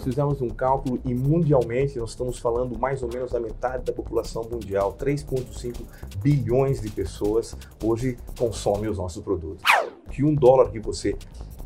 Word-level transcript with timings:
Nós 0.00 0.04
fizemos 0.04 0.40
um 0.40 0.48
cálculo 0.48 0.98
e 1.04 1.12
mundialmente 1.12 1.98
nós 1.98 2.10
estamos 2.10 2.38
falando 2.38 2.78
mais 2.78 3.02
ou 3.02 3.10
menos 3.12 3.32
da 3.32 3.38
metade 3.38 3.84
da 3.84 3.92
população 3.92 4.42
mundial, 4.50 4.96
3,5 4.98 5.74
bilhões 6.22 6.80
de 6.80 6.88
pessoas 6.88 7.54
hoje 7.84 8.16
consomem 8.38 8.88
os 8.88 8.96
nossos 8.96 9.22
produtos. 9.22 9.62
Que 10.10 10.24
um 10.24 10.34
dólar 10.34 10.70
que 10.70 10.80
você 10.80 11.14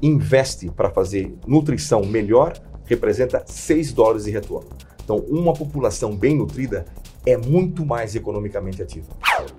investe 0.03 0.69
para 0.69 0.91
fazer 0.91 1.33
nutrição 1.47 2.05
melhor 2.05 2.61
representa 2.87 3.45
6 3.47 3.93
dólares 3.93 4.25
de 4.25 4.33
retorno. 4.33 4.69
Então, 5.05 5.19
uma 5.29 5.53
população 5.53 6.17
bem 6.17 6.37
nutrida 6.37 6.87
é 7.25 7.37
muito 7.37 7.87
mais 7.87 8.17
economicamente 8.17 8.83
ativa. 8.83 9.07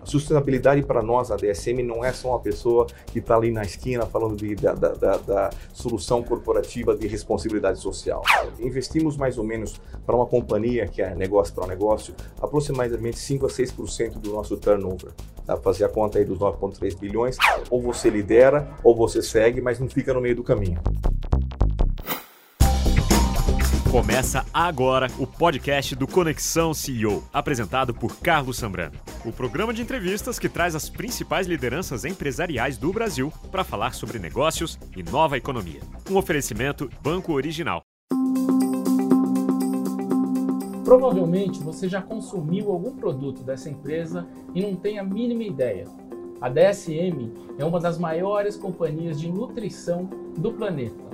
A 0.01 0.05
sustentabilidade 0.05 0.83
para 0.83 1.01
nós, 1.01 1.31
a 1.31 1.35
DSM, 1.35 1.83
não 1.83 2.03
é 2.03 2.11
só 2.11 2.29
uma 2.29 2.39
pessoa 2.39 2.87
que 3.07 3.19
está 3.19 3.35
ali 3.35 3.51
na 3.51 3.63
esquina 3.63 4.05
falando 4.05 4.35
de, 4.35 4.55
da, 4.55 4.73
da, 4.73 4.89
da, 4.89 5.17
da, 5.17 5.49
solução 5.73 6.23
corporativa 6.23 6.95
de 6.95 7.07
responsabilidade 7.07 7.79
social. 7.79 8.23
Investimos 8.59 9.17
mais 9.17 9.37
ou 9.37 9.43
menos 9.43 9.79
para 10.05 10.15
uma 10.15 10.25
companhia 10.25 10.87
que 10.87 11.01
é 11.01 11.13
negócio 11.15 11.53
para 11.53 11.67
negócio, 11.67 12.13
aproximadamente 12.39 13.19
5 13.19 13.45
a 13.45 13.49
6% 13.49 14.19
do 14.19 14.31
nosso 14.31 14.57
turnover. 14.57 15.11
Dá 15.45 15.53
para 15.53 15.63
fazer 15.63 15.85
a 15.85 15.89
conta 15.89 16.17
aí 16.17 16.25
dos 16.25 16.39
9,3 16.39 16.97
bilhões. 16.97 17.37
Ou 17.69 17.81
você 17.81 18.09
lidera, 18.09 18.67
ou 18.83 18.95
você 18.95 19.21
segue, 19.21 19.61
mas 19.61 19.79
não 19.79 19.87
fica 19.87 20.13
no 20.13 20.19
meio 20.19 20.35
do 20.35 20.43
caminho. 20.43 20.81
Começa 23.95 24.45
agora 24.53 25.07
o 25.17 25.25
podcast 25.25 25.95
do 25.95 26.05
Conexão 26.05 26.73
CEO, 26.73 27.23
apresentado 27.31 27.93
por 27.93 28.17
Carlos 28.17 28.57
Sambrano. 28.57 28.99
O 29.23 29.31
programa 29.31 29.73
de 29.73 29.81
entrevistas 29.81 30.37
que 30.37 30.49
traz 30.49 30.75
as 30.75 30.89
principais 30.89 31.47
lideranças 31.47 32.03
empresariais 32.03 32.77
do 32.77 32.91
Brasil 32.91 33.31
para 33.49 33.63
falar 33.63 33.93
sobre 33.93 34.19
negócios 34.19 34.77
e 34.97 35.01
nova 35.01 35.37
economia. 35.37 35.79
Um 36.11 36.17
oferecimento 36.17 36.89
Banco 37.01 37.31
Original. 37.31 37.83
Provavelmente 40.83 41.63
você 41.63 41.87
já 41.87 42.01
consumiu 42.01 42.73
algum 42.73 42.97
produto 42.97 43.43
dessa 43.43 43.69
empresa 43.69 44.27
e 44.53 44.61
não 44.61 44.75
tem 44.75 44.99
a 44.99 45.05
mínima 45.05 45.43
ideia. 45.43 45.87
A 46.41 46.49
DSM 46.49 47.31
é 47.57 47.63
uma 47.63 47.79
das 47.79 47.97
maiores 47.97 48.57
companhias 48.57 49.17
de 49.17 49.31
nutrição 49.31 50.09
do 50.37 50.51
planeta. 50.51 51.05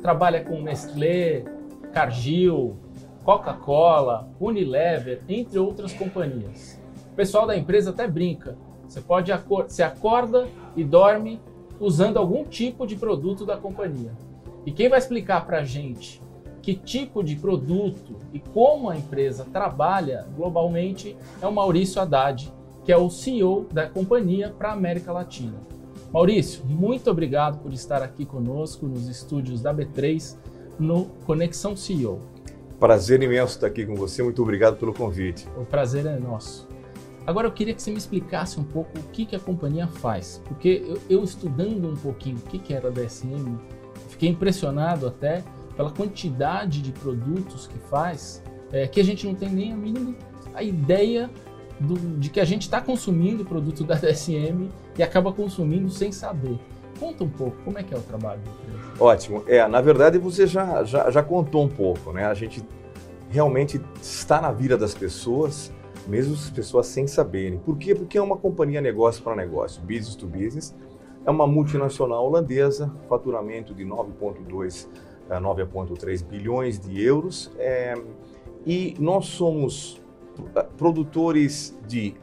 Trabalha 0.00 0.44
com 0.44 0.62
Nestlé, 0.62 1.44
Cargill, 1.92 2.76
Coca-Cola, 3.24 4.28
Unilever, 4.40 5.22
entre 5.28 5.58
outras 5.58 5.92
companhias. 5.92 6.80
O 7.12 7.14
pessoal 7.14 7.46
da 7.46 7.56
empresa 7.56 7.90
até 7.90 8.06
brinca. 8.06 8.56
Você 8.88 9.00
pode 9.00 9.30
se 9.68 9.82
acorda 9.82 10.48
e 10.74 10.82
dorme 10.82 11.40
usando 11.78 12.18
algum 12.18 12.44
tipo 12.44 12.86
de 12.86 12.96
produto 12.96 13.46
da 13.46 13.56
companhia. 13.56 14.12
E 14.66 14.72
quem 14.72 14.88
vai 14.88 14.98
explicar 14.98 15.46
para 15.46 15.58
a 15.58 15.64
gente 15.64 16.20
que 16.60 16.74
tipo 16.74 17.22
de 17.24 17.36
produto 17.36 18.16
e 18.32 18.38
como 18.38 18.90
a 18.90 18.96
empresa 18.96 19.46
trabalha 19.50 20.26
globalmente 20.36 21.16
é 21.40 21.46
o 21.46 21.52
Maurício 21.52 22.00
Haddad, 22.00 22.52
que 22.84 22.92
é 22.92 22.96
o 22.96 23.08
CEO 23.08 23.66
da 23.72 23.88
companhia 23.88 24.50
para 24.50 24.70
a 24.70 24.72
América 24.72 25.12
Latina. 25.12 25.58
Maurício, 26.12 26.64
muito 26.66 27.10
obrigado 27.10 27.58
por 27.62 27.72
estar 27.72 28.02
aqui 28.02 28.26
conosco 28.26 28.86
nos 28.86 29.08
estúdios 29.08 29.62
da 29.62 29.72
B3 29.72 30.36
no 30.80 31.04
Conexão 31.26 31.76
CEO. 31.76 32.20
Prazer 32.78 33.22
imenso 33.22 33.54
estar 33.54 33.66
aqui 33.66 33.84
com 33.84 33.94
você, 33.94 34.22
muito 34.22 34.42
obrigado 34.42 34.76
pelo 34.76 34.94
convite. 34.94 35.46
O 35.56 35.64
prazer 35.64 36.06
é 36.06 36.18
nosso. 36.18 36.66
Agora 37.26 37.46
eu 37.46 37.52
queria 37.52 37.74
que 37.74 37.82
você 37.82 37.90
me 37.90 37.98
explicasse 37.98 38.58
um 38.58 38.64
pouco 38.64 38.98
o 38.98 39.02
que, 39.12 39.26
que 39.26 39.36
a 39.36 39.38
companhia 39.38 39.86
faz, 39.86 40.42
porque 40.46 40.82
eu, 40.86 41.18
eu 41.18 41.22
estudando 41.22 41.88
um 41.88 41.96
pouquinho 41.96 42.38
o 42.38 42.40
que, 42.40 42.58
que 42.58 42.72
era 42.72 42.88
a 42.88 42.90
DSM, 42.90 43.58
fiquei 44.08 44.30
impressionado 44.30 45.06
até 45.06 45.44
pela 45.76 45.90
quantidade 45.90 46.80
de 46.80 46.90
produtos 46.92 47.66
que 47.66 47.78
faz, 47.78 48.42
é, 48.72 48.86
que 48.86 48.98
a 48.98 49.04
gente 49.04 49.26
não 49.26 49.34
tem 49.34 49.50
nem 49.50 49.72
a 49.72 49.76
mínima 49.76 50.14
a 50.54 50.62
ideia 50.62 51.30
do, 51.78 51.94
de 52.18 52.30
que 52.30 52.40
a 52.40 52.44
gente 52.44 52.62
está 52.62 52.80
consumindo 52.80 53.44
produto 53.44 53.84
da 53.84 53.94
DSM 54.00 54.68
e 54.98 55.02
acaba 55.02 55.32
consumindo 55.32 55.90
sem 55.90 56.10
saber. 56.12 56.58
Conta 57.00 57.24
um 57.24 57.30
pouco, 57.30 57.56
como 57.64 57.78
é 57.78 57.82
que 57.82 57.94
é 57.94 57.96
o 57.96 58.02
trabalho 58.02 58.42
da 58.42 58.50
empresa? 58.50 59.02
Ótimo. 59.02 59.42
É, 59.46 59.66
na 59.66 59.80
verdade 59.80 60.18
você 60.18 60.46
já, 60.46 60.84
já, 60.84 61.10
já 61.10 61.22
contou 61.22 61.64
um 61.64 61.68
pouco, 61.68 62.12
né? 62.12 62.26
A 62.26 62.34
gente 62.34 62.62
realmente 63.30 63.80
está 64.02 64.38
na 64.40 64.52
vida 64.52 64.76
das 64.76 64.92
pessoas, 64.92 65.72
mesmo 66.06 66.34
as 66.34 66.50
pessoas 66.50 66.86
sem 66.86 67.06
saberem. 67.06 67.58
Por 67.58 67.78
quê? 67.78 67.94
Porque 67.94 68.18
é 68.18 68.22
uma 68.22 68.36
companhia 68.36 68.82
negócio 68.82 69.22
para 69.22 69.34
negócio, 69.34 69.80
business 69.80 70.14
to 70.14 70.26
business. 70.26 70.76
É 71.24 71.30
uma 71.30 71.46
multinacional 71.46 72.26
holandesa, 72.26 72.92
faturamento 73.08 73.74
de 73.74 73.84
9,2 73.84 74.86
a 75.30 75.40
9,3 75.40 76.22
bilhões 76.24 76.78
de 76.78 77.02
euros. 77.02 77.50
É, 77.58 77.94
e 78.66 78.94
nós 78.98 79.26
somos 79.26 80.02
produtores 80.76 81.78
de 81.86 82.14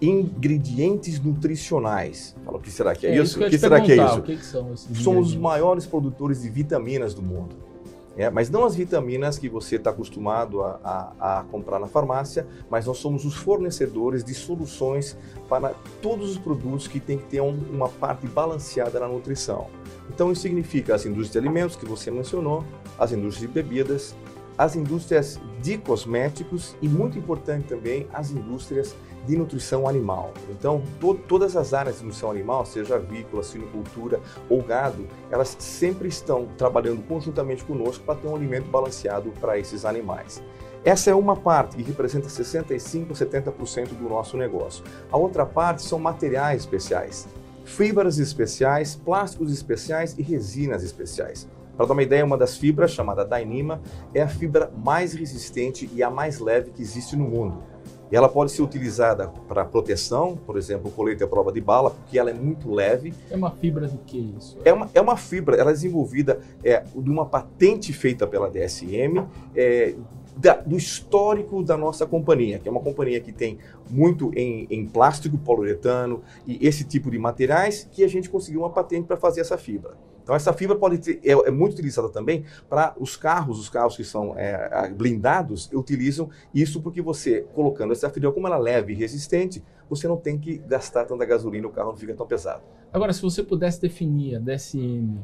ingredientes 0.00 1.20
nutricionais. 1.20 2.34
Fala, 2.44 2.56
o 2.56 2.60
que 2.60 2.70
será 2.70 2.94
que 2.94 3.06
é, 3.06 3.10
é 3.10 3.22
isso? 3.22 3.42
O 3.42 3.48
que, 3.48 3.58
será 3.58 3.80
que 3.80 3.92
é 3.92 3.96
isso? 3.96 4.18
O 4.18 4.22
que, 4.22 4.36
que 4.36 4.44
são 4.44 4.76
Somos 4.76 5.28
os 5.28 5.36
maiores 5.36 5.86
produtores 5.86 6.42
de 6.42 6.48
vitaminas 6.48 7.14
do 7.14 7.22
mundo. 7.22 7.70
É, 8.16 8.28
mas 8.28 8.50
não 8.50 8.64
as 8.64 8.74
vitaminas 8.74 9.38
que 9.38 9.48
você 9.48 9.76
está 9.76 9.90
acostumado 9.90 10.62
a, 10.62 10.80
a, 10.84 11.40
a, 11.40 11.44
comprar 11.44 11.78
na 11.78 11.86
farmácia, 11.86 12.46
mas 12.68 12.86
nós 12.86 12.98
somos 12.98 13.24
os 13.24 13.34
fornecedores 13.36 14.24
de 14.24 14.34
soluções 14.34 15.16
para 15.48 15.72
todos 16.02 16.32
os 16.32 16.38
produtos 16.38 16.88
que 16.88 16.98
tem 16.98 17.18
que 17.18 17.24
ter 17.24 17.40
um, 17.40 17.56
uma 17.70 17.88
parte 17.88 18.26
balanceada 18.26 18.98
na 18.98 19.06
nutrição. 19.06 19.68
Então 20.12 20.32
isso 20.32 20.42
significa 20.42 20.94
as 20.94 21.06
indústrias 21.06 21.32
de 21.32 21.38
alimentos 21.38 21.76
que 21.76 21.86
você 21.86 22.10
mencionou, 22.10 22.64
as 22.98 23.12
indústrias 23.12 23.48
de 23.48 23.62
bebidas, 23.62 24.14
as 24.58 24.76
indústrias 24.76 25.40
de 25.62 25.78
cosméticos 25.78 26.76
e 26.82 26.88
muito 26.88 27.16
importante 27.16 27.68
também 27.68 28.06
as 28.12 28.30
indústrias 28.30 28.94
de 29.26 29.36
nutrição 29.36 29.86
animal. 29.86 30.32
Então, 30.50 30.82
to 31.00 31.14
todas 31.28 31.56
as 31.56 31.74
áreas 31.74 31.98
de 31.98 32.04
nutrição 32.04 32.30
animal, 32.30 32.64
seja 32.64 32.96
avícola, 32.96 33.42
suinocultura 33.42 34.20
ou 34.48 34.62
gado, 34.62 35.06
elas 35.30 35.56
sempre 35.58 36.08
estão 36.08 36.48
trabalhando 36.56 37.02
conjuntamente 37.06 37.64
conosco 37.64 38.04
para 38.04 38.16
ter 38.16 38.28
um 38.28 38.34
alimento 38.34 38.70
balanceado 38.70 39.30
para 39.40 39.58
esses 39.58 39.84
animais. 39.84 40.42
Essa 40.84 41.10
é 41.10 41.14
uma 41.14 41.36
parte 41.36 41.76
que 41.76 41.82
representa 41.82 42.28
65, 42.28 43.12
70% 43.12 43.88
do 43.88 44.08
nosso 44.08 44.36
negócio. 44.36 44.82
A 45.12 45.16
outra 45.16 45.44
parte 45.44 45.82
são 45.82 45.98
materiais 45.98 46.62
especiais, 46.62 47.28
fibras 47.64 48.18
especiais, 48.18 48.96
plásticos 48.96 49.52
especiais 49.52 50.16
e 50.18 50.22
resinas 50.22 50.82
especiais. 50.82 51.46
Para 51.76 51.86
dar 51.86 51.92
uma 51.92 52.02
ideia, 52.02 52.24
uma 52.24 52.36
das 52.36 52.56
fibras, 52.56 52.90
chamada 52.90 53.24
Dyneema, 53.24 53.80
é 54.14 54.20
a 54.20 54.28
fibra 54.28 54.70
mais 54.76 55.14
resistente 55.14 55.88
e 55.94 56.02
a 56.02 56.10
mais 56.10 56.38
leve 56.38 56.70
que 56.70 56.82
existe 56.82 57.16
no 57.16 57.24
mundo. 57.24 57.62
Ela 58.10 58.28
pode 58.28 58.52
ser 58.52 58.62
utilizada 58.62 59.28
para 59.48 59.64
proteção, 59.64 60.36
por 60.46 60.56
exemplo, 60.56 60.88
o 60.88 60.92
colete 60.92 61.22
à 61.22 61.28
prova 61.28 61.52
de 61.52 61.60
bala, 61.60 61.90
porque 61.90 62.18
ela 62.18 62.30
é 62.30 62.34
muito 62.34 62.72
leve. 62.72 63.14
É 63.30 63.36
uma 63.36 63.50
fibra 63.50 63.86
do 63.86 63.98
que 63.98 64.18
isso? 64.36 64.58
É 64.64 64.72
uma, 64.72 64.90
é 64.92 65.00
uma 65.00 65.16
fibra, 65.16 65.56
ela 65.56 65.70
é 65.70 65.72
desenvolvida 65.72 66.40
é, 66.64 66.82
de 66.94 67.10
uma 67.10 67.26
patente 67.26 67.92
feita 67.92 68.26
pela 68.26 68.50
DSM, 68.50 69.24
é, 69.54 69.94
da, 70.36 70.54
do 70.54 70.76
histórico 70.76 71.62
da 71.62 71.76
nossa 71.76 72.06
companhia, 72.06 72.58
que 72.58 72.68
é 72.68 72.70
uma 72.70 72.80
companhia 72.80 73.20
que 73.20 73.32
tem 73.32 73.58
muito 73.90 74.32
em, 74.34 74.66
em 74.70 74.86
plástico, 74.86 75.36
poliuretano 75.36 76.22
e 76.46 76.66
esse 76.66 76.84
tipo 76.84 77.10
de 77.10 77.18
materiais, 77.18 77.88
que 77.90 78.02
a 78.02 78.08
gente 78.08 78.30
conseguiu 78.30 78.60
uma 78.60 78.70
patente 78.70 79.06
para 79.06 79.16
fazer 79.16 79.40
essa 79.40 79.58
fibra. 79.58 79.96
Então 80.22 80.34
essa 80.34 80.52
fibra 80.52 80.76
pode 80.76 80.98
ter, 80.98 81.20
é, 81.24 81.32
é, 81.32 81.50
muito 81.50 81.72
utilizada 81.74 82.08
também 82.08 82.44
para 82.68 82.94
os 82.98 83.16
carros, 83.16 83.58
os 83.58 83.68
carros 83.68 83.96
que 83.96 84.04
são 84.04 84.34
é, 84.36 84.90
blindados 84.90 85.70
utilizam 85.72 86.30
isso 86.54 86.80
porque 86.80 87.02
você 87.02 87.46
colocando 87.54 87.92
essa 87.92 88.08
fibra 88.10 88.30
como 88.32 88.46
ela 88.46 88.56
é 88.56 88.60
leve 88.60 88.92
e 88.92 88.96
resistente, 88.96 89.62
você 89.88 90.06
não 90.06 90.16
tem 90.16 90.38
que 90.38 90.58
gastar 90.58 91.04
tanta 91.04 91.24
gasolina, 91.24 91.66
o 91.66 91.70
carro 91.70 91.90
não 91.90 91.96
fica 91.96 92.14
tão 92.14 92.26
pesado. 92.26 92.62
Agora, 92.92 93.12
se 93.12 93.22
você 93.22 93.42
pudesse 93.42 93.80
definir 93.80 94.36
a 94.36 94.38
DSM, 94.38 95.18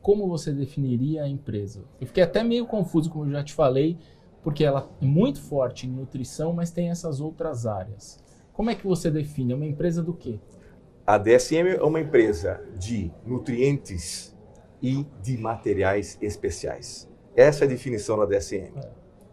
como 0.00 0.28
você 0.28 0.52
definiria 0.52 1.22
a 1.22 1.28
empresa? 1.28 1.84
Eu 2.00 2.06
fiquei 2.06 2.22
até 2.22 2.42
meio 2.42 2.66
confuso, 2.66 3.10
como 3.10 3.26
eu 3.26 3.30
já 3.30 3.44
te 3.44 3.52
falei, 3.52 3.96
porque 4.42 4.64
ela 4.64 4.88
é 5.00 5.04
muito 5.04 5.40
forte 5.40 5.86
em 5.86 5.90
nutrição, 5.90 6.52
mas 6.52 6.70
tem 6.70 6.90
essas 6.90 7.20
outras 7.20 7.66
áreas. 7.66 8.22
Como 8.52 8.70
é 8.70 8.74
que 8.74 8.86
você 8.86 9.10
define? 9.10 9.52
É 9.52 9.56
uma 9.56 9.66
empresa 9.66 10.02
do 10.02 10.12
quê? 10.12 10.38
A 11.06 11.18
DSM 11.18 11.68
é 11.68 11.82
uma 11.82 12.00
empresa 12.00 12.60
de 12.78 13.10
nutrientes 13.24 14.31
e 14.82 15.06
de 15.22 15.38
materiais 15.38 16.18
especiais. 16.20 17.08
Essa 17.36 17.64
é 17.64 17.66
a 17.66 17.68
definição 17.68 18.18
da 18.18 18.26
DSM. 18.26 18.72
É. 18.76 18.90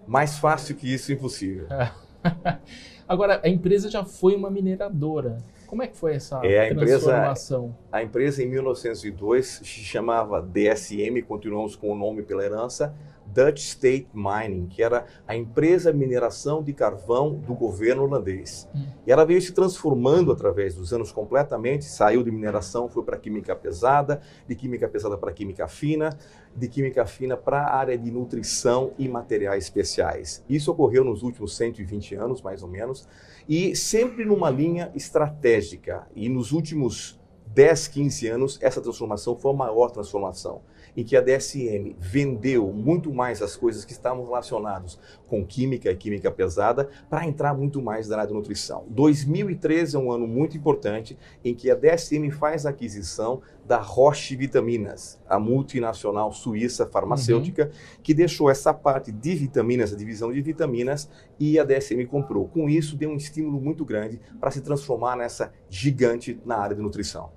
Mais 0.07 0.37
fácil 0.37 0.75
que 0.75 0.93
isso, 0.93 1.11
impossível. 1.11 1.67
Agora, 3.07 3.41
a 3.43 3.49
empresa 3.49 3.89
já 3.89 4.05
foi 4.05 4.35
uma 4.35 4.51
mineradora. 4.51 5.37
Como 5.65 5.83
é 5.83 5.87
que 5.87 5.97
foi 5.97 6.15
essa 6.15 6.39
é, 6.45 6.69
a 6.69 6.75
transformação? 6.75 7.65
Empresa, 7.65 7.87
a 7.91 8.03
empresa, 8.03 8.43
em 8.43 8.47
1902, 8.47 9.47
se 9.47 9.65
chamava 9.65 10.41
DSM, 10.41 11.21
continuamos 11.27 11.75
com 11.75 11.91
o 11.91 11.95
nome 11.95 12.23
pela 12.23 12.43
herança, 12.43 12.95
Dutch 13.33 13.59
State 13.59 14.07
Mining, 14.13 14.67
que 14.67 14.81
era 14.81 15.05
a 15.27 15.35
empresa 15.35 15.93
mineração 15.93 16.63
de 16.63 16.73
carvão 16.73 17.35
do 17.35 17.53
governo 17.53 18.03
holandês. 18.03 18.67
Hum. 18.75 18.85
E 19.05 19.11
ela 19.11 19.25
veio 19.25 19.41
se 19.41 19.51
transformando 19.51 20.31
através 20.31 20.75
dos 20.75 20.93
anos 20.93 21.11
completamente, 21.11 21.85
saiu 21.85 22.23
de 22.23 22.31
mineração, 22.31 22.89
foi 22.89 23.03
para 23.03 23.17
química 23.17 23.55
pesada, 23.55 24.21
de 24.47 24.55
química 24.55 24.87
pesada 24.87 25.17
para 25.17 25.31
química 25.31 25.67
fina, 25.67 26.17
de 26.55 26.67
química 26.67 27.05
fina 27.05 27.37
para 27.37 27.61
a 27.61 27.75
área 27.75 27.97
de 27.97 28.11
nutrição 28.11 28.91
e 28.97 29.07
materiais 29.07 29.65
especiais. 29.65 30.43
Isso 30.49 30.71
ocorreu 30.71 31.03
nos 31.03 31.23
últimos 31.23 31.55
120 31.55 32.15
anos, 32.15 32.41
mais 32.41 32.63
ou 32.63 32.69
menos, 32.69 33.07
e 33.47 33.75
sempre 33.75 34.25
numa 34.25 34.49
linha 34.49 34.91
estratégica. 34.95 36.07
E 36.15 36.27
nos 36.27 36.51
últimos 36.51 37.19
10, 37.47 37.87
15 37.87 38.27
anos, 38.27 38.59
essa 38.61 38.81
transformação 38.81 39.35
foi 39.35 39.51
a 39.51 39.55
maior 39.55 39.89
transformação 39.89 40.61
em 40.95 41.03
que 41.03 41.15
a 41.15 41.21
DSM 41.21 41.95
vendeu 41.99 42.71
muito 42.71 43.13
mais 43.13 43.41
as 43.41 43.55
coisas 43.55 43.85
que 43.85 43.91
estavam 43.91 44.25
relacionadas 44.25 44.99
com 45.27 45.45
química 45.45 45.91
e 45.91 45.95
química 45.95 46.31
pesada 46.31 46.89
para 47.09 47.25
entrar 47.25 47.53
muito 47.53 47.81
mais 47.81 48.07
na 48.07 48.17
área 48.17 48.27
da 48.27 48.33
nutrição. 48.33 48.85
2013 48.89 49.95
é 49.95 49.99
um 49.99 50.11
ano 50.11 50.27
muito 50.27 50.57
importante 50.57 51.17
em 51.43 51.53
que 51.53 51.69
a 51.69 51.75
DSM 51.75 52.31
faz 52.31 52.65
a 52.65 52.69
aquisição 52.69 53.41
da 53.69 53.77
Roche 53.77 54.35
Vitaminas, 54.35 55.21
a 55.29 55.37
multinacional 55.39 56.33
suíça 56.33 56.87
farmacêutica, 56.87 57.65
uhum. 57.65 57.99
que 58.01 58.15
deixou 58.15 58.49
essa 58.49 58.73
parte 58.73 59.11
de 59.11 59.35
vitaminas, 59.35 59.93
a 59.93 59.95
divisão 59.95 60.33
de 60.33 60.41
vitaminas, 60.41 61.07
e 61.39 61.59
a 61.59 61.63
DSM 61.63 62.03
comprou. 62.07 62.47
Com 62.47 62.67
isso, 62.67 62.97
deu 62.97 63.11
um 63.11 63.15
estímulo 63.15 63.61
muito 63.61 63.85
grande 63.85 64.19
para 64.39 64.49
se 64.49 64.61
transformar 64.61 65.15
nessa 65.15 65.53
gigante 65.69 66.39
na 66.43 66.57
área 66.57 66.75
de 66.75 66.81
nutrição. 66.81 67.29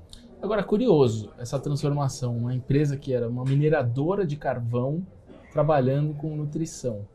Agora, 0.42 0.64
curioso 0.64 1.30
essa 1.38 1.56
transformação, 1.56 2.36
uma 2.36 2.52
empresa 2.52 2.96
que 2.96 3.14
era 3.14 3.28
uma 3.28 3.44
mineradora 3.44 4.26
de 4.26 4.36
carvão 4.36 5.06
trabalhando 5.52 6.14
com 6.14 6.34
nutrição. 6.34 7.06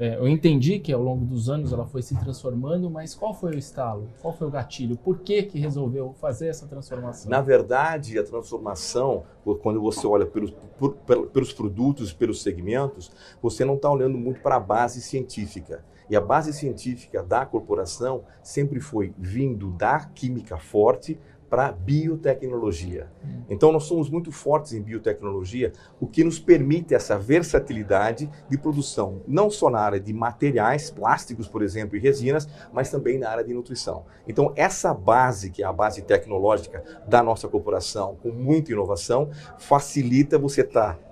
É, 0.00 0.16
eu 0.16 0.26
entendi 0.26 0.80
que 0.80 0.92
ao 0.92 1.00
longo 1.00 1.24
dos 1.24 1.48
anos 1.48 1.72
ela 1.72 1.86
foi 1.86 2.02
se 2.02 2.18
transformando, 2.18 2.90
mas 2.90 3.14
qual 3.14 3.32
foi 3.32 3.54
o 3.54 3.58
estalo? 3.58 4.08
Qual 4.20 4.34
foi 4.34 4.48
o 4.48 4.50
gatilho? 4.50 4.96
Por 4.96 5.20
que, 5.20 5.44
que 5.44 5.60
resolveu 5.60 6.12
fazer 6.14 6.48
essa 6.48 6.66
transformação? 6.66 7.30
Na 7.30 7.40
verdade, 7.40 8.18
a 8.18 8.24
transformação, 8.24 9.22
quando 9.62 9.80
você 9.80 10.04
olha 10.04 10.26
pelos, 10.26 10.50
por, 10.76 10.94
pelos 10.96 11.52
produtos, 11.52 12.12
pelos 12.12 12.42
segmentos, 12.42 13.12
você 13.40 13.64
não 13.64 13.76
está 13.76 13.88
olhando 13.92 14.18
muito 14.18 14.40
para 14.40 14.56
a 14.56 14.60
base 14.60 15.00
científica. 15.00 15.84
E 16.10 16.16
a 16.16 16.20
base 16.20 16.52
científica 16.52 17.22
da 17.22 17.46
corporação 17.46 18.24
sempre 18.42 18.80
foi 18.80 19.14
vindo 19.16 19.70
da 19.70 20.00
química 20.00 20.58
forte, 20.58 21.18
para 21.52 21.70
biotecnologia. 21.70 23.12
Então, 23.46 23.70
nós 23.70 23.84
somos 23.84 24.08
muito 24.08 24.32
fortes 24.32 24.72
em 24.72 24.80
biotecnologia, 24.80 25.70
o 26.00 26.06
que 26.06 26.24
nos 26.24 26.38
permite 26.38 26.94
essa 26.94 27.18
versatilidade 27.18 28.30
de 28.48 28.56
produção, 28.56 29.20
não 29.28 29.50
só 29.50 29.68
na 29.68 29.78
área 29.78 30.00
de 30.00 30.14
materiais, 30.14 30.88
plásticos, 30.90 31.46
por 31.46 31.60
exemplo, 31.62 31.94
e 31.94 32.00
resinas, 32.00 32.48
mas 32.72 32.90
também 32.90 33.18
na 33.18 33.28
área 33.28 33.44
de 33.44 33.52
nutrição. 33.52 34.06
Então, 34.26 34.50
essa 34.56 34.94
base, 34.94 35.50
que 35.50 35.62
é 35.62 35.66
a 35.66 35.72
base 35.74 36.00
tecnológica 36.00 36.82
da 37.06 37.22
nossa 37.22 37.46
corporação, 37.46 38.16
com 38.22 38.30
muita 38.30 38.72
inovação, 38.72 39.28
facilita 39.58 40.38
você 40.38 40.62
estar 40.62 40.94
tá 40.94 41.11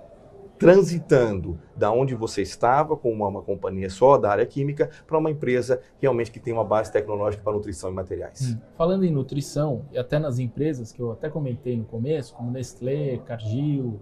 transitando 0.61 1.59
da 1.75 1.91
onde 1.91 2.13
você 2.13 2.43
estava, 2.43 2.95
com 2.95 3.11
uma, 3.11 3.27
uma 3.27 3.41
companhia 3.41 3.89
só 3.89 4.17
da 4.17 4.29
área 4.29 4.45
química, 4.45 4.91
para 5.07 5.17
uma 5.17 5.31
empresa 5.31 5.81
realmente 5.99 6.31
que 6.31 6.39
tem 6.39 6.53
uma 6.53 6.63
base 6.63 6.91
tecnológica 6.91 7.43
para 7.43 7.53
nutrição 7.53 7.89
e 7.89 7.93
materiais. 7.93 8.53
Hum. 8.53 8.57
Falando 8.77 9.03
em 9.03 9.11
nutrição, 9.11 9.85
e 9.91 9.97
até 9.97 10.19
nas 10.19 10.37
empresas 10.37 10.91
que 10.91 11.01
eu 11.01 11.11
até 11.11 11.29
comentei 11.29 11.75
no 11.75 11.83
começo, 11.83 12.35
como 12.35 12.51
Nestlé, 12.51 13.17
Cargill, 13.25 13.99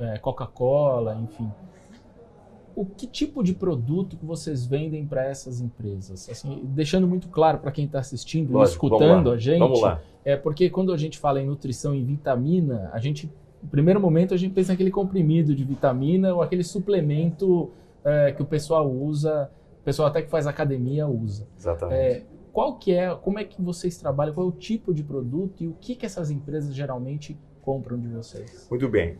é, 0.00 0.18
Coca-Cola, 0.18 1.14
enfim, 1.14 1.48
o 2.74 2.84
que 2.84 3.06
tipo 3.06 3.42
de 3.42 3.54
produto 3.54 4.16
que 4.16 4.24
vocês 4.24 4.66
vendem 4.66 5.06
para 5.06 5.24
essas 5.24 5.60
empresas? 5.60 6.28
Assim, 6.28 6.62
deixando 6.64 7.06
muito 7.06 7.28
claro 7.28 7.58
para 7.58 7.70
quem 7.70 7.84
está 7.84 7.98
assistindo 7.98 8.58
e 8.58 8.62
escutando 8.62 9.30
a 9.30 9.36
gente, 9.36 9.70
é 10.24 10.36
porque 10.36 10.70
quando 10.70 10.92
a 10.92 10.96
gente 10.96 11.18
fala 11.18 11.40
em 11.40 11.46
nutrição 11.46 11.94
e 11.94 12.02
vitamina, 12.02 12.90
a 12.92 12.98
gente 12.98 13.30
no 13.62 13.68
primeiro 13.68 14.00
momento 14.00 14.34
a 14.34 14.36
gente 14.36 14.54
pensa 14.54 14.72
naquele 14.72 14.90
comprimido 14.90 15.54
de 15.54 15.64
vitamina 15.64 16.34
ou 16.34 16.42
aquele 16.42 16.64
suplemento 16.64 17.70
é, 18.04 18.32
que 18.32 18.42
o 18.42 18.46
pessoal 18.46 18.90
usa, 18.90 19.50
o 19.80 19.84
pessoal 19.84 20.08
até 20.08 20.22
que 20.22 20.30
faz 20.30 20.46
academia 20.46 21.06
usa. 21.06 21.46
Exatamente. 21.58 21.98
É, 21.98 22.22
qual 22.52 22.78
que 22.78 22.92
é, 22.92 23.14
como 23.14 23.38
é 23.38 23.44
que 23.44 23.60
vocês 23.62 23.96
trabalham, 23.96 24.34
qual 24.34 24.46
é 24.46 24.48
o 24.48 24.52
tipo 24.52 24.92
de 24.92 25.04
produto 25.04 25.62
e 25.62 25.68
o 25.68 25.76
que, 25.80 25.94
que 25.94 26.06
essas 26.06 26.30
empresas 26.30 26.74
geralmente 26.74 27.38
compram 27.62 27.98
de 27.98 28.08
vocês? 28.08 28.66
Muito 28.70 28.88
bem. 28.88 29.18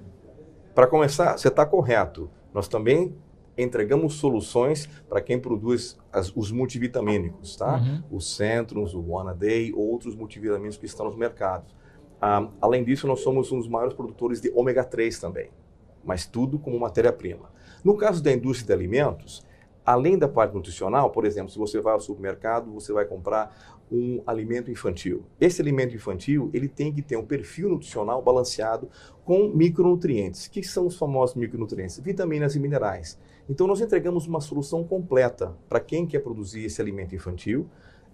Para 0.74 0.86
começar, 0.86 1.36
você 1.36 1.48
está 1.48 1.66
correto. 1.66 2.30
Nós 2.52 2.66
também 2.66 3.14
entregamos 3.56 4.14
soluções 4.14 4.86
para 5.08 5.20
quem 5.20 5.38
produz 5.38 5.98
as, 6.12 6.34
os 6.34 6.50
multivitamínicos, 6.50 7.56
tá? 7.56 7.76
Uhum. 7.76 8.02
Os 8.10 8.36
Centrums, 8.36 8.94
o 8.94 9.10
One 9.10 9.30
A 9.30 9.32
Day, 9.32 9.72
outros 9.74 10.14
multivitamínicos 10.14 10.78
que 10.78 10.86
estão 10.86 11.06
nos 11.06 11.16
mercados. 11.16 11.74
Além 12.60 12.84
disso, 12.84 13.06
nós 13.06 13.20
somos 13.20 13.50
um 13.50 13.58
dos 13.58 13.68
maiores 13.68 13.94
produtores 13.94 14.40
de 14.40 14.52
ômega 14.54 14.84
3 14.84 15.18
também, 15.18 15.50
mas 16.04 16.26
tudo 16.26 16.58
como 16.58 16.78
matéria-prima. 16.78 17.50
No 17.82 17.96
caso 17.96 18.22
da 18.22 18.30
indústria 18.30 18.66
de 18.66 18.72
alimentos, 18.72 19.46
além 19.86 20.18
da 20.18 20.28
parte 20.28 20.54
nutricional, 20.54 21.10
por 21.10 21.24
exemplo, 21.24 21.50
se 21.50 21.58
você 21.58 21.80
vai 21.80 21.94
ao 21.94 22.00
supermercado, 22.00 22.70
você 22.70 22.92
vai 22.92 23.06
comprar 23.06 23.78
um 23.90 24.22
alimento 24.26 24.70
infantil. 24.70 25.24
Esse 25.40 25.60
alimento 25.60 25.96
infantil, 25.96 26.50
ele 26.52 26.68
tem 26.68 26.92
que 26.92 27.02
ter 27.02 27.16
um 27.16 27.24
perfil 27.24 27.70
nutricional 27.70 28.22
balanceado 28.22 28.88
com 29.24 29.48
micronutrientes. 29.48 30.46
O 30.46 30.50
que 30.50 30.62
são 30.62 30.86
os 30.86 30.96
famosos 30.96 31.34
micronutrientes? 31.34 31.98
Vitaminas 31.98 32.54
e 32.54 32.60
minerais. 32.60 33.18
Então, 33.48 33.66
nós 33.66 33.80
entregamos 33.80 34.28
uma 34.28 34.40
solução 34.40 34.84
completa 34.84 35.56
para 35.68 35.80
quem 35.80 36.06
quer 36.06 36.20
produzir 36.20 36.66
esse 36.66 36.80
alimento 36.80 37.16
infantil. 37.16 37.66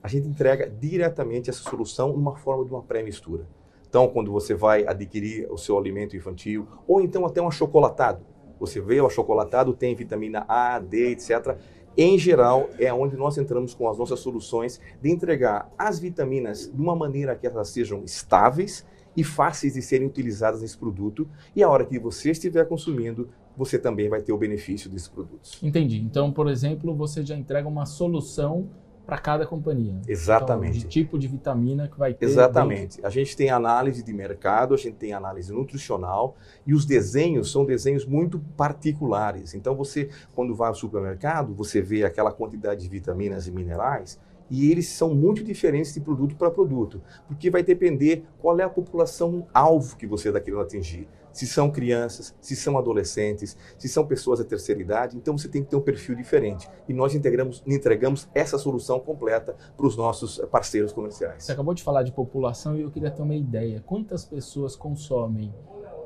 A 0.02 0.08
gente 0.08 0.28
entrega 0.28 0.70
diretamente 0.70 1.50
essa 1.50 1.68
solução 1.68 2.12
numa 2.12 2.36
forma 2.36 2.64
de 2.64 2.70
uma 2.70 2.82
pré-mistura. 2.82 3.46
Então, 3.96 4.08
quando 4.08 4.30
você 4.30 4.52
vai 4.54 4.86
adquirir 4.86 5.50
o 5.50 5.56
seu 5.56 5.78
alimento 5.78 6.14
infantil, 6.14 6.68
ou 6.86 7.00
então 7.00 7.24
até 7.24 7.40
um 7.40 7.48
achocolatado, 7.48 8.26
você 8.60 8.78
vê 8.78 9.00
o 9.00 9.06
achocolatado 9.06 9.72
tem 9.72 9.94
vitamina 9.94 10.44
A, 10.46 10.78
D, 10.78 11.12
etc. 11.12 11.56
Em 11.96 12.18
geral, 12.18 12.68
é 12.78 12.92
onde 12.92 13.16
nós 13.16 13.38
entramos 13.38 13.72
com 13.72 13.88
as 13.88 13.96
nossas 13.96 14.20
soluções 14.20 14.78
de 15.00 15.10
entregar 15.10 15.72
as 15.78 15.98
vitaminas 15.98 16.70
de 16.70 16.78
uma 16.78 16.94
maneira 16.94 17.34
que 17.34 17.46
elas 17.46 17.70
sejam 17.70 18.04
estáveis 18.04 18.84
e 19.16 19.24
fáceis 19.24 19.72
de 19.72 19.80
serem 19.80 20.06
utilizadas 20.06 20.60
nesse 20.60 20.76
produto. 20.76 21.26
E 21.54 21.62
a 21.62 21.70
hora 21.70 21.86
que 21.86 21.98
você 21.98 22.32
estiver 22.32 22.68
consumindo, 22.68 23.30
você 23.56 23.78
também 23.78 24.10
vai 24.10 24.20
ter 24.20 24.30
o 24.30 24.36
benefício 24.36 24.90
desses 24.90 25.08
produtos. 25.08 25.58
Entendi. 25.62 26.02
Então, 26.02 26.30
por 26.30 26.50
exemplo, 26.50 26.94
você 26.94 27.24
já 27.24 27.34
entrega 27.34 27.66
uma 27.66 27.86
solução 27.86 28.68
para 29.06 29.18
cada 29.18 29.46
companhia. 29.46 30.00
Exatamente. 30.08 30.78
Então, 30.78 30.88
de 30.88 30.92
tipo 30.92 31.18
de 31.18 31.28
vitamina 31.28 31.86
que 31.86 31.96
vai 31.96 32.12
ter. 32.12 32.26
Exatamente. 32.26 32.96
Dentro. 32.96 33.06
A 33.06 33.10
gente 33.10 33.36
tem 33.36 33.50
análise 33.50 34.02
de 34.02 34.12
mercado, 34.12 34.74
a 34.74 34.76
gente 34.76 34.96
tem 34.96 35.12
análise 35.12 35.52
nutricional 35.52 36.36
e 36.66 36.74
os 36.74 36.84
desenhos 36.84 37.52
são 37.52 37.64
desenhos 37.64 38.04
muito 38.04 38.40
particulares. 38.56 39.54
Então 39.54 39.76
você, 39.76 40.10
quando 40.34 40.54
vai 40.54 40.68
ao 40.68 40.74
supermercado, 40.74 41.54
você 41.54 41.80
vê 41.80 42.04
aquela 42.04 42.32
quantidade 42.32 42.82
de 42.82 42.88
vitaminas 42.88 43.46
e 43.46 43.52
minerais 43.52 44.18
e 44.50 44.70
eles 44.70 44.88
são 44.88 45.14
muito 45.14 45.42
diferentes 45.42 45.92
de 45.92 46.00
produto 46.00 46.36
para 46.36 46.50
produto, 46.50 47.02
porque 47.26 47.50
vai 47.50 47.62
depender 47.62 48.24
qual 48.38 48.58
é 48.60 48.62
a 48.62 48.68
população 48.68 49.46
alvo 49.52 49.96
que 49.96 50.06
você 50.06 50.28
está 50.28 50.40
querendo 50.40 50.62
atingir 50.62 51.08
se 51.36 51.46
são 51.46 51.70
crianças, 51.70 52.34
se 52.40 52.56
são 52.56 52.78
adolescentes, 52.78 53.58
se 53.76 53.90
são 53.90 54.06
pessoas 54.06 54.38
da 54.38 54.44
terceira 54.46 54.80
idade. 54.80 55.18
Então 55.18 55.36
você 55.36 55.48
tem 55.48 55.62
que 55.62 55.68
ter 55.68 55.76
um 55.76 55.82
perfil 55.82 56.14
diferente. 56.14 56.66
E 56.88 56.94
nós 56.94 57.14
integramos, 57.14 57.62
entregamos 57.66 58.26
essa 58.34 58.56
solução 58.56 58.98
completa 58.98 59.54
para 59.76 59.86
os 59.86 59.98
nossos 59.98 60.38
parceiros 60.50 60.94
comerciais. 60.94 61.44
Você 61.44 61.52
acabou 61.52 61.74
de 61.74 61.82
falar 61.82 62.04
de 62.04 62.12
população 62.12 62.74
e 62.74 62.80
eu 62.80 62.90
queria 62.90 63.10
ter 63.10 63.20
uma 63.20 63.34
ideia. 63.34 63.82
Quantas 63.84 64.24
pessoas 64.24 64.74
consomem 64.74 65.52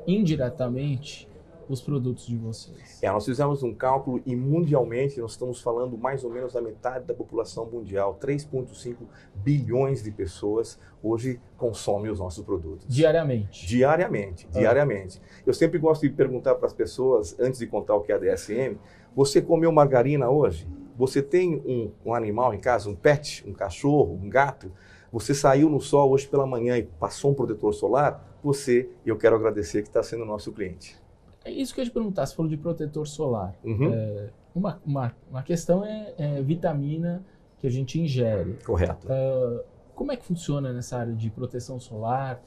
indiretamente 0.05 1.29
os 1.73 1.81
produtos 1.81 2.25
de 2.25 2.37
vocês? 2.37 3.01
É, 3.01 3.11
nós 3.11 3.25
fizemos 3.25 3.63
um 3.63 3.73
cálculo 3.73 4.21
e 4.25 4.35
mundialmente 4.35 5.19
nós 5.19 5.31
estamos 5.31 5.61
falando 5.61 5.97
mais 5.97 6.23
ou 6.23 6.31
menos 6.31 6.53
da 6.53 6.61
metade 6.61 7.05
da 7.05 7.13
população 7.13 7.65
mundial, 7.65 8.17
3,5 8.21 8.95
bilhões 9.35 10.03
de 10.03 10.11
pessoas 10.11 10.79
hoje 11.03 11.39
consomem 11.57 12.11
os 12.11 12.19
nossos 12.19 12.43
produtos. 12.43 12.85
Diariamente? 12.87 13.65
Diariamente, 13.65 14.47
ah. 14.53 14.59
diariamente. 14.59 15.21
Eu 15.45 15.53
sempre 15.53 15.79
gosto 15.79 16.01
de 16.01 16.09
perguntar 16.09 16.55
para 16.55 16.67
as 16.67 16.73
pessoas, 16.73 17.37
antes 17.39 17.59
de 17.59 17.67
contar 17.67 17.95
o 17.95 18.01
que 18.01 18.11
é 18.11 18.15
a 18.15 18.17
DSM, 18.17 18.77
você 19.15 19.41
comeu 19.41 19.71
margarina 19.71 20.29
hoje? 20.29 20.67
Você 20.97 21.21
tem 21.21 21.55
um, 21.65 21.91
um 22.05 22.13
animal 22.13 22.53
em 22.53 22.59
casa, 22.59 22.89
um 22.89 22.95
pet, 22.95 23.43
um 23.47 23.53
cachorro, 23.53 24.19
um 24.21 24.29
gato? 24.29 24.71
Você 25.11 25.33
saiu 25.33 25.69
no 25.69 25.81
sol 25.81 26.11
hoje 26.11 26.27
pela 26.27 26.45
manhã 26.45 26.77
e 26.77 26.83
passou 26.83 27.31
um 27.31 27.33
protetor 27.33 27.73
solar? 27.73 28.39
Você, 28.43 28.89
e 29.05 29.09
eu 29.09 29.17
quero 29.17 29.35
agradecer 29.35 29.81
que 29.81 29.89
está 29.89 30.01
sendo 30.01 30.23
nosso 30.25 30.51
cliente. 30.51 31.00
É 31.43 31.51
isso 31.51 31.73
que 31.73 31.81
eu 31.81 31.83
ia 31.83 31.89
te 31.89 31.93
perguntar, 31.93 32.25
você 32.25 32.35
falou 32.35 32.49
de 32.49 32.57
protetor 32.57 33.07
solar. 33.07 33.55
Uhum. 33.63 33.93
É, 33.93 34.29
uma, 34.53 34.81
uma, 34.85 35.15
uma 35.29 35.43
questão 35.43 35.83
é, 35.83 36.13
é, 36.17 36.41
vitamina 36.41 37.25
que 37.57 37.67
a 37.67 37.69
gente 37.69 37.99
ingere. 37.99 38.57
Correto. 38.65 39.07
Uh, 39.07 39.63
como 39.95 40.11
é 40.11 40.17
que 40.17 40.25
funciona 40.25 40.71
nessa 40.73 40.97
área 40.97 41.13
de 41.13 41.29
proteção 41.29 41.79
solar? 41.79 42.41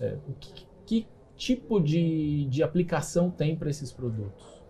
É, 0.00 0.16
que, 0.38 0.66
que, 0.86 1.06
tipo 1.36 1.80
de, 1.80 2.46
de 2.46 2.62
aplicação 2.62 3.30
tem 3.30 3.56
para 3.56 3.70
esses 3.70 3.92
produtos? 3.92 4.60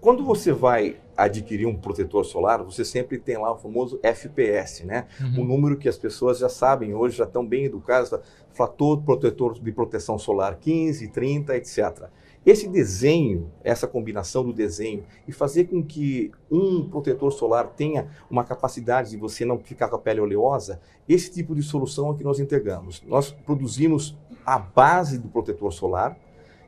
Quando 0.00 0.24
você 0.24 0.52
vai 0.52 0.96
adquirir 1.16 1.66
um 1.66 1.76
protetor 1.76 2.24
solar, 2.24 2.62
você 2.62 2.84
sempre 2.84 3.18
tem 3.18 3.36
lá 3.36 3.52
o 3.52 3.56
famoso 3.56 3.98
FPS, 4.02 4.86
né? 4.86 5.06
Uhum. 5.20 5.42
Um 5.42 5.44
número 5.44 5.76
que 5.76 5.88
as 5.88 5.98
pessoas 5.98 6.38
já 6.38 6.48
sabem 6.48 6.94
hoje, 6.94 7.16
já 7.16 7.24
estão 7.24 7.44
bem 7.44 7.64
educadas, 7.64 8.12
fator 8.52 9.02
protetor 9.02 9.54
de 9.54 9.72
proteção 9.72 10.16
solar 10.16 10.56
15, 10.60 11.08
30, 11.08 11.56
etc. 11.56 12.08
Esse 12.48 12.66
desenho, 12.66 13.52
essa 13.62 13.86
combinação 13.86 14.42
do 14.42 14.54
desenho 14.54 15.04
e 15.26 15.32
fazer 15.32 15.66
com 15.66 15.84
que 15.84 16.32
um 16.50 16.88
protetor 16.88 17.30
solar 17.30 17.74
tenha 17.76 18.08
uma 18.30 18.42
capacidade 18.42 19.10
de 19.10 19.18
você 19.18 19.44
não 19.44 19.58
ficar 19.58 19.86
com 19.88 19.96
a 19.96 19.98
pele 19.98 20.18
oleosa, 20.18 20.80
esse 21.06 21.30
tipo 21.30 21.54
de 21.54 21.62
solução 21.62 22.10
é 22.10 22.16
que 22.16 22.24
nós 22.24 22.40
entregamos. 22.40 23.02
Nós 23.06 23.32
produzimos 23.32 24.16
a 24.46 24.58
base 24.58 25.18
do 25.18 25.28
protetor 25.28 25.70
solar, 25.70 26.18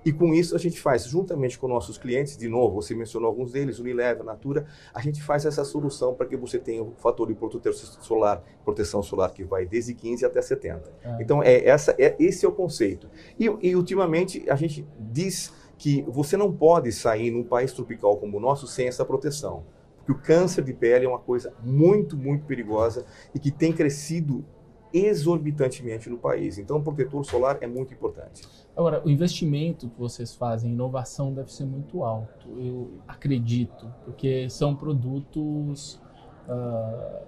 e 0.04 0.12
com 0.12 0.34
isso 0.34 0.54
a 0.54 0.58
gente 0.58 0.78
faz, 0.78 1.04
juntamente 1.06 1.58
com 1.58 1.66
nossos 1.66 1.96
clientes, 1.96 2.36
de 2.36 2.46
novo, 2.46 2.82
você 2.82 2.94
mencionou 2.94 3.28
alguns 3.28 3.52
deles, 3.52 3.78
Unilever, 3.78 4.22
Natura, 4.22 4.66
a 4.92 5.00
gente 5.00 5.22
faz 5.22 5.46
essa 5.46 5.64
solução 5.64 6.14
para 6.14 6.26
que 6.26 6.36
você 6.36 6.58
tenha 6.58 6.82
o 6.82 6.92
fator 6.98 7.26
de 7.26 7.34
protetor 7.34 7.72
solar, 7.72 8.42
proteção 8.64 9.02
solar 9.02 9.32
que 9.32 9.44
vai 9.44 9.64
desde 9.64 9.94
15 9.94 10.26
até 10.26 10.42
70. 10.42 10.92
Ah. 11.04 11.18
Então 11.20 11.42
é 11.42 11.66
essa, 11.66 11.94
é 11.98 12.16
esse 12.18 12.44
é 12.44 12.48
o 12.48 12.52
conceito. 12.52 13.08
E, 13.38 13.44
e 13.62 13.74
ultimamente 13.74 14.44
a 14.48 14.56
gente 14.56 14.86
diz 14.98 15.58
que 15.80 16.02
você 16.02 16.36
não 16.36 16.52
pode 16.52 16.92
sair 16.92 17.30
num 17.30 17.42
país 17.42 17.72
tropical 17.72 18.18
como 18.18 18.36
o 18.36 18.40
nosso 18.40 18.66
sem 18.66 18.86
essa 18.86 19.02
proteção, 19.02 19.64
porque 19.96 20.12
o 20.12 20.18
câncer 20.18 20.62
de 20.62 20.74
pele 20.74 21.06
é 21.06 21.08
uma 21.08 21.18
coisa 21.18 21.54
muito, 21.64 22.18
muito 22.18 22.44
perigosa 22.44 23.06
e 23.34 23.38
que 23.38 23.50
tem 23.50 23.72
crescido 23.72 24.44
exorbitantemente 24.92 26.10
no 26.10 26.18
país. 26.18 26.58
Então, 26.58 26.76
o 26.76 26.82
protetor 26.82 27.24
solar 27.24 27.56
é 27.62 27.66
muito 27.66 27.94
importante. 27.94 28.42
Agora, 28.76 29.00
o 29.02 29.08
investimento 29.08 29.88
que 29.88 29.98
vocês 29.98 30.34
fazem 30.34 30.70
em 30.70 30.74
inovação 30.74 31.32
deve 31.32 31.50
ser 31.50 31.64
muito 31.64 32.04
alto, 32.04 32.48
eu 32.58 32.90
acredito, 33.08 33.90
porque 34.04 34.50
são 34.50 34.76
produtos 34.76 35.98
ah, 36.46 37.22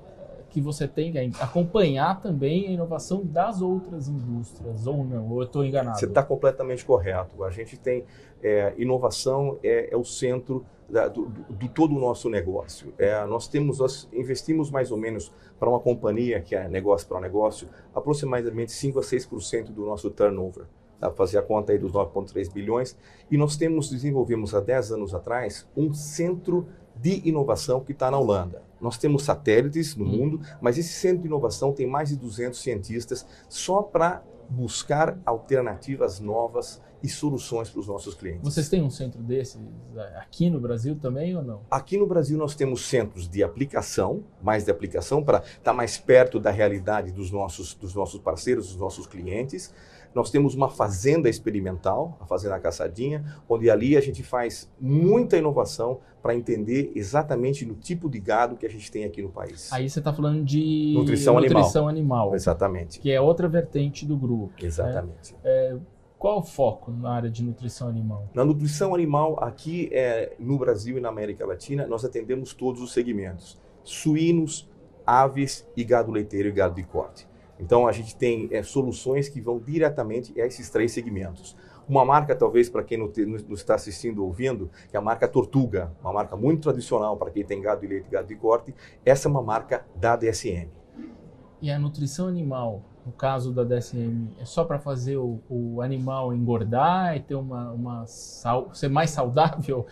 que 0.53 0.61
você 0.61 0.87
tem 0.87 1.13
que 1.13 1.19
acompanhar 1.41 2.21
também 2.21 2.69
a 2.69 2.71
inovação 2.71 3.25
das 3.25 3.63
outras 3.63 4.07
indústrias, 4.07 4.87
ou 4.87 5.03
não, 5.03 5.31
ou 5.31 5.41
eu 5.41 5.47
estou 5.47 5.65
enganado? 5.65 5.99
Você 5.99 6.05
está 6.05 6.23
completamente 6.23 6.85
correto. 6.85 7.43
A 7.43 7.51
gente 7.51 7.79
tem 7.79 8.05
é, 8.43 8.75
inovação 8.77 9.59
é, 9.63 9.93
é 9.93 9.97
o 9.97 10.05
centro 10.05 10.65
da, 10.89 11.09
do, 11.09 11.27
do, 11.27 11.69
todo 11.69 11.97
o 11.97 11.99
nosso 11.99 12.29
negócio. 12.29 12.93
É, 12.99 13.25
nós 13.25 13.49
temos, 13.49 13.79
nós 13.79 14.07
investimos 14.13 14.71
mais 14.71 14.93
ou 14.93 14.99
menos 14.99 15.33
para 15.59 15.71
uma 15.71 15.81
companhia 15.81 16.39
que 16.41 16.55
é 16.55 16.69
negócio 16.69 17.09
para 17.09 17.19
negócio, 17.19 17.67
aproximadamente 17.95 18.73
5 18.73 18.99
a 18.99 19.03
6% 19.03 19.71
do 19.71 19.87
nosso 19.87 20.11
turnover. 20.11 20.67
Fazer 21.17 21.39
a 21.39 21.43
conta 21.43 21.73
aí 21.73 21.79
dos 21.79 21.93
9,3 21.93 22.53
bilhões. 22.53 22.97
E 23.29 23.37
nós 23.37 23.57
temos, 23.57 23.91
desenvolvemos 23.91 24.55
há 24.55 24.61
10 24.61 24.93
anos 24.93 25.15
atrás, 25.15 25.67
um 25.77 25.93
centro 25.93 26.69
de 27.03 27.29
inovação 27.29 27.81
que 27.81 27.91
está 27.91 28.11
na 28.11 28.19
Holanda. 28.19 28.63
Nós 28.81 28.97
temos 28.97 29.25
satélites 29.25 29.97
no 29.97 30.05
mundo, 30.05 30.41
mas 30.61 30.79
esse 30.79 30.93
centro 30.93 31.19
de 31.23 31.27
inovação 31.27 31.73
tem 31.73 31.87
mais 31.87 32.11
de 32.11 32.17
200 32.17 32.59
cientistas 32.59 33.27
só 33.49 33.83
para 33.83 34.23
buscar 34.49 35.19
alternativas 35.27 36.21
novas 36.21 36.81
e 37.03 37.09
soluções 37.09 37.69
para 37.69 37.81
os 37.81 37.89
nossos 37.89 38.15
clientes. 38.15 38.43
Vocês 38.43 38.69
têm 38.69 38.83
um 38.83 38.91
centro 38.91 39.21
desses 39.23 39.61
aqui 40.21 40.49
no 40.49 40.61
Brasil 40.61 40.97
também 40.97 41.37
ou 41.37 41.43
não? 41.43 41.63
Aqui 41.69 41.99
no 41.99 42.07
Brasil 42.07 42.39
nós 42.39 42.55
temos 42.55 42.87
centros 42.87 43.29
de 43.29 43.43
aplicação, 43.43 44.23
mais 44.41 44.65
de 44.65 44.71
aplicação 44.71 45.23
para 45.25 45.39
estar 45.39 45.73
mais 45.73 45.99
perto 45.99 46.39
da 46.39 46.51
realidade 46.51 47.11
dos 47.11 47.31
nossos, 47.33 47.75
dos 47.75 47.95
nossos 47.95 48.21
parceiros, 48.21 48.69
dos 48.69 48.77
nossos 48.77 49.07
clientes. 49.07 49.75
Nós 50.15 50.31
temos 50.31 50.55
uma 50.55 50.69
fazenda 50.69 51.29
experimental, 51.29 52.19
a 52.21 52.27
Fazenda 52.27 52.59
Caçadinha, 52.59 53.25
onde 53.49 53.71
ali 53.71 53.97
a 53.97 54.01
gente 54.01 54.23
faz 54.23 54.71
muita 54.81 55.37
inovação 55.37 56.01
para 56.23 56.35
entender 56.35 56.93
exatamente 56.95 57.67
no 57.67 57.75
tipo 57.75 58.09
de 58.09 58.21
gado 58.21 58.57
que 58.57 58.65
a 58.65 58.71
gente 58.71 58.91
tem 58.91 59.05
aqui 59.05 59.23
no 59.23 59.31
país. 59.31 59.73
Aí 59.73 59.89
você 59.91 59.99
está 59.99 60.13
falando 60.13 60.45
de 60.45 60.95
nutrição, 60.97 61.35
nutrição 61.35 61.89
animal. 61.89 62.29
animal. 62.29 62.35
Exatamente. 62.35 63.01
Que 63.01 63.11
é 63.11 63.21
outra 63.21 63.49
vertente 63.49 64.07
do 64.07 64.17
grupo. 64.17 64.53
Exatamente. 64.65 65.35
É, 65.43 65.77
qual 66.23 66.39
o 66.39 66.43
foco 66.43 66.93
na 66.93 67.11
área 67.11 67.29
de 67.29 67.43
nutrição 67.43 67.89
animal? 67.89 68.29
Na 68.33 68.45
nutrição 68.45 68.95
animal, 68.95 69.43
aqui 69.43 69.89
é, 69.93 70.37
no 70.39 70.57
Brasil 70.57 70.97
e 70.97 71.01
na 71.01 71.09
América 71.09 71.45
Latina, 71.45 71.85
nós 71.87 72.05
atendemos 72.05 72.55
todos 72.55 72.81
os 72.81 72.93
segmentos: 72.93 73.59
suínos, 73.83 74.71
aves 75.05 75.69
e 75.77 75.83
gado 75.83 76.13
leiteiro 76.13 76.49
e 76.49 76.53
gado 76.53 76.77
de 76.77 76.85
corte. 76.85 77.27
Então 77.63 77.87
a 77.87 77.93
gente 77.93 78.17
tem 78.17 78.49
é, 78.51 78.63
soluções 78.63 79.29
que 79.29 79.41
vão 79.41 79.61
diretamente 79.61 80.39
a 80.41 80.47
esses 80.47 80.69
três 80.69 80.91
segmentos. 80.91 81.57
Uma 81.89 82.05
marca, 82.05 82.35
talvez, 82.35 82.69
para 82.69 82.83
quem 82.83 82.99
não, 82.99 83.11
está 83.55 83.75
assistindo 83.75 84.21
ou 84.21 84.27
ouvindo, 84.27 84.71
que 84.91 84.97
é 84.97 84.99
a 84.99 85.03
marca 85.03 85.29
Tortuga, 85.29 85.93
uma 86.01 86.13
marca 86.13 86.37
muito 86.37 86.63
tradicional 86.63 87.17
para 87.17 87.31
quem 87.31 87.45
tem 87.45 87.61
gado 87.61 87.81
de 87.81 87.87
leite 87.87 88.07
e 88.09 88.11
gado 88.11 88.29
de 88.29 88.37
corte. 88.37 88.75
Essa 89.05 89.29
é 89.29 89.31
uma 89.31 89.43
marca 89.43 89.85
da 89.95 90.17
DSM. 90.17 90.69
E 91.61 91.71
a 91.71 91.79
nutrição 91.79 92.27
animal, 92.27 92.83
no 93.07 93.13
caso 93.13 93.53
da 93.53 93.63
DSM, 93.63 94.31
é 94.41 94.45
só 94.45 94.65
para 94.65 94.81
fazer 94.81 95.17
o, 95.17 95.41
o, 95.49 95.81
animal 95.81 96.35
engordar 96.35 97.17
e 97.17 97.21
ter 97.21 97.37
uma, 97.37 97.71
uma 97.71 98.07
sal, 98.07 98.75
ser 98.75 98.89
mais 98.89 99.11
saudável? 99.11 99.87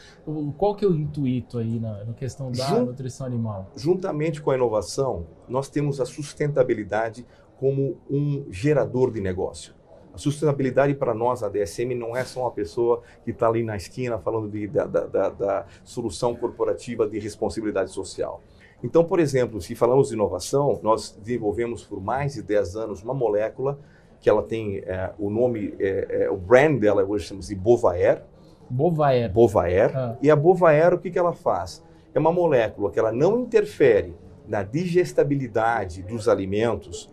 Qual 0.58 0.74
que 0.74 0.84
é 0.84 0.88
o 0.88 0.94
intuito 0.94 1.58
aí 1.58 1.78
na, 1.78 2.04
na 2.04 2.12
questão 2.12 2.50
da 2.50 2.66
Jun, 2.66 2.86
nutrição 2.86 3.24
animal? 3.24 3.70
Juntamente 3.76 4.42
com 4.42 4.50
a 4.50 4.56
inovação, 4.56 5.26
nós 5.48 5.68
temos 5.68 6.00
a 6.00 6.04
sustentabilidade 6.04 7.24
como 7.60 7.98
um 8.10 8.46
gerador 8.50 9.12
de 9.12 9.20
negócio. 9.20 9.74
A 10.14 10.18
sustentabilidade 10.18 10.94
para 10.94 11.12
nós, 11.12 11.42
a 11.42 11.48
DSM, 11.48 11.94
não 11.94 12.16
é 12.16 12.24
só 12.24 12.40
uma 12.40 12.50
pessoa 12.50 13.02
que 13.22 13.30
está 13.30 13.46
ali 13.46 13.62
na 13.62 13.76
esquina 13.76 14.18
falando 14.18 14.48
de, 14.48 14.66
da, 14.66 14.86
da, 14.86 15.28
da, 15.28 15.66
solução 15.84 16.34
corporativa 16.34 17.06
de 17.06 17.18
responsabilidade 17.18 17.92
social. 17.92 18.40
Então, 18.82 19.04
por 19.04 19.20
exemplo, 19.20 19.60
se 19.60 19.74
falamos 19.74 20.08
de 20.08 20.14
inovação, 20.14 20.80
nós 20.82 21.14
desenvolvemos 21.22 21.84
por 21.84 22.00
mais 22.00 22.34
de 22.34 22.42
10 22.42 22.76
anos 22.76 23.02
uma 23.02 23.12
molécula 23.12 23.78
que 24.18 24.28
ela 24.28 24.42
tem 24.42 24.78
é, 24.78 25.12
o 25.18 25.28
nome, 25.28 25.74
é, 25.78 26.24
é, 26.24 26.30
o 26.30 26.36
brand 26.38 26.80
dela 26.80 27.04
hoje 27.04 27.26
chama-se 27.26 27.54
Bovaer. 27.54 28.22
Bovaer. 28.70 29.30
Bovaer. 29.30 29.96
Ah. 29.96 30.16
E 30.22 30.30
a 30.30 30.36
Bovaer, 30.36 30.94
o 30.94 30.98
que, 30.98 31.10
que 31.10 31.18
ela 31.18 31.34
faz? 31.34 31.84
É 32.14 32.18
uma 32.18 32.32
molécula 32.32 32.90
que 32.90 32.98
ela 32.98 33.12
não 33.12 33.38
interfere 33.38 34.14
na 34.48 34.62
digestibilidade 34.62 36.02
dos 36.02 36.28
alimentos, 36.28 37.08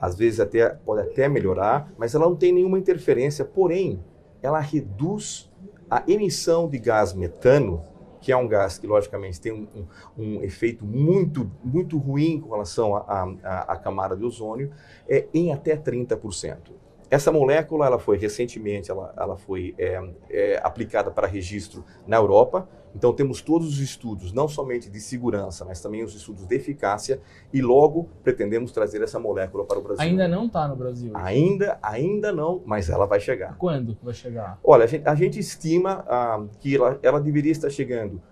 às 0.00 0.16
vezes 0.16 0.40
até 0.40 0.68
pode 0.68 1.02
até 1.02 1.28
melhorar, 1.28 1.92
mas 1.96 2.14
ela 2.14 2.26
não 2.26 2.36
tem 2.36 2.52
nenhuma 2.52 2.78
interferência, 2.78 3.44
porém, 3.44 4.02
ela 4.42 4.60
reduz 4.60 5.50
a 5.90 6.02
emissão 6.06 6.68
de 6.68 6.78
gás 6.78 7.12
metano, 7.12 7.82
que 8.20 8.32
é 8.32 8.36
um 8.36 8.48
gás 8.48 8.78
que 8.78 8.86
logicamente 8.86 9.40
tem 9.40 9.52
um, 9.52 9.68
um, 9.76 9.86
um 10.16 10.42
efeito 10.42 10.84
muito, 10.84 11.50
muito 11.62 11.98
ruim 11.98 12.40
com 12.40 12.50
relação 12.52 12.96
à 12.96 13.76
camada 13.76 14.16
de 14.16 14.24
ozônio, 14.24 14.70
é, 15.08 15.26
em 15.32 15.52
até 15.52 15.76
30%. 15.76 16.83
Essa 17.14 17.30
molécula 17.30 17.86
ela 17.86 17.98
foi 17.98 18.18
recentemente 18.18 18.90
ela, 18.90 19.14
ela 19.16 19.36
foi 19.36 19.72
é, 19.78 20.02
é, 20.28 20.60
aplicada 20.64 21.12
para 21.12 21.28
registro 21.28 21.84
na 22.08 22.16
Europa, 22.16 22.68
então, 22.96 23.12
temos 23.12 23.42
todos 23.42 23.66
os 23.66 23.80
estudos, 23.80 24.32
não 24.32 24.46
somente 24.46 24.88
de 24.88 25.00
segurança, 25.00 25.64
mas 25.64 25.80
também 25.80 26.04
os 26.04 26.14
estudos 26.14 26.46
de 26.46 26.54
eficácia, 26.54 27.20
e 27.52 27.60
logo 27.60 28.08
pretendemos 28.22 28.70
trazer 28.70 29.02
essa 29.02 29.18
molécula 29.18 29.64
para 29.64 29.78
o 29.80 29.82
Brasil. 29.82 30.04
Ainda 30.04 30.28
não 30.28 30.46
está 30.46 30.68
no 30.68 30.76
Brasil? 30.76 31.10
Ainda, 31.12 31.76
ainda 31.82 32.30
não, 32.30 32.62
mas 32.64 32.88
ela 32.88 33.04
vai 33.04 33.18
chegar. 33.18 33.56
Quando 33.58 33.98
vai 34.00 34.14
chegar? 34.14 34.60
Olha, 34.62 34.84
a 34.84 34.86
gente, 34.86 35.08
a 35.08 35.14
gente 35.16 35.40
estima 35.40 36.04
ah, 36.06 36.44
que 36.60 36.76
ela, 36.76 36.96
ela 37.02 37.20
deveria 37.20 37.50
estar 37.50 37.68
chegando 37.68 38.22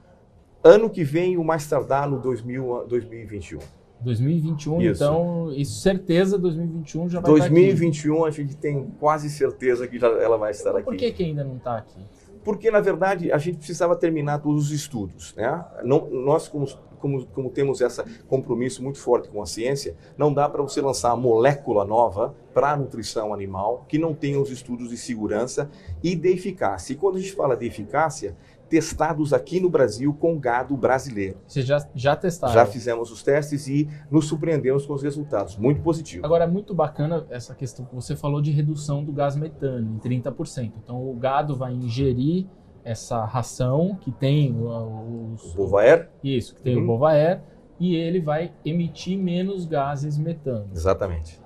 ano 0.62 0.88
que 0.88 1.02
vem, 1.02 1.36
o 1.36 1.42
mais 1.42 1.66
tardar 1.66 2.08
no 2.08 2.20
2000, 2.20 2.86
2021. 2.86 3.58
2021, 4.02 4.80
isso. 4.82 5.04
então, 5.04 5.52
isso 5.54 5.80
certeza 5.80 6.38
2021 6.38 7.08
já 7.08 7.20
vai 7.20 7.30
2021 7.30 8.14
estar 8.14 8.26
aqui. 8.26 8.28
a 8.28 8.42
gente 8.42 8.56
tem 8.56 8.86
quase 8.98 9.30
certeza 9.30 9.86
que 9.86 9.98
já, 9.98 10.08
ela 10.08 10.36
vai 10.36 10.50
estar 10.50 10.70
Por 10.72 10.80
aqui. 10.80 10.84
Por 10.84 10.96
que, 10.96 11.12
que 11.12 11.24
ainda 11.24 11.44
não 11.44 11.56
está 11.56 11.76
aqui? 11.76 12.00
porque 12.44 12.70
na 12.70 12.80
verdade 12.80 13.32
a 13.32 13.38
gente 13.38 13.58
precisava 13.58 13.96
terminar 13.96 14.40
todos 14.40 14.66
os 14.66 14.70
estudos, 14.72 15.34
né? 15.34 15.64
Não, 15.84 16.08
nós 16.10 16.48
como, 16.48 16.66
como, 16.98 17.26
como 17.26 17.50
temos 17.50 17.80
esse 17.80 18.02
compromisso 18.26 18.82
muito 18.82 18.98
forte 18.98 19.28
com 19.28 19.42
a 19.42 19.46
ciência, 19.46 19.94
não 20.16 20.32
dá 20.32 20.48
para 20.48 20.62
você 20.62 20.80
lançar 20.80 21.14
uma 21.14 21.22
molécula 21.22 21.84
nova 21.84 22.34
para 22.52 22.72
a 22.72 22.76
nutrição 22.76 23.32
animal 23.32 23.84
que 23.88 23.98
não 23.98 24.14
tenha 24.14 24.40
os 24.40 24.50
estudos 24.50 24.90
de 24.90 24.96
segurança 24.96 25.70
e 26.02 26.14
de 26.14 26.28
eficácia. 26.28 26.92
E 26.92 26.96
quando 26.96 27.16
a 27.16 27.20
gente 27.20 27.32
fala 27.32 27.56
de 27.56 27.66
eficácia, 27.66 28.36
testados 28.72 29.34
aqui 29.34 29.60
no 29.60 29.68
Brasil 29.68 30.16
com 30.18 30.38
gado 30.38 30.74
brasileiro. 30.74 31.36
Vocês 31.46 31.66
já, 31.66 31.86
já 31.94 32.16
testaram? 32.16 32.54
Já 32.54 32.64
fizemos 32.64 33.10
os 33.10 33.22
testes 33.22 33.68
e 33.68 33.86
nos 34.10 34.26
surpreendemos 34.26 34.86
com 34.86 34.94
os 34.94 35.02
resultados. 35.02 35.58
Muito 35.58 35.82
positivo. 35.82 36.24
Agora, 36.24 36.46
muito 36.46 36.74
bacana 36.74 37.26
essa 37.28 37.54
questão 37.54 37.84
que 37.84 37.94
você 37.94 38.16
falou 38.16 38.40
de 38.40 38.50
redução 38.50 39.04
do 39.04 39.12
gás 39.12 39.36
metano 39.36 39.94
em 39.94 39.98
30%. 39.98 40.72
Então, 40.82 41.06
o 41.06 41.12
gado 41.12 41.54
vai 41.54 41.74
ingerir 41.74 42.46
essa 42.82 43.26
ração 43.26 43.94
que 44.00 44.10
tem 44.10 44.56
os, 44.58 45.52
o 45.52 45.54
Bovaer. 45.54 46.08
Isso, 46.24 46.54
que 46.54 46.62
tem 46.62 46.74
uhum. 46.78 46.84
o 46.84 46.86
Bovaer 46.86 47.42
e 47.78 47.94
ele 47.94 48.22
vai 48.22 48.54
emitir 48.64 49.18
menos 49.18 49.66
gases 49.66 50.16
metano. 50.16 50.70
Exatamente. 50.74 51.38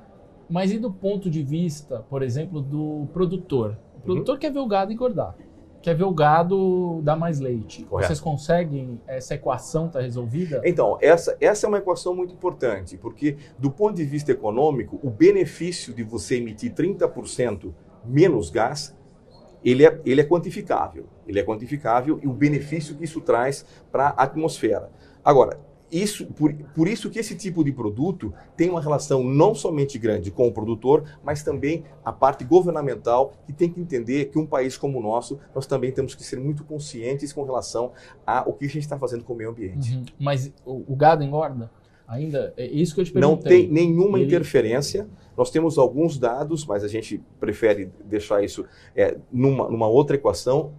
Mas 0.48 0.70
e 0.70 0.78
do 0.78 0.92
ponto 0.92 1.28
de 1.28 1.42
vista, 1.42 2.04
por 2.08 2.22
exemplo, 2.22 2.60
do 2.60 3.08
produtor? 3.12 3.76
O 3.96 4.00
produtor 4.00 4.34
uhum. 4.36 4.40
quer 4.40 4.52
ver 4.52 4.60
o 4.60 4.66
gado 4.68 4.92
engordar 4.92 5.34
quer 5.86 5.94
ver 5.94 6.02
o 6.02 6.12
gado 6.12 7.00
dar 7.04 7.14
mais 7.14 7.38
leite. 7.38 7.84
Correto. 7.84 8.08
Vocês 8.08 8.18
conseguem, 8.18 9.00
essa 9.06 9.36
equação 9.36 9.86
está 9.86 10.00
resolvida? 10.00 10.60
Então, 10.64 10.98
essa, 11.00 11.36
essa 11.40 11.64
é 11.64 11.68
uma 11.68 11.78
equação 11.78 12.12
muito 12.12 12.34
importante, 12.34 12.96
porque 12.96 13.36
do 13.56 13.70
ponto 13.70 13.94
de 13.94 14.04
vista 14.04 14.32
econômico, 14.32 14.98
o 15.00 15.08
benefício 15.08 15.94
de 15.94 16.02
você 16.02 16.38
emitir 16.38 16.74
30% 16.74 17.72
menos 18.04 18.50
gás, 18.50 18.96
ele 19.64 19.86
é, 19.86 20.00
ele 20.04 20.20
é 20.20 20.24
quantificável. 20.24 21.06
Ele 21.24 21.38
é 21.38 21.44
quantificável 21.44 22.18
e 22.20 22.26
o 22.26 22.32
benefício 22.32 22.96
que 22.96 23.04
isso 23.04 23.20
traz 23.20 23.64
para 23.92 24.08
a 24.08 24.24
atmosfera. 24.24 24.90
Agora, 25.24 25.60
isso, 25.90 26.26
por, 26.26 26.52
por 26.52 26.88
isso 26.88 27.08
que 27.08 27.18
esse 27.18 27.36
tipo 27.36 27.62
de 27.62 27.70
produto 27.70 28.34
tem 28.56 28.68
uma 28.68 28.80
relação 28.80 29.22
não 29.22 29.54
somente 29.54 29.98
grande 29.98 30.30
com 30.30 30.48
o 30.48 30.52
produtor, 30.52 31.04
mas 31.22 31.42
também 31.42 31.84
a 32.04 32.12
parte 32.12 32.44
governamental, 32.44 33.32
que 33.46 33.52
tem 33.52 33.70
que 33.70 33.80
entender 33.80 34.26
que 34.26 34.38
um 34.38 34.46
país 34.46 34.76
como 34.76 34.98
o 34.98 35.02
nosso, 35.02 35.38
nós 35.54 35.66
também 35.66 35.92
temos 35.92 36.14
que 36.14 36.24
ser 36.24 36.40
muito 36.40 36.64
conscientes 36.64 37.32
com 37.32 37.44
relação 37.44 37.92
ao 38.26 38.52
que 38.52 38.64
a 38.64 38.68
gente 38.68 38.82
está 38.82 38.98
fazendo 38.98 39.22
com 39.22 39.32
o 39.32 39.36
meio 39.36 39.50
ambiente. 39.50 39.94
Uhum. 39.94 40.04
Mas 40.18 40.52
o, 40.64 40.92
o, 40.92 40.96
gado 40.96 41.22
engorda? 41.22 41.70
Ainda? 42.08 42.52
É 42.56 42.66
isso 42.66 42.94
que 42.94 43.00
eu 43.00 43.04
te 43.04 43.12
perguntei. 43.12 43.36
Não 43.36 43.42
tem 43.42 43.68
nenhuma 43.68 44.18
Ele... 44.18 44.26
interferência. 44.26 45.08
Nós 45.36 45.50
temos 45.50 45.78
alguns 45.78 46.18
dados, 46.18 46.64
mas 46.66 46.82
a 46.82 46.88
gente 46.88 47.22
prefere 47.38 47.90
deixar 48.04 48.42
isso 48.42 48.64
é, 48.94 49.16
numa, 49.32 49.68
numa 49.68 49.86
outra 49.86 50.16
equação. 50.16 50.72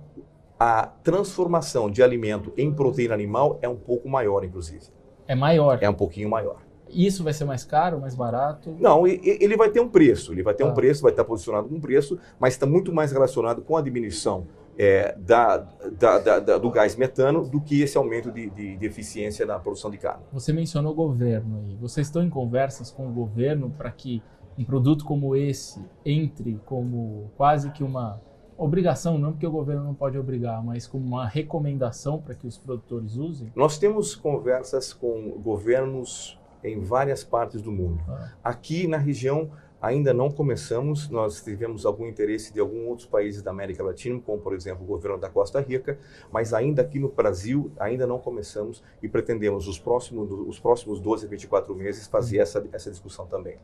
A 0.60 0.88
transformação 0.88 1.90
de 1.90 2.02
alimento 2.02 2.52
em 2.58 2.74
proteína 2.74 3.14
animal 3.14 3.60
é 3.62 3.70
um 3.70 3.76
pouco 3.76 4.10
maior, 4.10 4.44
inclusive. 4.44 4.97
É 5.27 5.36
maior. 5.36 5.79
É 5.81 5.89
um 5.89 5.93
pouquinho 5.93 6.29
maior. 6.29 6.57
Isso 6.89 7.24
vai 7.24 7.34
ser 7.34 7.46
mais 7.46 7.65
caro, 7.65 8.00
mais 8.00 8.15
barato? 8.15 8.75
Não, 8.79 9.05
ele 9.05 9.57
vai 9.57 9.69
ter 9.69 9.79
um 9.79 9.89
preço. 9.89 10.31
Ele 10.31 10.41
vai 10.41 10.53
ter 10.53 10.63
ah. 10.63 10.67
um 10.67 10.74
preço, 10.74 11.01
vai 11.01 11.12
estar 11.12 11.25
posicionado 11.25 11.67
com 11.67 11.75
um 11.75 11.81
preço, 11.81 12.17
mas 12.39 12.53
está 12.53 12.65
muito 12.65 12.93
mais 12.93 13.12
relacionado 13.12 13.62
com 13.62 13.75
a 13.75 13.81
diminuição 13.81 14.48
é, 14.77 15.15
da, 15.17 15.57
da, 15.98 16.39
da, 16.39 16.57
do 16.57 16.69
gás 16.69 16.96
metano 16.96 17.48
do 17.48 17.60
que 17.60 17.81
esse 17.81 17.98
aumento 17.98 18.31
de, 18.31 18.50
de, 18.50 18.77
de, 18.77 18.86
eficiência 18.86 19.46
na 19.46 19.57
produção 19.57 19.89
de 19.89 19.98
carne. 19.98 20.24
Você 20.31 20.53
mencionou 20.53 20.91
o 20.91 20.96
governo 20.96 21.60
aí. 21.65 21.75
Vocês 21.75 22.07
estão 22.07 22.24
em 22.24 22.29
conversas 22.29 22.91
com 22.91 23.07
o 23.07 23.12
governo 23.12 23.74
para 23.75 23.89
que 23.89 24.22
um 24.57 24.63
produto 24.63 25.03
como 25.03 25.36
esse 25.36 25.84
entre 26.05 26.60
como 26.65 27.31
quase 27.36 27.72
que 27.72 27.84
uma 27.84 28.22
obrigação, 28.58 29.18
não 29.18 29.32
porque 29.32 29.46
o 29.46 29.52
governo 29.52 29.84
não 29.84 29.94
pode 29.94 30.18
obrigar, 30.18 30.64
mas 30.64 30.88
como 30.88 31.06
uma 31.06 31.28
recomendação 31.28 32.20
para 32.20 32.34
que 32.34 32.48
os 32.48 32.58
produtores 32.58 33.16
usem? 33.16 33.52
Nós 33.56 33.78
temos 33.78 34.16
conversas 34.16 34.92
com 34.92 35.32
governos 35.40 36.40
em 36.64 36.80
várias 36.80 37.24
partes 37.24 37.62
do 37.62 37.72
mundo. 37.72 38.02
Ah. 38.10 38.32
Aqui 38.44 38.88
na 38.88 38.98
região 38.98 39.52
ainda 39.82 40.14
não 40.14 40.32
começamos, 40.32 41.08
nós 41.10 41.44
tivemos 41.44 41.86
algum 41.86 42.08
interesse 42.08 42.52
de 42.52 42.60
alguns 42.60 42.88
outros 42.88 43.08
países 43.08 43.44
da 43.44 43.52
América 43.52 43.84
Latina, 43.84 44.20
como 44.20 44.40
por 44.42 44.54
exemplo 44.54 44.84
o 44.84 44.88
governo 44.88 45.20
da 45.20 45.30
Costa 45.30 45.62
Rica, 45.62 46.00
mas 46.32 46.54
ainda 46.54 46.82
aqui 46.82 47.00
no 47.00 47.10
Brasil 47.10 47.72
ainda 47.80 48.08
não 48.08 48.18
começamos 48.18 48.84
e 49.04 49.08
pretendemos 49.08 49.68
os 49.68 49.78
próximos, 49.78 50.32
os 50.32 50.60
próximos 50.60 51.00
12 51.00 51.28
a 51.28 51.30
24 51.30 51.76
meses 51.76 52.08
fazer 52.08 52.40
essa, 52.40 52.66
essa 52.72 52.90
discussão 52.90 53.28
também. 53.28 53.58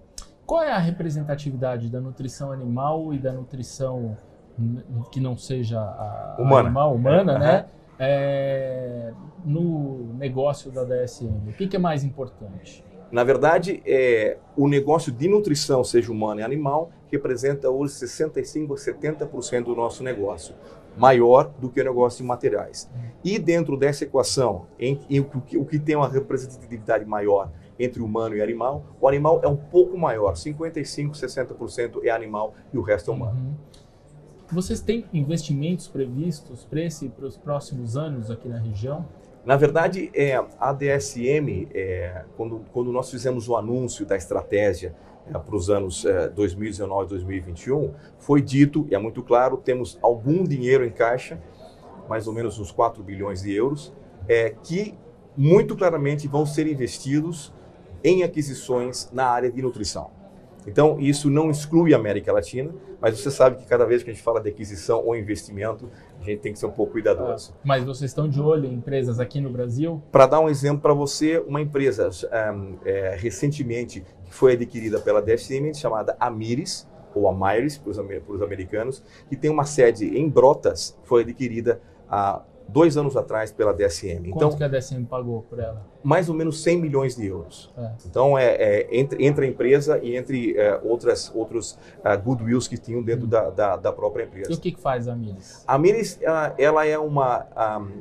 Qual 0.45 0.61
é 0.61 0.71
a 0.71 0.77
representatividade 0.77 1.89
da 1.89 1.99
nutrição 1.99 2.51
animal 2.51 3.13
e 3.13 3.17
da 3.17 3.31
nutrição 3.31 4.15
que 5.11 5.19
não 5.19 5.37
seja 5.37 5.79
a 5.79 6.35
humana, 6.39 6.67
animal, 6.67 6.95
humana, 6.95 7.33
é. 7.33 7.39
né? 7.39 7.65
É, 7.99 9.13
no 9.45 10.13
negócio 10.15 10.71
da 10.71 10.83
DSM? 10.83 11.49
O 11.49 11.53
que, 11.53 11.67
que, 11.67 11.75
é 11.75 11.79
mais 11.79 12.03
importante? 12.03 12.83
Na 13.11 13.23
verdade, 13.23 13.81
é, 13.85 14.37
o 14.57 14.67
negócio 14.67 15.11
de 15.11 15.27
nutrição, 15.27 15.83
seja 15.83 16.11
humana 16.11 16.41
e 16.41 16.43
animal, 16.43 16.91
representa 17.11 17.69
hoje 17.69 17.93
65% 17.93 18.71
a 18.71 19.27
70% 19.27 19.65
do 19.65 19.75
nosso 19.75 20.03
negócio, 20.03 20.55
maior 20.97 21.51
do 21.59 21.69
que 21.69 21.79
o 21.79 21.83
negócio 21.83 22.23
de 22.23 22.27
materiais. 22.27 22.89
E 23.23 23.37
dentro 23.37 23.77
dessa 23.77 24.03
equação, 24.03 24.65
em, 24.79 24.99
em, 25.09 25.19
o, 25.19 25.25
que, 25.25 25.57
o 25.57 25.65
que 25.65 25.77
tem 25.77 25.95
uma 25.95 26.09
representatividade 26.09 27.05
maior 27.05 27.51
entre 27.79 28.01
humano 28.01 28.35
e 28.35 28.41
animal, 28.41 28.83
o 28.99 29.07
animal 29.07 29.41
é 29.43 29.47
um 29.47 29.55
pouco 29.55 29.97
maior, 29.97 30.33
55%, 30.33 31.11
60% 31.11 32.03
é 32.03 32.09
animal 32.09 32.53
e 32.73 32.77
o 32.77 32.81
resto 32.81 33.11
é 33.11 33.13
humano. 33.13 33.39
Uhum. 33.39 33.55
Vocês 34.51 34.81
têm 34.81 35.05
investimentos 35.13 35.87
previstos 35.87 36.65
para, 36.65 36.81
esse, 36.81 37.09
para 37.09 37.25
os 37.25 37.37
próximos 37.37 37.97
anos 37.97 38.29
aqui 38.29 38.47
na 38.47 38.59
região? 38.59 39.05
Na 39.45 39.57
verdade, 39.57 40.09
é, 40.13 40.35
a 40.59 40.71
DSM, 40.71 41.67
é, 41.73 42.23
quando, 42.37 42.61
quando 42.71 42.91
nós 42.91 43.09
fizemos 43.09 43.49
o 43.49 43.57
anúncio 43.57 44.05
da 44.05 44.15
estratégia 44.15 44.95
é, 45.27 45.37
para 45.37 45.55
os 45.55 45.69
anos 45.69 46.05
é, 46.05 46.29
2019 46.29 47.05
e 47.05 47.09
2021, 47.09 47.93
foi 48.19 48.41
dito, 48.41 48.87
e 48.89 48.95
é 48.95 48.97
muito 48.97 49.21
claro, 49.21 49.57
temos 49.57 49.97
algum 50.01 50.43
dinheiro 50.43 50.85
em 50.85 50.91
caixa, 50.91 51.41
mais 52.07 52.27
ou 52.27 52.33
menos 52.33 52.57
uns 52.59 52.71
4 52.71 53.03
bilhões 53.03 53.41
de 53.41 53.53
euros, 53.53 53.93
é, 54.27 54.51
que 54.63 54.97
muito 55.35 55.75
claramente 55.75 56.27
vão 56.27 56.45
ser 56.45 56.67
investidos 56.67 57.51
em 58.03 58.23
aquisições 58.23 59.09
na 59.11 59.25
área 59.25 59.51
de 59.51 59.61
nutrição. 59.61 60.22
Então, 60.67 60.99
isso 60.99 61.29
não 61.29 61.49
exclui 61.49 61.93
a 61.93 61.97
América 61.97 62.31
Latina, 62.31 62.73
mas 63.01 63.19
você 63.19 63.29
sabe 63.29 63.57
que 63.57 63.65
cada 63.65 63.85
vez 63.85 64.03
que 64.03 64.09
a 64.09 64.13
gente 64.13 64.23
fala 64.23 64.39
de 64.39 64.49
aquisição 64.49 65.05
ou 65.05 65.15
investimento, 65.15 65.89
a 66.19 66.23
gente 66.23 66.39
tem 66.39 66.53
que 66.53 66.59
ser 66.59 66.65
um 66.65 66.71
pouco 66.71 66.93
cuidadoso. 66.93 67.53
Ah, 67.55 67.59
mas 67.63 67.83
vocês 67.83 68.11
estão 68.11 68.27
de 68.27 68.39
olho 68.39 68.65
em 68.65 68.73
empresas 68.73 69.19
aqui 69.19 69.41
no 69.41 69.49
Brasil? 69.49 70.01
Para 70.11 70.25
dar 70.25 70.39
um 70.39 70.49
exemplo 70.49 70.81
para 70.81 70.93
você, 70.93 71.37
uma 71.39 71.61
empresa 71.61 72.09
um, 72.55 72.77
é, 72.85 73.15
recentemente 73.19 74.05
que 74.25 74.33
foi 74.33 74.53
adquirida 74.53 74.99
pela 74.99 75.21
DSM, 75.21 75.73
chamada 75.73 76.15
Amires, 76.19 76.87
ou 77.13 77.27
Amires 77.27 77.77
para 77.77 77.91
os 77.91 78.41
americanos, 78.41 79.03
que 79.29 79.35
tem 79.35 79.51
uma 79.51 79.65
sede 79.65 80.17
em 80.17 80.27
Brotas, 80.27 80.97
foi 81.03 81.21
adquirida 81.21 81.81
há 82.09 82.41
dois 82.67 82.97
anos 82.97 83.15
atrás 83.15 83.51
pela 83.51 83.73
DSM. 83.73 84.31
Quanto 84.31 84.35
então, 84.35 84.57
que 84.57 84.63
a 84.63 84.67
DSM 84.67 85.05
pagou 85.05 85.43
por 85.43 85.59
ela? 85.59 85.85
Mais 86.03 86.29
ou 86.29 86.35
menos 86.35 86.61
100 86.63 86.81
milhões 86.81 87.15
de 87.15 87.25
euros. 87.25 87.71
É. 87.77 87.91
Então, 88.05 88.37
é, 88.37 88.45
é, 88.45 88.97
entre, 88.97 89.25
entre 89.25 89.45
a 89.45 89.49
empresa 89.49 89.99
e 90.01 90.15
entre 90.15 90.57
é, 90.57 90.79
outras, 90.83 91.31
outros 91.33 91.73
uh, 91.99 92.21
goodwills 92.21 92.67
que 92.67 92.77
tinham 92.77 93.01
dentro 93.01 93.25
hum. 93.25 93.29
da, 93.29 93.49
da, 93.49 93.75
da, 93.77 93.93
própria 93.93 94.23
empresa. 94.23 94.51
E 94.51 94.55
o 94.55 94.59
que, 94.59 94.71
que 94.71 94.79
faz 94.79 95.07
a 95.07 95.15
Miris? 95.15 95.63
A 95.67 95.77
Miris 95.77 96.19
ela, 96.21 96.55
ela 96.57 96.85
é 96.85 96.97
uma, 96.97 97.45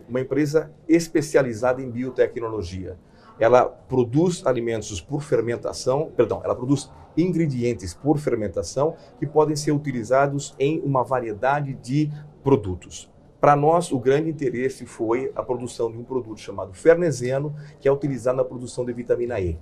uma 0.09 0.21
empresa 0.21 0.71
especializada 0.89 1.83
em 1.83 1.91
biotecnologia. 1.91 2.97
Ela 3.39 3.65
produz 3.65 4.47
alimentos 4.47 5.01
por 5.01 5.23
fermentação, 5.23 6.11
perdão, 6.17 6.41
ela 6.45 6.55
produz 6.55 6.91
ingredientes 7.17 7.95
por 7.95 8.19
fermentação 8.19 8.95
que 9.19 9.27
podem 9.27 9.57
ser 9.57 9.73
utilizados 9.73 10.55
em 10.59 10.81
uma 10.81 11.03
variedade 11.03 11.75
de 11.75 12.11
produtos. 12.43 13.12
Para 13.43 13.57
nós, 13.57 13.91
o 13.91 13.99
grande 13.99 14.31
interesse 14.31 14.87
foi 14.87 15.33
a 15.35 15.43
produção 15.43 15.91
de 15.91 15.99
um 15.99 16.05
produto 16.05 16.39
chamado 16.39 16.73
fernezeno, 16.73 17.53
que 17.81 17.89
é 17.89 17.93
utilizado 17.93 18.37
na 18.37 18.45
produção 18.45 18.85
de 18.85 18.93
vitamina 18.93 19.41
E. 19.41 19.59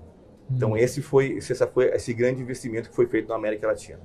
Então, 0.51 0.73
hum. 0.73 0.77
esse 0.77 1.01
foi, 1.01 1.39
esse 1.39 1.55
foi 1.69 1.87
esse 1.87 2.13
grande 2.13 2.43
investimento 2.43 2.91
que 2.91 2.95
foi 2.95 3.07
feito 3.07 3.31
na 3.31 3.37
América 3.37 3.69
Latina. 3.69 4.01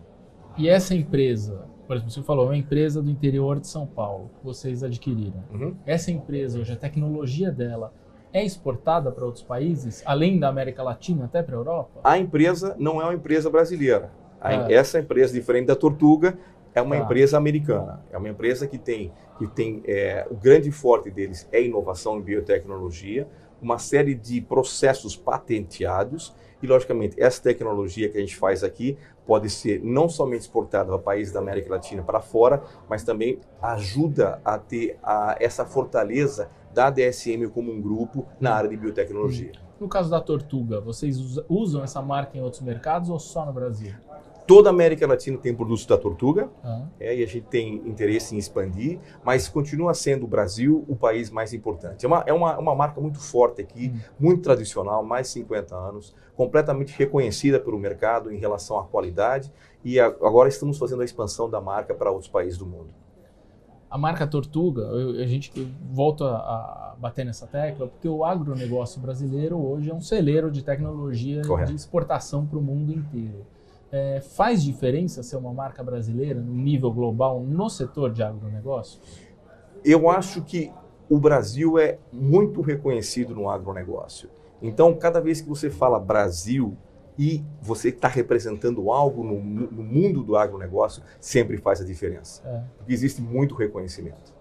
E 0.58 0.70
essa 0.70 0.96
empresa, 0.96 1.66
por 1.86 1.98
exemplo, 1.98 2.14
você 2.14 2.24
falou, 2.24 2.46
é 2.46 2.48
uma 2.52 2.58
empresa 2.58 3.02
do 3.02 3.12
interior 3.12 3.60
de 3.60 3.68
São 3.68 3.86
Paulo, 3.86 4.32
que 4.40 4.46
vocês 4.46 4.82
adquiriram. 4.82 5.44
Uhum. 5.52 5.76
Essa 5.86 6.10
empresa, 6.10 6.58
hoje, 6.58 6.72
a 6.72 6.78
tecnologia 6.78 7.52
dela 7.52 7.94
é 8.32 8.46
exportada 8.46 9.12
para 9.12 9.26
outros 9.26 9.44
países, 9.44 10.02
além 10.06 10.40
da 10.40 10.48
América 10.48 10.84
Latina, 10.84 11.26
até 11.26 11.44
para 11.44 11.54
a 11.54 11.60
Europa? 11.60 12.00
A 12.02 12.18
empresa 12.18 12.78
não 12.80 13.02
é 13.02 13.04
uma 13.04 13.14
empresa 13.14 13.50
brasileira. 13.50 14.10
Ah. 14.40 14.72
Essa 14.72 15.00
empresa, 15.00 15.34
diferente 15.34 15.66
da 15.66 15.76
Tortuga, 15.76 16.38
é 16.76 16.82
uma 16.82 16.96
ah. 16.96 17.00
empresa 17.00 17.38
americana. 17.38 18.04
É 18.12 18.18
uma 18.18 18.30
empresa 18.30 18.68
que 18.68 18.78
tem, 18.78 19.12
que 19.40 19.48
tem 19.48 19.82
é, 19.88 20.28
o 20.30 20.36
grande 20.36 20.70
forte 20.72 21.10
deles 21.10 21.48
é 21.52 21.64
inovação 21.64 22.20
em 22.20 22.22
biotecnologia, 22.22 23.28
uma 23.62 23.80
série 23.80 24.14
de 24.14 24.42
processos 24.42 25.16
patenteados 25.16 26.36
e, 26.62 26.68
logicamente, 26.68 27.20
essa 27.20 27.42
tecnologia 27.42 28.10
que 28.10 28.18
a 28.18 28.22
gente 28.22 28.36
faz 28.36 28.64
aqui 28.64 28.98
pode 29.26 29.50
ser 29.50 29.82
não 29.84 30.10
somente 30.10 30.42
exportada 30.42 30.90
para 30.90 31.00
países 31.00 31.34
da 31.34 31.40
América 31.40 31.72
Latina 31.72 32.04
para 32.04 32.20
fora, 32.20 32.62
mas 32.90 33.04
também 33.04 33.40
ajuda 33.62 34.42
a 34.44 34.58
ter 34.58 34.98
a, 35.02 35.38
essa 35.40 35.66
fortaleza 35.66 36.50
da 36.74 36.90
DSM 36.90 37.48
como 37.54 37.72
um 37.72 37.82
grupo 37.82 38.28
na 38.40 38.54
área 38.54 38.70
de 38.70 38.76
biotecnologia. 38.76 39.54
No 39.80 39.88
caso 39.90 40.10
da 40.10 40.22
Tortuga, 40.22 40.80
vocês 40.80 41.18
usam 41.50 41.84
essa 41.84 42.02
marca 42.02 42.38
em 42.38 42.42
outros 42.42 42.62
mercados 42.62 43.10
ou 43.10 43.20
só 43.20 43.46
no 43.46 43.54
Brasil? 43.54 43.94
Toda 44.48 44.70
a 44.70 44.72
América 44.72 45.08
Latina 45.08 45.38
tem 45.40 45.56
produtos 45.56 45.86
da 45.88 45.98
Tortuga 45.98 46.50
uhum. 46.64 46.88
é, 47.00 47.16
e 47.18 47.24
a 47.24 47.28
gente 47.28 47.48
tem 47.48 47.76
interesse 47.88 48.36
em 48.36 48.38
expandir, 48.38 49.00
mas 49.24 49.48
continua 49.48 49.94
sendo 49.96 50.26
o 50.26 50.28
Brasil 50.28 50.86
o 50.88 50.96
país 50.96 51.32
mais 51.32 51.52
importante. 51.52 52.06
É 52.06 52.08
uma, 52.08 52.24
é 52.28 52.34
uma, 52.34 52.58
uma 52.60 52.76
marca 52.76 53.02
muito 53.02 53.20
forte 53.20 53.62
aqui, 53.62 53.88
uhum. 53.88 54.00
muito 54.20 54.44
tradicional, 54.44 55.04
mais 55.04 55.28
de 55.28 55.34
50 55.34 55.76
anos, 55.76 56.14
completamente 56.36 56.96
reconhecida 56.96 57.60
pelo 57.60 57.80
mercado 57.80 58.32
em 58.32 58.38
relação 58.38 58.78
à 58.78 58.84
qualidade 58.84 59.52
e 59.84 60.00
a, 60.00 60.06
agora 60.06 60.48
estamos 60.48 60.78
fazendo 60.78 61.02
a 61.02 61.06
expansão 61.06 61.50
da 61.50 61.60
marca 61.60 61.96
para 61.96 62.12
outros 62.12 62.30
países 62.30 62.58
do 62.58 62.68
mundo. 62.68 62.90
A 63.90 63.98
marca 63.98 64.28
Tortuga, 64.28 64.82
eu, 64.82 65.22
a 65.24 65.26
gente 65.26 65.52
volta 65.90 66.26
a 66.26 66.96
bater 67.00 67.26
nessa 67.26 67.48
tecla, 67.48 67.88
porque 67.88 68.08
o 68.08 68.26
agronegócio 68.26 69.00
brasileiro 69.02 69.58
hoje 69.58 69.90
é 69.90 69.94
um 69.94 70.02
celeiro 70.02 70.52
de 70.52 70.64
tecnologia 70.64 71.42
Correto. 71.44 71.72
de 71.72 71.78
exportação 71.78 72.46
para 72.46 72.60
o 72.60 72.62
mundo 72.62 72.92
inteiro. 72.92 73.46
É, 73.98 74.20
faz 74.20 74.62
diferença 74.62 75.24
ser 75.24 75.38
uma 75.38 75.54
marca 75.54 75.82
brasileira 75.82 76.42
no 76.42 76.54
nível 76.54 76.92
global 76.92 77.40
no 77.40 77.70
setor 77.70 78.12
de 78.12 78.22
agronegócio? 78.22 79.00
eu 79.86 80.10
acho 80.10 80.42
que 80.42 80.72
o 81.08 81.20
Brasil 81.20 81.78
é 81.78 82.00
muito 82.12 82.60
reconhecido 82.62 83.36
no 83.36 83.48
agronegócio. 83.48 84.30
Então, 84.60 84.96
cada 84.96 85.22
vez 85.22 85.40
que 85.40 85.48
você 85.48 85.70
fala 85.70 86.00
Brasil 86.00 86.76
e 87.18 87.44
você 87.62 87.90
está 87.90 88.08
representando 88.08 88.92
algo 88.92 89.24
no, 89.24 89.40
no, 89.42 89.84
mundo 89.84 90.24
do 90.24 90.36
agronegócio, 90.36 91.04
sempre 91.20 91.58
faz 91.58 91.80
a 91.80 91.86
diferença. 91.86 92.42
É. 92.44 92.64
Porque 92.78 92.92
existe 92.92 93.22
muito 93.22 93.54
reconhecimento. 93.54 94.34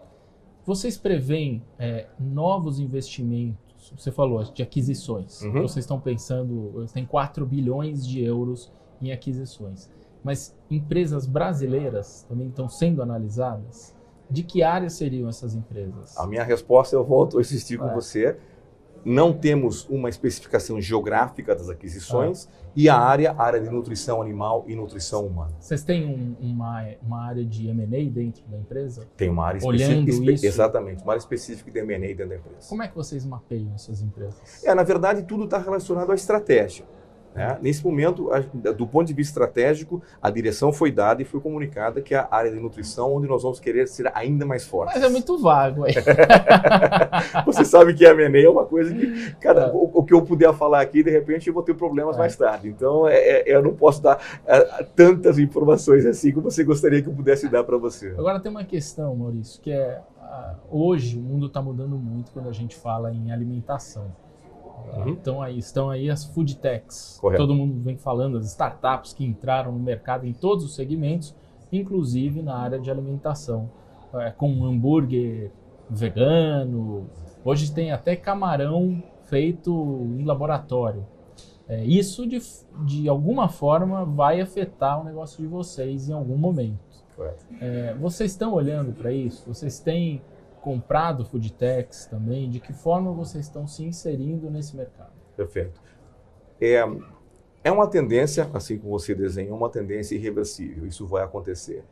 Vocês 0.64 0.96
preveem 0.96 1.62
é, 1.78 2.06
novos 2.18 2.80
investimentos? 2.80 3.92
Você 3.96 4.10
falou 4.10 4.42
de 4.44 4.62
aquisições. 4.62 5.42
Uhum. 5.42 5.60
Vocês 5.60 5.84
estão 5.84 6.00
pensando, 6.00 6.86
tem 6.94 7.04
4 7.04 7.44
bilhões 7.44 8.04
de 8.04 8.24
euros 8.24 8.72
em 9.00 9.12
aquisições. 9.12 9.90
Mas 10.24 10.56
empresas 10.70 11.26
brasileiras 11.26 12.24
também 12.26 12.48
estão 12.48 12.68
sendo 12.68 13.02
analisadas? 13.02 13.94
De 14.30 14.42
que 14.42 14.62
área 14.62 14.88
seriam 14.88 15.28
essas 15.28 15.54
empresas? 15.54 16.16
A 16.16 16.26
minha 16.26 16.42
resposta, 16.42 16.96
eu 16.96 17.04
volto 17.04 17.36
a 17.36 17.40
insistir 17.42 17.78
com 17.78 17.90
é. 17.90 17.94
você. 17.94 18.36
Não 19.04 19.34
temos 19.34 19.86
uma 19.90 20.08
especificação 20.08 20.80
geográfica 20.80 21.54
das 21.54 21.68
aquisições 21.68 22.48
ah. 22.50 22.70
e 22.74 22.88
a 22.88 22.96
área, 22.96 23.32
a 23.32 23.42
área 23.42 23.60
de 23.60 23.68
nutrição 23.68 24.22
animal 24.22 24.64
e 24.66 24.74
nutrição 24.74 25.26
humana. 25.26 25.52
Vocês 25.60 25.84
têm 25.84 26.06
um, 26.06 26.34
uma, 26.40 26.86
uma 27.02 27.22
área 27.22 27.44
de 27.44 27.68
M&A 27.68 28.10
dentro 28.10 28.42
da 28.48 28.56
empresa? 28.56 29.06
Tem 29.14 29.28
uma 29.28 29.44
área 29.44 29.60
Olhando 29.62 30.08
específica. 30.08 30.32
Isso? 30.32 30.46
Exatamente, 30.46 31.02
uma 31.02 31.12
área 31.12 31.20
específica 31.20 31.70
de 31.70 31.78
M&A 31.80 31.98
dentro 31.98 32.28
da 32.28 32.36
empresa. 32.36 32.66
Como 32.66 32.82
é 32.82 32.88
que 32.88 32.96
vocês 32.96 33.26
mapeiam 33.26 33.74
essas 33.74 34.00
empresas? 34.00 34.64
É, 34.64 34.74
na 34.74 34.82
verdade, 34.82 35.22
tudo 35.24 35.44
está 35.44 35.58
relacionado 35.58 36.10
à 36.10 36.14
estratégia. 36.14 36.86
Né? 37.34 37.58
Nesse 37.60 37.84
momento, 37.84 38.30
do 38.76 38.86
ponto 38.86 39.06
de 39.06 39.12
vista 39.12 39.32
estratégico, 39.32 40.00
a 40.22 40.30
direção 40.30 40.72
foi 40.72 40.92
dada 40.92 41.20
e 41.20 41.24
foi 41.24 41.40
comunicada 41.40 42.00
que 42.00 42.14
a 42.14 42.28
área 42.30 42.50
de 42.50 42.60
nutrição 42.60 43.12
onde 43.12 43.26
nós 43.26 43.42
vamos 43.42 43.58
querer 43.58 43.88
ser 43.88 44.10
ainda 44.14 44.46
mais 44.46 44.64
fortes. 44.64 44.94
Mas 44.94 45.04
é 45.04 45.08
muito 45.08 45.36
vago. 45.38 45.84
Aí. 45.84 45.94
Você 47.44 47.64
sabe 47.64 47.94
que 47.94 48.06
a 48.06 48.10
M&A 48.10 48.42
é 48.42 48.48
uma 48.48 48.64
coisa 48.64 48.94
que, 48.94 49.34
cara, 49.36 49.62
é. 49.62 49.72
o, 49.72 49.90
o, 49.94 50.04
que 50.04 50.14
eu 50.14 50.22
puder 50.22 50.54
falar 50.54 50.80
aqui, 50.80 51.02
de 51.02 51.10
repente 51.10 51.48
eu 51.48 51.54
vou 51.54 51.62
ter 51.62 51.74
problemas 51.74 52.14
é. 52.16 52.18
mais 52.20 52.36
tarde. 52.36 52.68
Então, 52.68 53.08
é, 53.08 53.16
é 53.16 53.56
eu 53.56 53.62
não 53.62 53.74
posso 53.74 54.00
dar 54.00 54.20
é, 54.46 54.84
tantas 54.94 55.38
informações 55.38 56.06
assim 56.06 56.32
como 56.32 56.50
você 56.50 56.62
gostaria 56.62 57.02
que 57.02 57.08
eu 57.08 57.14
pudesse 57.14 57.48
dar 57.48 57.64
para 57.64 57.76
você. 57.76 58.14
Agora 58.16 58.38
tem 58.38 58.50
uma 58.50 58.64
questão, 58.64 59.16
Maurício, 59.16 59.60
que 59.60 59.72
é 59.72 60.00
hoje 60.70 61.18
o 61.18 61.22
mundo 61.22 61.46
está 61.46 61.60
mudando 61.62 61.96
muito 61.96 62.32
quando 62.32 62.48
a 62.48 62.52
gente 62.52 62.76
fala 62.76 63.12
em 63.12 63.30
alimentação. 63.30 64.10
Uhum. 64.92 65.08
Então 65.08 65.42
aí 65.42 65.58
estão 65.58 65.90
aí 65.90 66.10
as 66.10 66.24
food 66.24 66.56
techs. 66.56 67.18
Correto. 67.20 67.42
Todo 67.42 67.54
mundo 67.54 67.80
vem 67.82 67.96
falando 67.96 68.38
as 68.38 68.46
startups 68.46 69.12
que 69.12 69.24
entraram 69.24 69.72
no 69.72 69.78
mercado 69.78 70.26
em 70.26 70.32
todos 70.32 70.64
os 70.64 70.74
segmentos, 70.74 71.34
inclusive 71.72 72.42
na 72.42 72.56
área 72.56 72.78
de 72.78 72.90
alimentação, 72.90 73.70
é, 74.14 74.30
com 74.30 74.64
hambúrguer 74.64 75.50
vegano. 75.88 77.06
Hoje 77.44 77.72
tem 77.72 77.92
até 77.92 78.16
camarão 78.16 79.02
feito 79.24 79.72
em 80.18 80.24
laboratório. 80.24 81.06
É, 81.66 81.82
isso 81.84 82.26
de, 82.26 82.40
de 82.84 83.08
alguma 83.08 83.48
forma 83.48 84.04
vai 84.04 84.40
afetar 84.40 85.00
o 85.00 85.04
negócio 85.04 85.42
de 85.42 85.48
vocês 85.48 86.08
em 86.08 86.12
algum 86.12 86.36
momento. 86.36 86.78
É, 87.60 87.94
vocês 87.94 88.32
estão 88.32 88.52
olhando 88.52 88.92
para 88.92 89.12
isso? 89.12 89.46
Vocês 89.46 89.78
têm 89.78 90.20
comprado 90.64 91.26
foodtechs 91.26 92.06
também? 92.06 92.48
De 92.48 92.58
que 92.58 92.72
forma 92.72 93.12
vocês 93.12 93.44
estão 93.44 93.66
se 93.66 93.84
inserindo 93.84 94.50
nesse 94.50 94.74
mercado? 94.74 95.12
Perfeito. 95.36 95.78
É, 96.58 96.82
é 97.62 97.70
uma 97.70 97.86
tendência, 97.86 98.48
assim 98.54 98.78
como 98.78 98.98
você 98.98 99.14
desenha, 99.14 99.50
é 99.50 99.52
uma 99.52 99.68
tendência 99.68 100.14
irreversível. 100.14 100.86
Isso 100.86 101.06
vai 101.06 101.22
acontecer. 101.22 101.84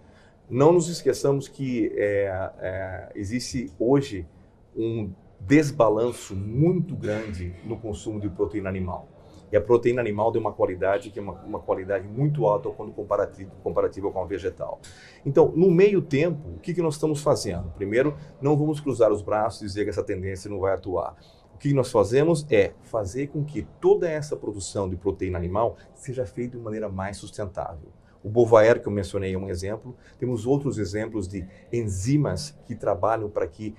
Não 0.48 0.72
nos 0.72 0.88
esqueçamos 0.88 1.48
que 1.48 1.92
é, 1.94 2.50
é, 2.58 3.12
existe 3.14 3.70
hoje 3.78 4.26
um 4.74 5.12
desbalanço 5.38 6.34
muito 6.34 6.96
grande 6.96 7.54
no 7.64 7.78
consumo 7.78 8.18
de 8.18 8.30
proteína 8.30 8.70
animal. 8.70 9.06
E 9.52 9.56
a 9.56 9.60
proteína 9.60 10.00
animal 10.00 10.32
tem 10.32 10.40
uma 10.40 10.52
qualidade 10.52 11.10
que 11.10 11.18
é 11.18 11.22
uma, 11.22 11.34
uma 11.42 11.60
qualidade 11.60 12.08
muito 12.08 12.46
alta 12.46 12.70
quando 12.70 12.90
comparativa 12.92 14.10
com 14.10 14.22
a 14.22 14.24
vegetal. 14.24 14.80
Então, 15.26 15.52
no 15.54 15.70
meio 15.70 16.00
tempo, 16.00 16.40
o 16.56 16.58
que, 16.58 16.72
que 16.72 16.80
nós 16.80 16.94
estamos 16.94 17.22
fazendo? 17.22 17.70
Primeiro, 17.76 18.16
não 18.40 18.56
vamos 18.56 18.80
cruzar 18.80 19.12
os 19.12 19.20
braços 19.20 19.60
e 19.60 19.66
dizer 19.66 19.84
que 19.84 19.90
essa 19.90 20.02
tendência 20.02 20.50
não 20.50 20.58
vai 20.58 20.72
atuar. 20.72 21.14
O 21.54 21.58
que 21.58 21.74
nós 21.74 21.92
fazemos 21.92 22.46
é 22.50 22.72
fazer 22.82 23.26
com 23.26 23.44
que 23.44 23.66
toda 23.78 24.08
essa 24.08 24.34
produção 24.34 24.88
de 24.88 24.96
proteína 24.96 25.36
animal 25.36 25.76
seja 25.94 26.24
feita 26.24 26.56
de 26.56 26.62
maneira 26.62 26.88
mais 26.88 27.18
sustentável. 27.18 27.90
O 28.24 28.30
Bovaer, 28.30 28.80
que 28.80 28.88
eu 28.88 28.92
mencionei, 28.92 29.34
é 29.34 29.38
um 29.38 29.50
exemplo. 29.50 29.94
Temos 30.18 30.46
outros 30.46 30.78
exemplos 30.78 31.28
de 31.28 31.44
enzimas 31.72 32.56
que 32.64 32.74
trabalham 32.74 33.28
para 33.28 33.46
que 33.46 33.74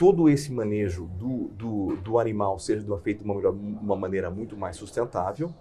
todo 0.00 0.30
esse 0.30 0.50
manejo 0.50 1.10
do, 1.18 1.48
do, 1.48 1.96
do 1.96 2.18
animal 2.18 2.58
seja 2.58 2.82
feito 2.96 3.22
de 3.22 3.30
uma, 3.30 3.50
uma 3.50 3.94
maneira 3.94 4.30
muito 4.30 4.56
mais 4.56 4.74
sustentável. 4.76 5.52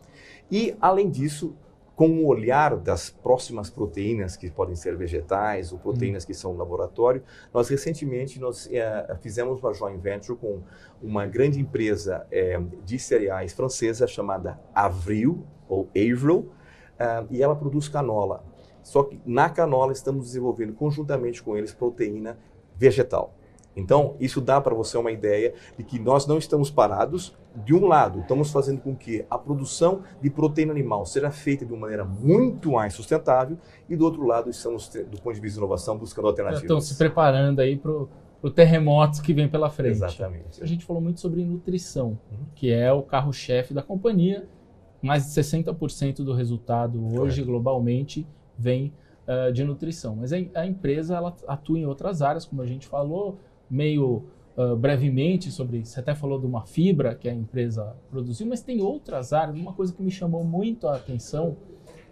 E, 0.50 0.78
além 0.80 1.10
disso, 1.10 1.58
com 1.94 2.10
o 2.10 2.26
olhar 2.26 2.78
das 2.78 3.10
próximas 3.10 3.70
proteínas, 3.70 4.38
que 4.38 4.50
podem 4.50 4.78
ser 4.78 4.96
vegetais 4.96 5.74
ou 5.74 5.78
proteínas 5.78 6.24
que 6.24 6.34
são 6.34 6.56
laboratório, 6.56 7.22
nós 7.54 7.68
recentemente 7.68 8.40
nós, 8.40 8.66
é, 8.72 9.14
fizemos 9.20 9.60
uma 9.60 9.74
joint 9.74 10.00
venture 10.00 10.40
com 10.40 10.62
uma 11.02 11.26
grande 11.26 11.60
empresa 11.60 12.26
é, 12.32 12.58
de 12.86 12.98
cereais 12.98 13.52
francesa 13.52 14.08
chamada 14.08 14.58
Avril, 14.74 15.46
ou 15.68 15.90
Avril, 15.90 16.50
uh, 16.98 17.28
e 17.30 17.44
ela 17.44 17.58
produz 17.58 17.90
canola. 17.90 18.42
Só 18.82 19.04
que 19.04 19.20
na 19.26 19.50
canola 19.50 19.92
estamos 19.92 20.28
desenvolvendo 20.28 20.74
conjuntamente 20.74 21.44
com 21.44 21.58
eles 21.58 21.74
proteína 21.74 22.40
vegetal. 22.78 23.34
Então, 23.76 24.16
isso 24.20 24.42
dá 24.42 24.60
para 24.60 24.76
você 24.76 24.98
uma 24.98 25.12
ideia 25.12 25.54
de 25.78 25.84
que 25.84 26.00
nós 26.00 26.26
não 26.28 26.38
estamos 26.38 26.70
parados. 26.70 27.38
De 27.66 27.74
um 27.74 27.88
lado, 27.88 28.20
estamos 28.20 28.52
fazendo 28.52 28.80
com 28.82 28.96
que 28.96 29.26
a 29.30 29.38
produção 29.38 30.04
de 30.22 30.30
proteína 30.30 30.72
animal 30.72 31.06
seja 31.06 31.32
feita 31.32 31.66
de 31.66 31.74
uma 31.74 31.82
maneira 31.82 32.06
muito 32.06 32.74
mais 32.74 32.94
sustentável, 32.94 33.58
e 33.90 33.96
do 33.96 34.06
outro 34.06 34.26
lado, 34.26 34.50
estamos, 34.50 34.88
do 34.90 35.20
ponto 35.22 35.34
de 35.34 35.42
vista 35.42 35.56
de 35.56 35.60
inovação, 35.60 35.98
buscando 35.98 36.28
alternativas. 36.28 36.64
Estão 36.64 36.80
se 36.80 36.96
preparando 36.96 37.60
aí 37.60 37.76
para 37.76 37.92
o 38.42 38.50
terremoto 38.50 39.22
que 39.22 39.34
vem 39.34 39.48
pela 39.48 39.70
frente. 39.70 39.92
Exatamente. 39.92 40.64
A 40.64 40.66
gente 40.66 40.86
falou 40.86 41.02
muito 41.02 41.20
sobre 41.20 41.44
nutrição, 41.44 42.20
uhum. 42.32 42.46
que 42.56 42.72
é 42.72 42.92
o 42.92 43.02
carro-chefe 43.02 43.74
da 43.74 43.82
companhia. 43.82 44.48
Mais 45.02 45.24
de 45.24 45.42
60% 45.42 46.24
do 46.24 46.34
resultado 46.34 47.02
hoje, 47.18 47.42
globalmente, 47.42 48.28
vem 48.58 48.94
uh, 49.28 49.52
de 49.52 49.64
nutrição. 49.64 50.16
Mas 50.16 50.34
a, 50.34 50.38
a 50.56 50.66
empresa 50.66 51.16
ela 51.16 51.36
atua 51.48 51.80
em 51.80 51.86
outras 51.86 52.22
áreas, 52.22 52.46
como 52.46 52.62
a 52.62 52.66
gente 52.66 52.86
falou, 52.86 53.40
meio 53.70 54.24
uh, 54.58 54.76
brevemente 54.76 55.52
sobre, 55.52 55.86
você 55.86 56.00
até 56.00 56.16
falou 56.16 56.40
de 56.40 56.46
uma 56.46 56.66
fibra 56.66 57.16
que 57.16 57.30
a 57.30 57.34
empresa 57.34 57.96
produziu, 58.10 58.48
mas 58.48 58.62
tem 58.62 58.82
outras 58.82 59.34
áreas. 59.34 59.58
Uma 59.58 59.74
coisa 59.74 59.94
que 59.94 60.02
me 60.02 60.12
chamou 60.12 60.44
muito 60.44 60.88
a 60.88 60.96
atenção 60.96 61.58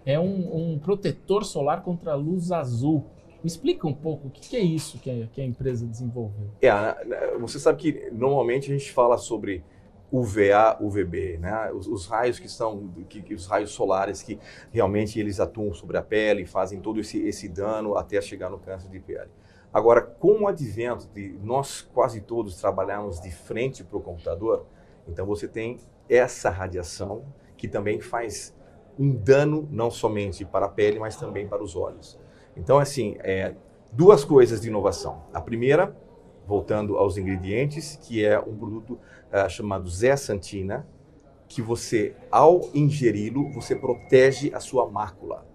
é 0.06 0.20
um, 0.20 0.74
um 0.74 0.80
protetor 0.80 1.44
solar 1.44 1.84
contra 1.84 2.14
a 2.14 2.16
luz 2.16 2.52
azul. 2.52 3.06
Me 3.44 3.48
explica 3.48 3.88
um 3.88 3.94
pouco 3.94 4.28
o 4.28 4.32
que, 4.32 4.50
que 4.50 4.56
é 4.56 4.62
isso 4.62 4.98
que 5.00 5.10
a, 5.10 5.28
que 5.28 5.42
a 5.42 5.46
empresa 5.46 5.86
desenvolveu. 5.86 6.50
É, 6.62 6.72
você 7.38 7.60
sabe 7.60 7.78
que 7.78 8.10
normalmente 8.12 8.72
a 8.72 8.78
gente 8.78 8.92
fala 8.92 9.18
sobre 9.18 9.64
UVA, 10.12 10.78
UVB, 10.80 11.38
né? 11.38 11.72
Os, 11.74 11.86
os, 11.88 12.08
raios 12.08 12.40
que 12.40 12.48
são, 12.48 12.90
que, 13.10 13.22
que, 13.22 13.34
os 13.34 13.46
raios 13.46 13.72
solares 13.72 14.24
que 14.24 14.40
realmente 14.72 15.20
eles 15.20 15.40
atuam 15.40 15.74
sobre 15.74 15.98
a 15.98 16.02
pele, 16.02 16.46
fazem 16.46 16.80
todo 16.80 17.00
esse, 17.00 17.20
esse 17.28 17.50
dano 17.50 17.98
até 17.98 18.22
chegar 18.22 18.50
no 18.50 18.58
câncer 18.58 18.90
de 18.90 19.00
pele. 19.00 19.30
Agora, 19.78 20.02
com 20.02 20.42
o 20.42 20.48
advento 20.48 21.08
de 21.14 21.38
nós 21.44 21.82
quase 21.94 22.22
todos 22.22 22.60
trabalharmos 22.60 23.22
de 23.22 23.30
frente 23.30 23.84
para 23.84 23.96
o 23.96 24.02
computador, 24.02 24.66
então 25.08 25.24
você 25.24 25.48
tem 25.48 25.78
essa 26.10 26.50
radiação 26.50 27.26
que 27.56 27.68
também 27.68 28.02
faz 28.02 28.56
um 28.98 29.12
dano 29.12 29.70
não 29.70 29.92
somente 29.92 30.44
para 30.44 30.66
a 30.66 30.70
pele, 30.70 30.98
mas 30.98 31.16
também 31.16 31.48
para 31.48 31.62
os 31.62 31.76
olhos. 31.76 32.20
Então, 32.56 32.80
assim, 32.80 33.18
é, 33.20 33.54
duas 33.92 34.26
coisas 34.26 34.62
de 34.62 34.68
inovação. 34.68 35.22
A 35.32 35.40
primeira, 35.40 35.96
voltando 36.48 36.98
aos 36.98 37.16
ingredientes, 37.16 38.00
que 38.02 38.26
é 38.26 38.40
um 38.40 38.58
produto 38.58 39.00
uh, 39.32 39.48
chamado 39.48 39.88
Zeaxantina, 39.88 40.88
que 41.48 41.62
você, 41.62 42.16
ao 42.32 42.62
ingeri-lo, 42.74 43.52
você 43.52 43.76
protege 43.76 44.52
a 44.56 44.60
sua 44.60 44.90
mácula. 44.90 45.46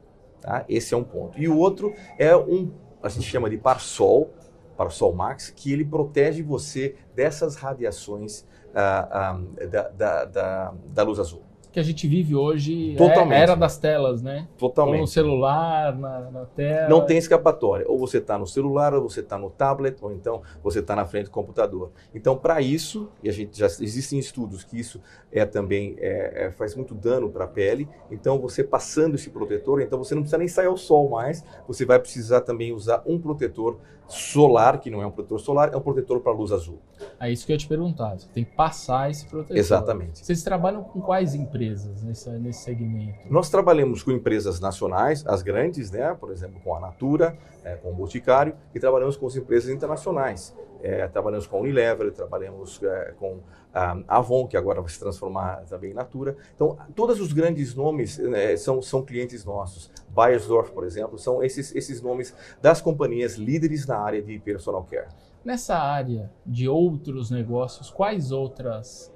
Tá? 0.40 0.64
Esse 0.68 0.94
é 0.94 0.96
um 0.96 1.02
ponto. 1.02 1.40
E 1.40 1.48
o 1.48 1.58
outro 1.58 1.92
é 2.16 2.36
um 2.36 2.70
a 3.02 3.08
gente 3.08 3.26
chama 3.26 3.50
de 3.50 3.58
Parsol, 3.58 4.30
Parsol 4.76 5.12
Max, 5.14 5.50
que 5.50 5.72
ele 5.72 5.84
protege 5.84 6.42
você 6.42 6.96
dessas 7.14 7.56
radiações 7.56 8.40
uh, 8.70 9.66
da, 9.68 9.88
da, 9.88 10.24
da, 10.24 10.74
da, 10.86 11.02
luz 11.02 11.18
azul. 11.18 11.42
Que 11.72 11.80
a 11.80 11.82
gente 11.82 12.06
vive 12.06 12.36
hoje, 12.36 12.92
é 12.92 12.96
Totalmente. 12.96 13.32
a 13.32 13.38
era 13.38 13.54
das 13.54 13.78
telas, 13.78 14.22
né? 14.22 14.36
Ou 14.36 14.42
no 14.42 14.58
Totalmente. 14.58 15.10
celular, 15.10 15.96
na, 15.98 16.30
na 16.30 16.44
tela. 16.44 16.88
Não 16.88 17.06
tem 17.06 17.16
escapatória. 17.16 17.86
Ou 17.88 17.98
você 17.98 18.18
está 18.18 18.36
no 18.36 18.46
celular, 18.46 18.92
ou 18.94 19.08
você 19.08 19.20
está 19.20 19.38
no 19.38 19.50
tablet, 19.50 19.96
ou 20.02 20.12
então 20.12 20.42
você 20.62 20.80
está 20.80 20.94
na 20.94 21.06
frente 21.06 21.24
do 21.24 21.30
computador. 21.30 21.90
Então, 22.14 22.36
para 22.36 22.60
isso, 22.60 23.08
e 23.22 23.28
a 23.28 23.32
gente 23.32 23.58
já 23.58 23.66
existem 23.66 24.18
estudos 24.18 24.62
que 24.62 24.78
isso 24.78 25.00
é 25.32 25.46
também 25.46 25.96
é, 25.98 26.46
é, 26.46 26.50
faz 26.50 26.76
muito 26.76 26.94
dano 26.94 27.30
para 27.30 27.44
a 27.44 27.48
pele. 27.48 27.88
Então, 28.10 28.38
você 28.38 28.62
passando 28.62 29.14
esse 29.14 29.30
protetor, 29.30 29.80
então 29.80 29.98
você 29.98 30.14
não 30.14 30.22
precisa 30.22 30.38
nem 30.38 30.48
sair 30.48 30.66
ao 30.66 30.76
sol 30.76 31.08
mais. 31.08 31.42
Você 31.66 31.86
vai 31.86 31.98
precisar 31.98 32.42
também 32.42 32.72
usar 32.72 33.02
um 33.06 33.18
protetor 33.18 33.78
solar, 34.12 34.78
que 34.78 34.90
não 34.90 35.02
é 35.02 35.06
um 35.06 35.10
protetor 35.10 35.40
solar, 35.40 35.72
é 35.72 35.76
um 35.76 35.80
protetor 35.80 36.20
para 36.20 36.32
luz 36.32 36.52
azul. 36.52 36.78
É 37.18 37.30
isso 37.30 37.46
que 37.46 37.52
eu 37.52 37.54
ia 37.54 37.58
te 37.58 37.66
perguntar. 37.66 38.18
Você 38.18 38.28
tem 38.32 38.44
que 38.44 38.54
passar 38.54 39.10
esse 39.10 39.26
protetor. 39.26 39.56
Exatamente. 39.56 40.24
Vocês 40.24 40.42
trabalham 40.42 40.84
com 40.84 41.00
quais 41.00 41.34
empresas 41.34 42.02
nesse, 42.02 42.30
nesse 42.30 42.62
segmento? 42.62 43.18
Nós 43.30 43.48
trabalhamos 43.48 44.02
com 44.02 44.12
empresas 44.12 44.60
nacionais, 44.60 45.26
as 45.26 45.42
grandes, 45.42 45.90
né? 45.90 46.14
por 46.18 46.30
exemplo, 46.30 46.60
com 46.62 46.74
a 46.76 46.80
Natura, 46.80 47.36
é, 47.64 47.74
com 47.76 47.90
o 47.90 47.94
Boticário, 47.94 48.54
e 48.74 48.80
trabalhamos 48.80 49.16
com 49.16 49.26
as 49.26 49.36
empresas 49.36 49.70
internacionais. 49.70 50.54
É, 50.82 51.06
trabalhamos 51.08 51.46
com 51.46 51.56
a 51.56 51.60
Unilever, 51.60 52.12
trabalhamos 52.12 52.82
é, 52.82 53.14
com 53.18 53.38
a 53.72 53.96
Avon, 54.08 54.46
que 54.46 54.56
agora 54.56 54.80
vai 54.80 54.90
se 54.90 54.98
transformar 54.98 55.64
também 55.68 55.92
em 55.92 55.94
Natura. 55.94 56.36
Então, 56.54 56.76
todos 56.94 57.20
os 57.20 57.32
grandes 57.32 57.74
nomes 57.74 58.18
né, 58.18 58.56
são, 58.56 58.82
são 58.82 59.02
clientes 59.02 59.44
nossos. 59.44 59.90
Bayersdorf, 60.10 60.72
por 60.72 60.84
exemplo, 60.84 61.18
são 61.18 61.42
esses, 61.42 61.74
esses 61.74 62.02
nomes 62.02 62.34
das 62.60 62.80
companhias 62.80 63.36
líderes 63.36 63.86
na 63.86 63.98
área 63.98 64.20
de 64.22 64.38
personal 64.38 64.84
care. 64.84 65.08
Nessa 65.44 65.76
área 65.76 66.30
de 66.46 66.68
outros 66.68 67.30
negócios, 67.30 67.90
quais 67.90 68.30
outras 68.30 69.12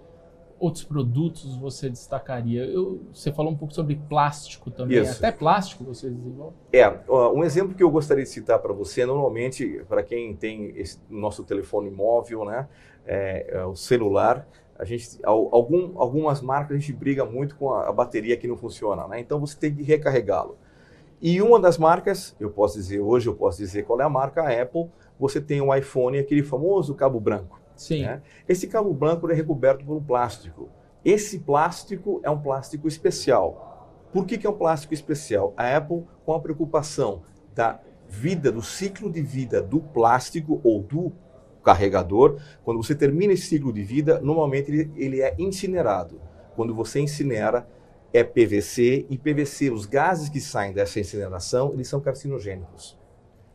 outros 0.59 0.85
produtos 0.85 1.55
você 1.57 1.89
destacaria? 1.89 2.65
Eu, 2.65 3.03
você 3.13 3.33
falou 3.33 3.53
um 3.53 3.57
pouco 3.57 3.75
sobre 3.75 3.97
plástico 4.09 4.71
também. 4.71 5.03
Isso. 5.03 5.19
Até 5.19 5.31
plástico 5.31 5.85
você 5.85 6.09
desenvolve? 6.09 6.57
É, 6.73 6.89
um 7.09 7.45
exemplo 7.45 7.75
que 7.75 7.83
eu 7.83 7.91
gostaria 7.91 8.25
de 8.25 8.31
citar 8.31 8.59
para 8.59 8.73
você, 8.73 9.05
normalmente, 9.05 9.85
para 9.89 10.03
quem 10.03 10.35
tem 10.35 10.73
esse 10.77 10.99
nosso 11.09 11.45
telefone 11.45 11.91
móvel, 11.91 12.45
né, 12.45 12.67
é, 13.07 13.47
é 13.51 13.65
o 13.65 13.75
celular, 13.75 14.47
a 14.79 14.85
gente, 14.85 15.19
al- 15.23 15.49
algum, 15.53 15.99
algumas 15.99 16.41
marcas 16.43 16.77
a 16.77 16.81
gente 16.81 16.93
briga 16.93 17.25
muito 17.25 17.57
com 17.57 17.73
a, 17.73 17.89
a 17.89 17.93
bateria 17.93 18.37
que 18.37 18.47
não 18.47 18.57
funciona, 18.57 19.07
né? 19.09 19.21
Então 19.21 19.41
você 19.41 19.57
tem 19.57 19.75
que 19.75 19.83
recarregá-lo. 19.83 20.57
E 21.21 21.41
uma 21.41 21.59
das 21.59 21.79
marcas, 21.79 22.37
eu 22.39 22.51
posso 22.51 22.77
dizer 22.77 23.01
hoje, 23.01 23.27
eu 23.27 23.35
posso 23.35 23.59
dizer 23.59 23.85
qual 23.85 24.01
é 24.01 24.05
a 24.05 24.09
marca, 24.09 24.43
a 24.43 24.63
Apple, 24.63 24.91
você 25.19 25.41
tem 25.41 25.63
o 25.63 25.75
iPhone, 25.75 26.19
aquele 26.19 26.43
famoso 26.43 26.95
cabo 26.95 27.19
branco. 27.19 27.59
Sim. 27.75 28.03
né? 28.03 28.23
Esse 28.49 28.67
cabo 28.67 28.93
branco 28.93 29.31
é 29.31 29.35
recoberto 29.35 29.85
por 29.85 29.97
um 29.97 30.03
plástico. 30.03 30.69
Esse 31.05 31.39
plástico 31.39 32.21
é 32.23 32.31
um 32.31 32.39
plástico 32.41 32.87
especial. 32.89 33.89
Por 34.13 34.27
que, 34.27 34.37
que 34.37 34.47
é 34.47 34.51
um 34.51 34.57
plástico 34.57 34.93
especial? 34.93 35.55
A 35.57 35.77
Apple, 35.77 36.05
com 36.25 36.35
a 36.35 36.41
preocupação 36.41 37.23
da 37.55 37.81
vida, 38.09 38.53
do 38.53 38.63
ciclo 38.63 39.11
de 39.11 39.23
vida 39.23 39.63
do 39.63 39.81
plástico 39.81 40.61
ou 40.63 40.83
do 40.83 41.13
carregador, 41.67 42.39
quando 42.65 42.81
você 42.81 42.95
termina 42.95 43.33
esse 43.33 43.49
ciclo 43.49 43.73
de 43.73 43.83
vida, 43.83 44.21
normalmente 44.21 44.71
ele, 44.71 44.93
ele 44.95 45.21
é 45.21 45.35
incinerado. 45.37 46.21
Quando 46.55 46.73
você 46.73 47.01
incinera, 47.01 47.67
é 48.13 48.23
PVC 48.23 49.05
e 49.11 49.19
PVC, 49.19 49.71
os 49.71 49.85
gases 49.85 50.29
que 50.29 50.41
saem 50.41 50.73
dessa 50.73 51.01
incineração, 51.01 51.73
eles 51.75 51.89
são 51.89 52.01
carcinogênicos. 52.01 52.97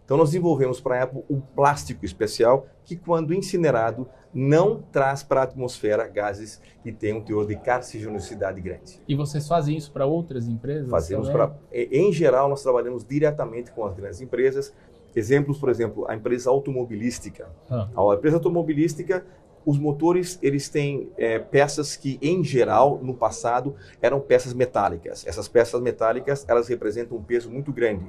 Então 0.03 0.17
nós 0.17 0.31
desenvolvemos 0.31 0.81
para 0.81 0.99
a 0.99 1.03
Apple 1.03 1.23
um 1.29 1.39
plástico 1.39 2.03
especial 2.03 2.67
que, 2.83 2.97
quando 2.97 3.33
incinerado, 3.33 4.09
não 4.33 4.81
traz 4.81 5.23
para 5.23 5.39
a 5.39 5.43
atmosfera 5.45 6.05
gases 6.05 6.61
que 6.83 6.91
têm 6.91 7.13
um 7.13 7.21
teor 7.21 7.47
de 7.47 7.55
carcinosidade 7.55 8.59
grande. 8.59 8.99
E 9.07 9.15
vocês 9.15 9.47
fazem 9.47 9.77
isso 9.77 9.89
para 9.89 10.05
outras 10.05 10.49
empresas? 10.49 10.89
Fazemos 10.89 11.29
para, 11.29 11.55
em 11.71 12.11
geral, 12.11 12.49
nós 12.49 12.61
trabalhamos 12.61 13.05
diretamente 13.05 13.71
com 13.71 13.85
as 13.85 13.95
grandes 13.95 14.19
empresas. 14.19 14.73
Exemplos, 15.15 15.57
por 15.57 15.69
exemplo, 15.69 16.05
a 16.09 16.15
empresa 16.15 16.49
automobilística. 16.49 17.49
Ah, 17.69 17.89
A 17.95 18.15
empresa 18.15 18.37
automobilística, 18.37 19.25
os 19.65 19.77
motores, 19.77 20.39
eles 20.41 20.69
têm 20.69 21.09
é, 21.17 21.37
peças 21.37 21.95
que, 21.95 22.17
em 22.21 22.43
geral, 22.43 22.99
no 23.01 23.13
passado, 23.13 23.75
eram 24.01 24.19
peças 24.19 24.53
metálicas. 24.53 25.25
Essas 25.27 25.47
peças 25.47 25.79
metálicas, 25.81 26.45
elas 26.47 26.67
representam 26.67 27.17
um 27.17 27.23
peso 27.23 27.51
muito 27.51 27.71
grande. 27.71 28.05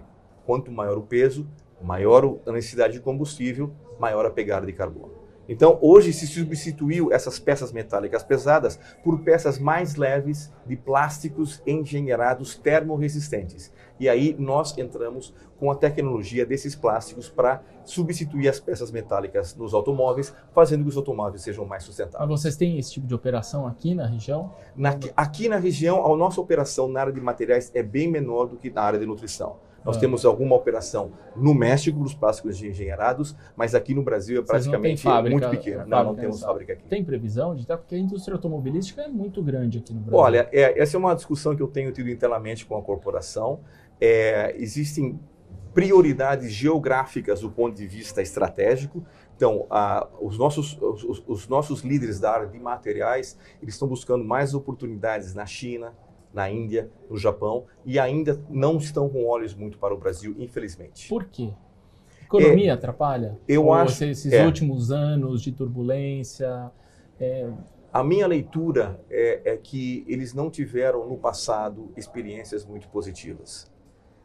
Quanto 0.47 0.71
maior 0.71 0.97
o 0.97 1.03
peso, 1.03 1.47
maior 1.83 2.39
a 2.47 2.53
necessidade 2.53 2.95
de 2.95 3.01
combustível, 3.01 3.73
maior 3.99 4.25
a 4.25 4.31
pegada 4.31 4.65
de 4.65 4.73
carbono. 4.73 5.23
Então, 5.49 5.77
hoje 5.83 6.13
se 6.13 6.27
substituiu 6.27 7.13
essas 7.13 7.39
peças 7.39 7.73
metálicas 7.73 8.23
pesadas 8.23 8.79
por 9.03 9.21
peças 9.21 9.59
mais 9.59 9.97
leves 9.97 10.53
de 10.65 10.77
plásticos 10.77 11.61
engenheirados 11.67 12.57
termorresistentes. 12.57 13.73
E 14.01 14.09
aí 14.09 14.35
nós 14.39 14.77
entramos 14.77 15.33
com 15.59 15.71
a 15.71 15.75
tecnologia 15.77 16.45
desses 16.45 16.75
plásticos 16.75 17.29
para 17.29 17.63
substituir 17.85 18.49
as 18.49 18.59
peças 18.59 18.91
metálicas 18.91 19.55
nos 19.57 19.75
automóveis, 19.75 20.35
fazendo 20.53 20.83
que 20.83 20.89
os 20.89 20.97
automóveis 20.97 21.43
sejam 21.43 21.65
mais 21.65 21.83
Mas 21.83 21.95
sustentáveis. 21.95 22.29
vocês 22.41 22.57
têm 22.57 22.79
esse 22.79 22.93
tipo 22.93 23.07
de 23.07 23.15
operação 23.15 23.67
aqui 23.67 23.95
na 23.95 24.07
região? 24.07 24.53
Na- 24.77 24.99
aqui 25.17 25.49
na 25.49 25.57
região, 25.57 26.05
a 26.05 26.17
nossa 26.17 26.41
operação 26.41 26.89
na 26.89 27.01
área 27.01 27.13
de 27.13 27.21
materiais 27.21 27.71
é 27.75 27.83
bem 27.83 28.09
menor 28.09 28.47
do 28.47 28.57
que 28.57 28.71
na 28.71 28.83
área 28.83 28.99
de 28.99 29.07
nutrição. 29.07 29.57
Nós 29.85 29.97
Ah. 29.97 30.01
temos 30.01 30.25
alguma 30.25 30.55
operação 30.55 31.11
no 31.35 31.53
México 31.53 31.99
dos 31.99 32.15
plásticos 32.15 32.63
engenheirados, 32.63 33.35
mas 33.57 33.75
aqui 33.75 33.93
no 33.93 34.03
Brasil 34.05 34.41
é 34.41 34.45
praticamente 34.45 35.03
fábrica- 35.03 35.37
muito 35.49 35.51
pequena. 35.51 35.85
Não, 35.85 36.05
não 36.05 36.15
temos 36.15 36.41
fábrica 36.41 36.75
aqui. 36.75 36.85
Tem 36.89 37.03
previsão 37.05 37.53
de 37.53 37.63
estar? 37.63 37.77
Porque 37.79 37.97
a 37.97 37.99
indústria 37.99 38.37
automobilística 38.37 39.03
é 39.03 39.09
muito 39.09 39.43
grande 39.43 39.79
aqui 39.79 39.93
no 39.93 39.99
Brasil. 40.01 40.19
Olha, 40.21 40.49
é, 40.53 40.81
essa 40.81 40.97
é 40.97 40.99
uma 40.99 41.13
discussão 41.17 41.57
que 41.57 41.63
eu 41.63 41.67
tenho 41.67 41.91
tido 41.91 42.09
internamente 42.09 42.65
com 42.65 42.77
a 42.77 42.83
corporação. 42.83 43.59
É, 44.05 44.55
existem 44.59 45.21
prioridades 45.73 46.51
geográficas 46.53 47.41
do 47.41 47.51
ponto 47.51 47.77
de 47.77 47.87
vista 47.87 48.21
estratégico. 48.21 49.05
Então, 49.37 49.65
a- 49.71 50.09
os, 50.21 50.37
nossos, 50.37 50.77
os- 50.83 51.05
os, 51.05 51.23
os 51.27 51.49
nossos 51.49 51.83
líderes 51.83 52.19
da 52.19 52.33
área 52.33 52.49
de 52.49 52.59
materiais, 52.59 53.39
eles 53.63 53.75
estão 53.75 53.87
buscando 53.87 54.25
mais 54.25 54.55
oportunidades 54.55 55.35
na 55.35 55.47
China, 55.47 55.95
na 56.35 56.51
Índia, 56.51 56.91
no 57.09 57.17
Japão, 57.17 57.65
e 57.85 57.99
ainda 57.99 58.43
não 58.51 58.77
estão 58.79 59.09
com 59.09 59.25
olhos 59.25 59.55
muito 59.55 59.79
para 59.79 59.95
o 59.95 59.99
Brasil, 59.99 60.35
infelizmente. 60.39 61.09
Por 61.09 61.25
quê? 61.27 61.53
Economia 62.25 62.75
atrapalha? 62.75 63.39
É, 63.49 63.53
eu 63.57 63.67
Ou 63.67 63.75
acho- 63.75 64.03
Esses, 64.05 64.27
esses 64.27 64.33
é. 64.33 64.45
últimos 64.45 64.91
anos 64.91 65.41
de 65.43 65.53
turbulência. 65.53 66.71
é, 67.21 67.49
A 67.93 68.03
minha 68.03 68.27
leitura 68.27 69.01
é, 69.11 69.53
é 69.53 69.57
que 69.57 70.05
eles 70.09 70.33
não 70.35 70.51
tiveram 70.51 71.07
no 71.09 71.17
passado 71.19 71.93
experiências 71.97 72.65
muito 72.65 72.89
positivas. 72.89 73.71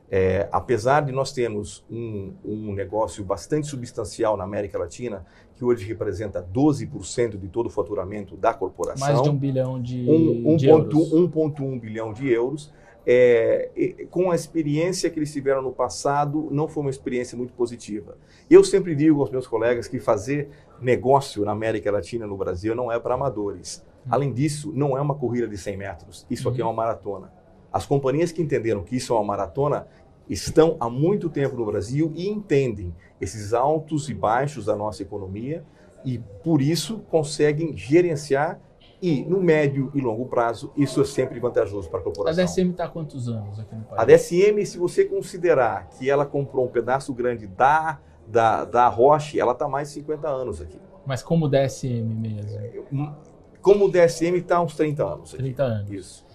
É, 0.09 0.47
apesar 0.53 1.01
de 1.01 1.11
nós 1.11 1.33
termos 1.33 1.83
um, 1.91 2.33
um 2.45 2.73
negócio 2.73 3.23
bastante 3.25 3.67
substancial 3.67 4.37
na 4.37 4.45
América 4.45 4.77
Latina, 4.79 5.25
que 5.55 5.65
hoje 5.65 5.85
representa 5.85 6.41
12% 6.41 7.37
de 7.37 7.47
todo 7.49 7.65
o 7.65 7.69
faturamento 7.69 8.37
da 8.37 8.53
corporação, 8.53 9.05
mais 9.07 9.21
de 9.21 9.29
um 9.29 9.35
bilhão 9.35 9.81
de, 9.81 10.09
um- 10.09 10.55
de 10.57 10.67
1,1 10.67 10.69
euros. 10.69 11.13
1,1 11.13 11.79
bilhão 11.79 12.13
de 12.13 12.29
euros. 12.31 12.73
É, 13.09 14.05
com 14.11 14.31
a 14.31 14.35
experiência 14.35 15.09
que 15.09 15.17
eles 15.17 15.31
tiveram 15.31 15.61
no 15.61 15.71
passado, 15.71 16.49
não 16.51 16.67
foi 16.67 16.81
uma 16.81 16.89
experiência 16.89 17.37
muito 17.37 17.53
positiva. 17.53 18.17
Eu 18.49 18.63
sempre 18.65 18.95
digo 18.95 19.21
aos 19.21 19.29
meus 19.31 19.47
colegas 19.47 19.87
que 19.87 19.97
fazer 19.99 20.49
negócio 20.81 21.45
na 21.45 21.51
América 21.53 21.89
Latina, 21.91 22.27
no 22.27 22.35
Brasil, 22.35 22.75
não 22.75 22.91
é 22.91 22.99
para 22.99 23.15
amadores. 23.15 23.83
Além 24.09 24.33
disso, 24.33 24.71
não 24.75 24.97
é 24.97 25.01
uma 25.01 25.15
corrida 25.15 25.47
de 25.47 25.57
100 25.57 25.77
metros. 25.77 26.25
Isso 26.29 26.47
aqui 26.49 26.61
é 26.61 26.65
uma 26.65 26.73
maratona. 26.73 27.31
As 27.71 27.85
companhias 27.85 28.31
que 28.31 28.41
entenderam 28.41 28.83
que 28.83 28.95
isso 28.95 29.13
é 29.13 29.15
uma 29.15 29.25
maratona 29.25 29.87
estão 30.29 30.75
há 30.79 30.89
muito 30.89 31.29
tempo 31.29 31.55
no 31.55 31.65
Brasil 31.65 32.11
e 32.15 32.27
entendem 32.27 32.93
esses 33.19 33.53
altos 33.53 34.09
e 34.09 34.13
baixos 34.13 34.65
da 34.65 34.75
nossa 34.75 35.01
economia 35.01 35.63
e, 36.03 36.19
por 36.43 36.61
isso, 36.61 36.99
conseguem 37.09 37.75
gerenciar 37.75 38.59
e, 39.01 39.23
no 39.23 39.41
médio 39.41 39.91
e 39.93 40.01
longo 40.01 40.25
prazo, 40.25 40.71
isso 40.75 41.01
é 41.01 41.05
sempre 41.05 41.39
vantajoso 41.39 41.89
para 41.89 41.99
a 41.99 42.01
A 42.01 42.03
corporação. 42.03 42.43
DSM 42.43 42.71
está 42.71 42.85
há 42.85 42.89
quantos 42.89 43.27
anos 43.29 43.59
aqui 43.59 43.75
no 43.75 43.83
país? 43.83 44.01
A 44.01 44.05
DSM, 44.05 44.65
se 44.65 44.77
você 44.77 45.05
considerar 45.05 45.87
que 45.89 46.09
ela 46.09 46.25
comprou 46.25 46.65
um 46.65 46.69
pedaço 46.69 47.13
grande 47.13 47.45
da, 47.45 47.99
da, 48.27 48.65
da 48.65 48.87
Roche, 48.87 49.39
ela 49.39 49.51
está 49.51 49.67
mais 49.67 49.89
de 49.89 49.95
50 49.95 50.27
anos 50.27 50.61
aqui. 50.61 50.79
Mas 51.05 51.21
como 51.21 51.47
DSM 51.47 52.03
mesmo? 52.03 53.15
Como 53.61 53.89
DSM 53.89 54.37
está 54.37 54.57
há 54.57 54.61
uns 54.61 54.75
30 54.75 55.03
anos 55.03 55.33
aqui. 55.33 55.43
30 55.43 55.63
anos. 55.63 55.91
Isso. 55.91 56.26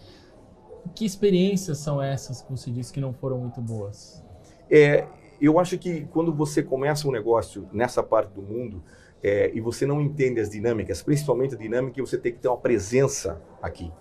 Que 0.95 1.05
experiências 1.05 1.79
são 1.79 2.03
essas 2.03 2.43
que 2.43 2.51
você 2.51 2.71
disse 2.71 2.93
que 2.93 3.01
não 3.01 3.13
foram 3.13 3.39
muito 3.39 3.61
boas? 3.61 4.23
É, 4.71 5.07
eu 5.41 5.59
acho 5.59 5.79
que 5.79 6.07
quando 6.13 6.33
você 6.33 6.63
começa 6.63 7.07
um 7.07 7.13
negócio 7.13 7.69
nessa 7.73 8.03
parte 8.03 8.33
do 8.33 8.43
mundo 8.43 8.83
é, 9.23 9.51
e 9.55 9.61
você 9.61 9.87
não 9.87 10.01
entende 10.01 10.41
as 10.41 10.51
dinâmicas, 10.51 11.03
principalmente 11.03 11.55
a 11.55 11.59
dinâmica, 11.59 12.01
você 12.01 12.19
tem 12.19 12.33
que 12.33 12.39
ter 12.39 12.49
uma 12.49 12.57
presença 12.57 13.41
aqui. 13.61 13.93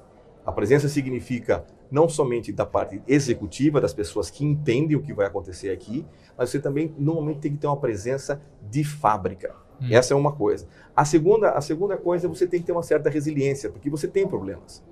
A 0.45 0.51
presença 0.51 0.89
significa 0.89 1.65
não 1.91 2.07
somente 2.07 2.51
da 2.51 2.65
parte 2.65 3.01
executiva, 3.07 3.81
das 3.81 3.93
pessoas 3.93 4.29
que 4.29 4.45
entendem 4.45 4.95
o 4.95 5.01
que 5.01 5.13
vai 5.13 5.27
acontecer 5.27 5.69
aqui, 5.69 6.05
mas 6.37 6.49
você 6.49 6.59
também 6.59 6.93
normalmente 6.97 7.39
tem 7.39 7.51
que 7.51 7.57
ter 7.57 7.67
uma 7.67 7.77
presença 7.77 8.41
de 8.69 8.83
fábrica. 8.83 9.53
Hum. 9.81 9.87
Essa 9.91 10.13
é 10.13 10.17
uma 10.17 10.31
coisa. 10.31 10.67
A 10.95 11.03
segunda, 11.03 11.51
a 11.51 11.61
segunda 11.61 11.97
coisa 11.97 12.27
é 12.27 12.29
você 12.29 12.47
tem 12.47 12.59
que 12.59 12.65
ter 12.65 12.71
uma 12.71 12.83
certa 12.83 13.09
resiliência, 13.09 13.69
porque 13.69 13.89
você 13.89 14.07
tem 14.07 14.27
problemas. 14.27 14.83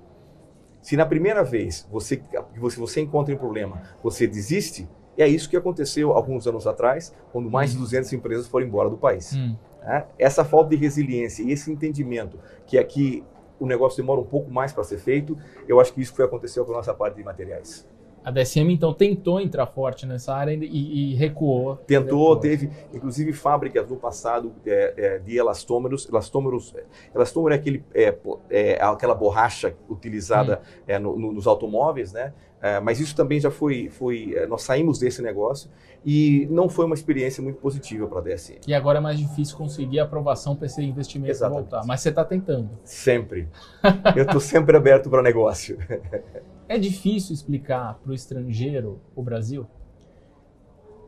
Se 0.81 0.95
na 0.95 1.05
primeira 1.05 1.43
vez 1.43 1.87
você, 1.91 2.21
você, 2.57 2.79
você 2.79 3.01
encontra 3.01 3.33
um 3.33 3.37
problema, 3.37 3.81
você 4.01 4.25
desiste, 4.25 4.87
é 5.17 5.27
isso 5.27 5.49
que 5.49 5.57
aconteceu 5.57 6.13
alguns 6.13 6.47
anos 6.47 6.65
atrás, 6.65 7.13
quando 7.31 7.49
mais 7.49 7.71
de 7.71 7.77
200 7.77 8.11
empresas 8.13 8.47
foram 8.47 8.65
embora 8.65 8.89
do 8.89 8.97
país. 8.97 9.33
Hum. 9.35 9.55
É? 9.81 10.05
Essa 10.17 10.43
falta 10.43 10.69
de 10.69 10.75
resiliência 10.75 11.43
e 11.43 11.51
esse 11.51 11.71
entendimento 11.71 12.39
que 12.65 12.77
aqui 12.77 13.23
o 13.59 13.65
negócio 13.65 13.97
demora 13.97 14.21
um 14.21 14.25
pouco 14.25 14.49
mais 14.49 14.71
para 14.71 14.83
ser 14.83 14.97
feito, 14.97 15.37
eu 15.67 15.79
acho 15.79 15.93
que 15.93 16.01
isso 16.01 16.13
foi 16.13 16.25
acontecer 16.25 16.63
com 16.63 16.71
a 16.71 16.75
nossa 16.77 16.93
parte 16.93 17.15
de 17.15 17.23
materiais. 17.23 17.87
A 18.29 18.31
DSM, 18.31 18.71
então, 18.71 18.93
tentou 18.93 19.41
entrar 19.41 19.65
forte 19.65 20.05
nessa 20.05 20.35
área 20.35 20.53
e, 20.53 21.13
e 21.13 21.15
recuou. 21.15 21.77
Tentou, 21.77 22.35
teve, 22.35 22.69
inclusive, 22.93 23.33
fábricas 23.33 23.89
no 23.89 23.95
passado 23.95 24.53
é, 24.67 24.93
é, 24.95 25.17
de 25.17 25.35
elastômeros. 25.35 26.07
Elastômeros, 26.07 26.75
elastômero 27.13 27.55
é, 27.55 27.57
aquele, 27.57 27.83
é, 27.91 28.15
é 28.51 28.83
aquela 28.83 29.15
borracha 29.15 29.75
utilizada 29.89 30.61
hum. 30.63 30.83
É, 30.87 30.99
no, 30.99 31.17
no, 31.17 31.31
nos 31.31 31.47
automóveis, 31.47 32.13
né? 32.13 32.31
É, 32.61 32.79
mas 32.79 32.99
isso 32.99 33.15
também 33.15 33.39
já 33.39 33.49
foi, 33.49 33.89
foi, 33.89 34.35
nós 34.47 34.61
saímos 34.61 34.99
desse 34.99 35.23
negócio 35.23 35.71
e 36.05 36.47
não 36.51 36.69
foi 36.69 36.85
uma 36.85 36.93
experiência 36.93 37.41
muito 37.41 37.57
positiva 37.57 38.05
para 38.05 38.19
a 38.19 38.21
DSM. 38.21 38.59
E 38.67 38.75
agora 38.75 38.99
é 38.99 39.01
mais 39.01 39.17
difícil 39.17 39.57
conseguir 39.57 39.99
aprovação 39.99 40.55
para 40.55 40.67
esse 40.67 40.83
investimento 40.83 41.31
Exatamente. 41.31 41.61
voltar. 41.61 41.83
Mas 41.87 42.01
você 42.01 42.09
está 42.09 42.23
tentando. 42.23 42.69
Sempre. 42.83 43.47
Eu 44.15 44.23
estou 44.23 44.39
sempre 44.39 44.77
aberto 44.77 45.09
para 45.09 45.23
negócio. 45.23 45.79
É 46.69 46.77
difícil 46.77 47.33
explicar 47.33 47.95
para 47.95 48.11
o 48.11 48.13
estrangeiro 48.13 49.01
o 49.15 49.23
Brasil? 49.23 49.65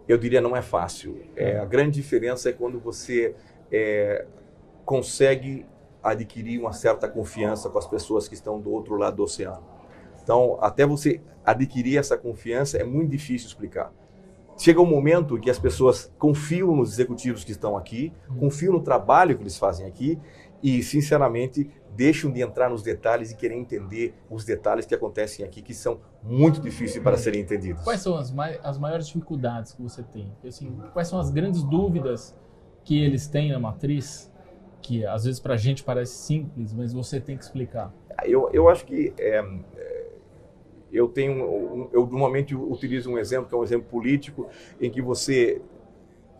Eu 0.08 0.18
diria 0.18 0.42
não 0.42 0.58
é 0.58 0.62
fácil. 0.64 1.22
É, 1.36 1.60
a 1.60 1.66
grande 1.66 2.02
diferença 2.02 2.50
é 2.50 2.52
quando 2.52 2.80
você 2.80 3.36
é, 3.72 4.26
consegue 4.84 5.68
adquirir 6.02 6.60
uma 6.60 6.74
certa 6.74 7.08
confiança 7.08 7.70
com 7.70 7.78
as 7.78 7.86
pessoas 7.86 8.28
que 8.28 8.34
estão 8.34 8.60
do 8.60 8.72
outro 8.72 8.96
lado 8.96 9.18
do 9.18 9.24
oceano. 9.24 9.64
Então, 10.24 10.58
até 10.62 10.84
você 10.84 11.22
adquirir 11.46 12.00
essa 12.00 12.18
confiança 12.18 12.80
é 12.80 12.84
muito 12.84 13.12
difícil 13.12 13.48
explicar. 13.48 13.94
Chega 14.58 14.82
um 14.82 14.86
momento 14.86 15.40
que 15.40 15.50
as 15.50 15.60
pessoas 15.60 16.12
confiam 16.18 16.76
nos 16.76 16.94
executivos 16.94 17.44
que 17.44 17.52
estão 17.52 17.78
aqui, 17.78 18.12
uhum. 18.30 18.40
confiam 18.40 18.74
no 18.74 18.82
trabalho 18.82 19.36
que 19.38 19.44
eles 19.44 19.60
fazem 19.60 19.86
aqui 19.86 20.20
e, 20.64 20.82
sinceramente, 20.84 21.70
deixam 21.96 22.32
de 22.32 22.42
entrar 22.42 22.70
nos 22.70 22.82
detalhes 22.82 23.32
e 23.32 23.36
querer 23.36 23.56
entender 23.56 24.14
os 24.30 24.46
detalhes 24.46 24.86
que 24.86 24.96
acontecem 24.96 25.46
aqui, 25.46 25.62
que 25.62 25.74
são 25.74 26.00
muito 26.24 26.62
difíceis 26.62 27.04
para 27.04 27.18
serem 27.18 27.42
entendidos. 27.42 27.84
Quais 27.84 28.02
são 28.02 28.16
as, 28.16 28.32
mai 28.32 28.60
as 28.64 28.78
maiores 28.78 29.08
dificuldades 29.08 29.74
que 29.74 29.82
você 29.82 30.04
tem? 30.04 30.32
Assim, 30.46 30.78
quais 30.94 31.08
são 31.08 31.20
as 31.20 31.30
grandes 31.30 31.64
dúvidas 31.64 32.36
que 32.84 33.04
eles 33.04 33.28
têm 33.28 33.52
na 33.52 33.60
matriz, 33.60 34.32
que 34.82 35.06
às 35.06 35.26
vezes 35.26 35.40
para 35.40 35.56
a 35.56 35.58
gente 35.58 35.84
parece 35.84 36.14
simples, 36.14 36.74
mas 36.74 36.94
você 36.94 37.20
tem 37.20 37.38
que 37.38 37.44
explicar? 37.44 37.94
Eu, 38.24 38.50
eu 38.54 38.70
acho 38.70 38.86
que 38.86 39.14
é, 39.20 39.44
eu 40.92 41.08
tenho, 41.08 41.90
eu 41.94 42.06
normalmente 42.08 42.56
utilizo 42.56 43.10
um 43.10 43.18
exemplo 43.18 43.48
que 43.48 43.56
é 43.56 43.58
um 43.58 43.64
exemplo 43.64 43.88
político, 43.90 44.48
em 44.80 44.90
que 44.90 45.02
você, 45.02 45.62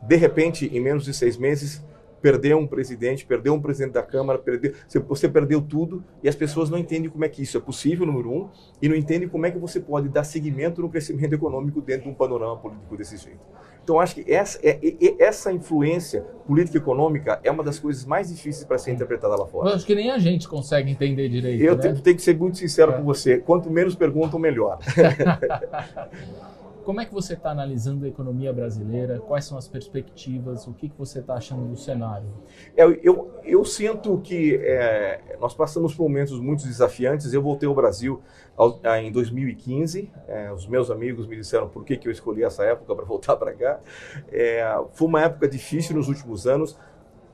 de 0.02 0.16
repente, 0.16 0.66
em 0.66 0.80
menos 0.80 1.06
de 1.06 1.14
seis 1.14 1.38
meses, 1.38 1.84
perdeu 2.22 2.58
um 2.58 2.68
presidente, 2.68 3.26
perdeu 3.26 3.54
um 3.54 3.62
presidente 3.62 3.94
da 3.94 4.04
Câmara, 4.04 4.38
perdeu, 4.38 4.74
você 5.08 5.28
perdeu 5.28 5.62
tudo 5.62 6.04
e 6.24 6.30
as 6.30 6.36
pessoas 6.36 6.70
não 6.70 6.78
entendem 6.78 7.10
como 7.10 7.26
é 7.26 7.30
que 7.30 7.42
isso 7.42 7.58
é 7.58 7.60
possível, 7.60 8.06
número 8.06 8.32
um, 8.32 8.50
e 8.82 8.88
não 8.88 8.96
entendem 8.96 9.28
como 9.28 9.46
é 9.46 9.52
que 9.52 9.58
você 9.58 9.80
pode 9.80 10.08
dar 10.10 10.24
seguimento 10.24 10.82
no 10.82 10.90
crescimento 10.90 11.34
econômico 11.34 11.82
dentro 11.82 12.04
de 12.04 12.10
um 12.10 12.14
panorama 12.14 12.58
político 12.58 12.96
desse 12.96 13.18
jeito. 13.18 13.40
Então, 13.84 14.00
acho 14.00 14.16
que 14.16 14.32
essa, 14.32 14.60
é, 14.62 14.80
é, 14.84 15.24
essa 15.24 15.52
influência 15.52 16.22
política 16.46 16.78
econômica 16.78 17.40
é 17.44 17.50
uma 17.50 17.64
das 17.64 17.80
coisas 17.80 18.06
mais 18.06 18.30
difíceis 18.30 18.64
para 18.64 18.78
ser 18.78 18.92
interpretada 18.92 19.36
lá 19.36 19.48
fora. 19.48 19.70
Eu 19.70 19.76
acho 19.76 19.86
que 19.86 19.96
nem 19.96 20.12
a 20.12 20.20
gente 20.20 20.48
consegue 20.48 20.92
entender 20.92 21.28
direito. 21.28 21.64
Eu 21.64 21.76
né? 21.76 21.82
tenho, 21.82 22.00
tenho 22.00 22.16
que 22.16 22.22
ser 22.22 22.38
muito 22.38 22.58
sincero 22.60 22.92
é. 22.92 22.98
com 22.98 23.04
você. 23.04 23.40
Quanto 23.40 23.72
menos 23.72 23.96
perguntam, 23.96 24.40
melhor. 24.40 24.78
Como 26.84 27.00
é 27.00 27.06
que 27.06 27.14
você 27.14 27.34
está 27.34 27.52
analisando 27.52 28.06
a 28.06 28.08
economia 28.08 28.52
brasileira? 28.52 29.20
Quais 29.20 29.46
são 29.46 29.58
as 29.58 29.68
perspectivas? 29.68 30.66
O 30.66 30.74
que, 30.74 30.90
que 30.90 30.98
você 30.98 31.20
está 31.20 31.36
achando 31.36 31.68
do 31.68 31.78
cenário? 31.78 32.28
Eu, 32.76 32.94
eu, 33.04 33.40
eu 33.44 33.64
sinto 33.64 34.20
que 34.20 34.56
é, 34.56 35.38
nós 35.40 35.54
passamos 35.54 35.94
por 35.94 36.04
momentos 36.04 36.40
muito 36.40 36.64
desafiantes. 36.64 37.34
Eu 37.34 37.42
voltei 37.42 37.70
ao 37.70 37.76
Brasil 37.76 38.22
ao, 38.58 38.80
em 39.00 39.12
2015. 39.12 40.12
É, 40.28 40.52
os 40.52 40.66
meus 40.66 40.90
amigos 40.90 41.28
me 41.28 41.36
disseram 41.36 41.70
por 41.70 41.86
que, 41.86 41.98
que 41.98 42.08
eu 42.08 42.12
escolhi 42.12 42.44
essa 42.44 42.64
época 42.64 42.96
para 42.96 43.06
voltar 43.06 43.36
para 43.36 43.54
cá. 43.54 43.80
É, 44.32 44.64
foi 44.94 45.08
uma 45.08 45.22
época 45.22 45.48
difícil 45.48 45.96
nos 45.96 46.08
últimos 46.08 46.48
anos. 46.48 46.78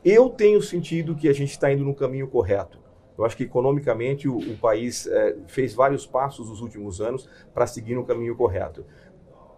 Eu 0.03 0.29
tenho 0.29 0.61
sentido 0.61 1.15
que 1.15 1.29
a 1.29 1.33
gente 1.33 1.51
está 1.51 1.71
indo 1.71 1.85
no 1.85 1.95
caminho 1.95 2.27
correto. 2.27 2.79
Eu 3.17 3.25
acho 3.25 3.35
que 3.35 3.43
economicamente 3.43 4.27
o, 4.27 4.37
o 4.37 4.57
país 4.57 5.07
é, 5.07 5.35
fez 5.47 5.73
vários 5.73 6.05
passos 6.05 6.49
nos 6.49 6.61
últimos 6.61 7.01
anos 7.01 7.27
para 7.51 7.65
seguir 7.65 7.95
no 7.95 8.05
caminho 8.05 8.35
correto 8.35 8.85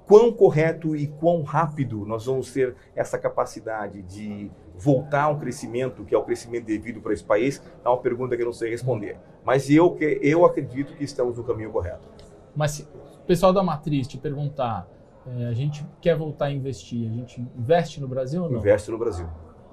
quão 0.09 0.33
correto 0.33 0.95
e 0.95 1.05
quão 1.05 1.43
rápido 1.43 2.03
nós 2.03 2.25
vamos 2.25 2.51
ter 2.51 2.75
essa 2.95 3.15
capacidade 3.19 4.01
de 4.01 4.49
voltar 4.75 5.25
a 5.25 5.27
um 5.29 5.37
crescimento 5.37 6.03
que 6.03 6.15
é 6.15 6.17
o 6.17 6.23
crescimento 6.23 6.65
devido 6.65 6.99
para 6.99 7.13
esse 7.13 7.23
país 7.23 7.61
é 7.85 7.87
uma 7.87 7.99
pergunta 7.99 8.35
que 8.35 8.41
eu 8.41 8.47
não 8.47 8.53
sei 8.53 8.71
responder. 8.71 9.19
Mas 9.45 9.69
eu, 9.69 9.95
eu 9.99 10.43
acredito 10.45 10.95
que 10.95 11.03
estamos 11.03 11.37
no 11.37 11.43
caminho 11.43 11.71
correto. 11.71 12.09
Mas 12.55 12.71
se 12.71 12.83
o 12.83 13.25
pessoal 13.27 13.53
da 13.53 13.61
Matriz 13.61 14.07
te 14.07 14.17
perguntar, 14.17 14.89
é, 15.27 15.45
a 15.45 15.53
gente 15.53 15.85
quer 16.01 16.17
voltar 16.17 16.45
a 16.45 16.51
investir, 16.51 17.07
a 17.07 17.13
gente 17.13 17.39
investe 17.55 18.01
no 18.01 18.07
Brasil 18.07 18.41
ou 18.43 18.49
não? 18.49 18.57
Investe 18.57 18.89
no 18.89 18.97
Brasil. 18.97 19.27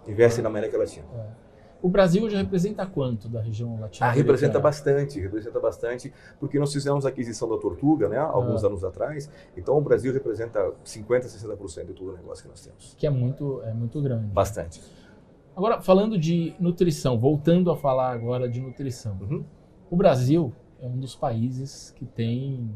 Investe 0.07 0.42
na 0.42 0.51
América 0.51 0.77
Latina. 0.77 1.07
É. 1.14 1.45
O 1.87 1.88
Brasil 1.88 2.25
hoje 2.25 2.35
representa 2.35 2.85
quanto 2.85 3.29
da 3.29 3.40
região 3.40 3.79
latina? 3.79 4.09
Ah, 4.09 4.11
representa 4.11 4.59
bastante, 4.59 5.20
representa 5.20 5.61
bastante, 5.61 6.12
porque 6.40 6.59
nós 6.59 6.72
fizemos 6.72 7.07
a 7.07 7.11
aquisição 7.11 7.49
da 7.49 7.57
Tortuga, 7.59 8.09
né, 8.09 8.18
alguns 8.18 8.64
ah. 8.64 8.66
anos 8.66 8.83
atrás. 8.83 9.31
Então 9.57 9.79
o 9.79 9.81
Brasil 9.81 10.12
representa 10.12 10.72
50, 10.83 11.29
60% 11.29 11.87
de 11.87 11.92
todo 11.92 12.11
o 12.11 12.16
negócio 12.16 12.42
que 12.42 12.49
nós 12.49 12.61
temos. 12.61 12.96
Que 12.99 13.07
é 13.07 13.11
muito, 13.11 13.62
é 13.62 13.72
muito 13.72 14.03
grande. 14.03 14.27
Bastante. 14.27 14.83
Agora, 15.55 15.81
falando 15.81 16.18
de 16.18 16.57
nutrição, 16.59 17.20
voltando 17.20 17.70
a 17.70 17.77
falar 17.77 18.11
agora 18.11 18.49
de 18.49 18.61
nutrição. 18.61 19.16
Uhum. 19.20 19.44
O 19.88 19.94
Brasil 19.94 20.53
é 20.81 20.88
um 20.88 20.99
dos 20.99 21.14
países 21.14 21.92
que 21.92 22.05
tem 22.05 22.68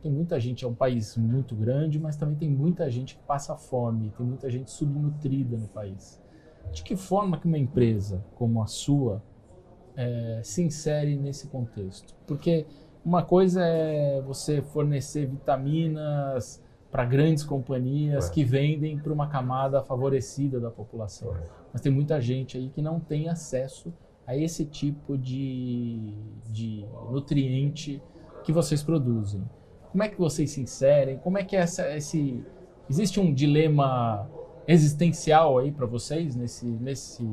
tem 0.00 0.12
muita 0.12 0.38
gente, 0.38 0.64
é 0.64 0.68
um 0.68 0.74
país 0.74 1.16
muito 1.16 1.56
grande, 1.56 1.98
mas 1.98 2.14
também 2.14 2.36
tem 2.36 2.48
muita 2.48 2.88
gente 2.88 3.16
que 3.16 3.22
passa 3.24 3.56
fome, 3.56 4.12
tem 4.16 4.24
muita 4.24 4.48
gente 4.48 4.70
subnutrida 4.70 5.56
no 5.56 5.66
país. 5.66 6.22
De 6.72 6.82
que 6.82 6.96
forma 6.96 7.38
que 7.38 7.46
uma 7.46 7.58
empresa 7.58 8.24
como 8.34 8.62
a 8.62 8.66
sua 8.66 9.22
é, 9.96 10.40
se 10.42 10.62
insere 10.62 11.16
nesse 11.16 11.48
contexto? 11.48 12.14
Porque 12.26 12.66
uma 13.04 13.22
coisa 13.22 13.64
é 13.64 14.20
você 14.22 14.62
fornecer 14.62 15.26
vitaminas 15.26 16.62
para 16.90 17.04
grandes 17.04 17.44
companhias 17.44 18.28
é. 18.28 18.32
que 18.32 18.44
vendem 18.44 18.98
para 18.98 19.12
uma 19.12 19.28
camada 19.28 19.82
favorecida 19.82 20.60
da 20.60 20.70
população. 20.70 21.34
É. 21.34 21.42
Mas 21.72 21.82
tem 21.82 21.92
muita 21.92 22.20
gente 22.20 22.56
aí 22.56 22.70
que 22.70 22.80
não 22.80 23.00
tem 23.00 23.28
acesso 23.28 23.92
a 24.26 24.36
esse 24.36 24.64
tipo 24.64 25.18
de, 25.18 26.14
de 26.50 26.84
nutriente 27.10 28.00
que 28.42 28.52
vocês 28.52 28.82
produzem. 28.82 29.42
Como 29.90 30.02
é 30.02 30.08
que 30.08 30.18
vocês 30.18 30.50
se 30.50 30.60
inserem? 30.60 31.18
Como 31.18 31.36
é 31.36 31.44
que 31.44 31.56
é 31.56 31.60
essa, 31.60 31.94
esse... 31.96 32.42
Existe 32.88 33.18
um 33.18 33.32
dilema 33.32 34.28
existencial 34.66 35.58
aí 35.58 35.70
para 35.70 35.86
vocês 35.86 36.34
nesse, 36.34 36.66
nesse, 36.66 37.28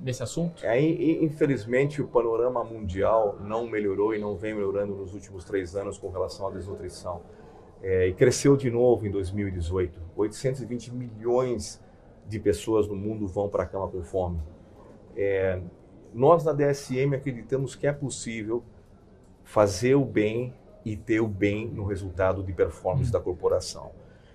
nesse 0.00 0.22
assunto? 0.22 0.64
É, 0.64 0.80
infelizmente, 0.80 2.02
o 2.02 2.08
panorama 2.08 2.62
mundial 2.64 3.38
não 3.40 3.66
melhorou 3.66 4.14
e 4.14 4.18
não 4.18 4.36
vem 4.36 4.54
melhorando 4.54 4.94
nos 4.94 5.14
últimos 5.14 5.44
três 5.44 5.74
anos 5.74 5.98
com 5.98 6.10
relação 6.10 6.48
à 6.48 6.50
desnutrição. 6.50 7.22
É, 7.82 8.08
e 8.08 8.14
cresceu 8.14 8.56
de 8.56 8.70
novo 8.70 9.06
em 9.06 9.10
2018. 9.10 10.00
820 10.16 10.94
milhões 10.94 11.82
de 12.26 12.38
pessoas 12.38 12.88
no 12.88 12.96
mundo 12.96 13.26
vão 13.26 13.48
para 13.48 13.64
a 13.64 13.66
cama 13.66 13.88
com 13.88 14.02
fome. 14.02 14.40
É, 15.16 15.60
nós 16.12 16.44
na 16.44 16.52
DSM 16.52 17.14
acreditamos 17.14 17.74
que 17.74 17.86
é 17.86 17.92
possível 17.92 18.62
fazer 19.42 19.94
o 19.94 20.04
bem 20.04 20.54
e 20.84 20.96
ter 20.96 21.20
o 21.20 21.28
bem 21.28 21.66
no 21.68 21.84
resultado 21.84 22.42
de 22.42 22.52
performance 22.52 23.08
hum. 23.08 23.12
da 23.12 23.20
corporação. 23.20 23.92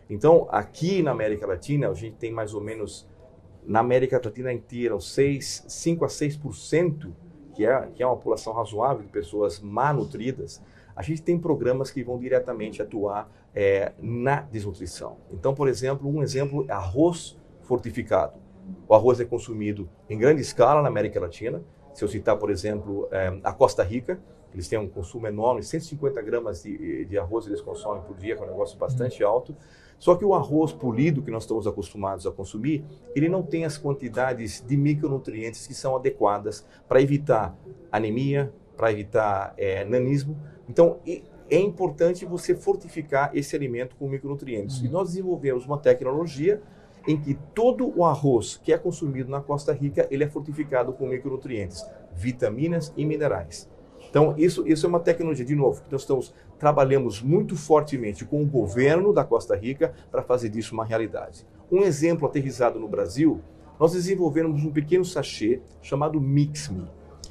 Então, 0.09 0.47
aqui 0.49 1.03
na 1.03 1.11
América 1.11 1.45
Latina, 1.45 1.89
a 1.89 1.93
gente 1.93 2.15
tem 2.15 2.31
mais 2.31 2.53
ou 2.53 2.61
menos, 2.61 3.07
na 3.65 3.79
América 3.79 4.19
Latina 4.23 4.51
inteira, 4.51 4.99
6, 4.99 5.65
5 5.67 6.03
a 6.03 6.07
6%, 6.07 7.11
que 7.53 7.65
é, 7.65 7.87
que 7.93 8.01
é 8.01 8.05
uma 8.05 8.15
população 8.15 8.53
razoável 8.53 9.03
de 9.03 9.11
pessoas 9.11 9.59
malnutridas, 9.59 10.61
a 10.95 11.01
gente 11.01 11.21
tem 11.21 11.37
programas 11.37 11.91
que 11.91 12.03
vão 12.03 12.17
diretamente 12.17 12.81
atuar 12.81 13.29
é, 13.55 13.93
na 13.99 14.41
desnutrição. 14.41 15.17
Então, 15.31 15.53
por 15.53 15.67
exemplo, 15.67 16.09
um 16.09 16.21
exemplo 16.21 16.65
é 16.67 16.73
arroz 16.73 17.37
fortificado. 17.61 18.33
O 18.87 18.93
arroz 18.93 19.19
é 19.19 19.25
consumido 19.25 19.89
em 20.09 20.17
grande 20.17 20.41
escala 20.41 20.81
na 20.81 20.87
América 20.87 21.19
Latina. 21.19 21.61
Se 21.93 22.03
eu 22.03 22.07
citar, 22.07 22.37
por 22.37 22.49
exemplo, 22.49 23.07
é, 23.11 23.39
a 23.43 23.53
Costa 23.53 23.83
Rica, 23.83 24.19
eles 24.53 24.67
têm 24.67 24.79
um 24.79 24.89
consumo 24.89 25.27
enorme, 25.27 25.61
150 25.63 26.21
gramas 26.21 26.63
de, 26.63 27.05
de 27.05 27.17
arroz 27.17 27.45
eles 27.45 27.61
consomem 27.61 28.01
por 28.03 28.17
dia, 28.17 28.35
que 28.35 28.41
é 28.41 28.45
um 28.45 28.49
negócio 28.49 28.77
bastante 28.77 29.23
uhum. 29.23 29.29
alto. 29.29 29.55
Só 29.99 30.15
que 30.15 30.23
o 30.23 30.33
arroz 30.33 30.71
polido 30.71 31.21
que 31.21 31.29
nós 31.29 31.43
estamos 31.43 31.67
acostumados 31.67 32.25
a 32.25 32.31
consumir, 32.31 32.83
ele 33.13 33.29
não 33.29 33.43
tem 33.43 33.65
as 33.65 33.77
quantidades 33.77 34.63
de 34.65 34.77
micronutrientes 34.77 35.67
que 35.67 35.73
são 35.73 35.95
adequadas 35.95 36.65
para 36.87 37.01
evitar 37.01 37.55
anemia, 37.91 38.51
para 38.77 38.91
evitar 38.91 39.53
é, 39.57 39.83
nanismo. 39.83 40.37
Então, 40.69 40.99
é 41.05 41.59
importante 41.59 42.25
você 42.25 42.55
fortificar 42.55 43.31
esse 43.33 43.55
alimento 43.55 43.95
com 43.97 44.07
micronutrientes. 44.07 44.79
Uhum. 44.79 44.85
E 44.85 44.89
nós 44.89 45.09
desenvolvemos 45.09 45.65
uma 45.65 45.77
tecnologia 45.77 46.61
em 47.07 47.19
que 47.19 47.33
todo 47.53 47.91
o 47.97 48.05
arroz 48.05 48.57
que 48.63 48.71
é 48.71 48.77
consumido 48.77 49.29
na 49.29 49.41
Costa 49.41 49.73
Rica, 49.73 50.07
ele 50.11 50.23
é 50.23 50.29
fortificado 50.29 50.93
com 50.93 51.07
micronutrientes, 51.07 51.83
vitaminas 52.13 52.93
e 52.95 53.03
minerais. 53.05 53.69
Então, 54.09 54.33
isso, 54.37 54.67
isso 54.67 54.85
é 54.85 54.89
uma 54.89 54.99
tecnologia, 54.99 55.45
de 55.45 55.55
novo, 55.55 55.83
que 55.83 55.91
nós 55.91 56.01
estamos, 56.01 56.33
trabalhamos 56.59 57.21
muito 57.21 57.55
fortemente 57.55 58.25
com 58.25 58.43
o 58.43 58.45
governo 58.45 59.13
da 59.13 59.23
Costa 59.23 59.55
Rica 59.55 59.93
para 60.11 60.21
fazer 60.21 60.49
disso 60.49 60.73
uma 60.73 60.85
realidade. 60.85 61.47
Um 61.71 61.83
exemplo 61.83 62.27
aterrizado 62.27 62.79
no 62.79 62.87
Brasil, 62.87 63.41
nós 63.79 63.93
desenvolvemos 63.93 64.63
um 64.63 64.71
pequeno 64.71 65.05
sachê 65.05 65.61
chamado 65.81 66.19
Mix-Me. 66.19 66.85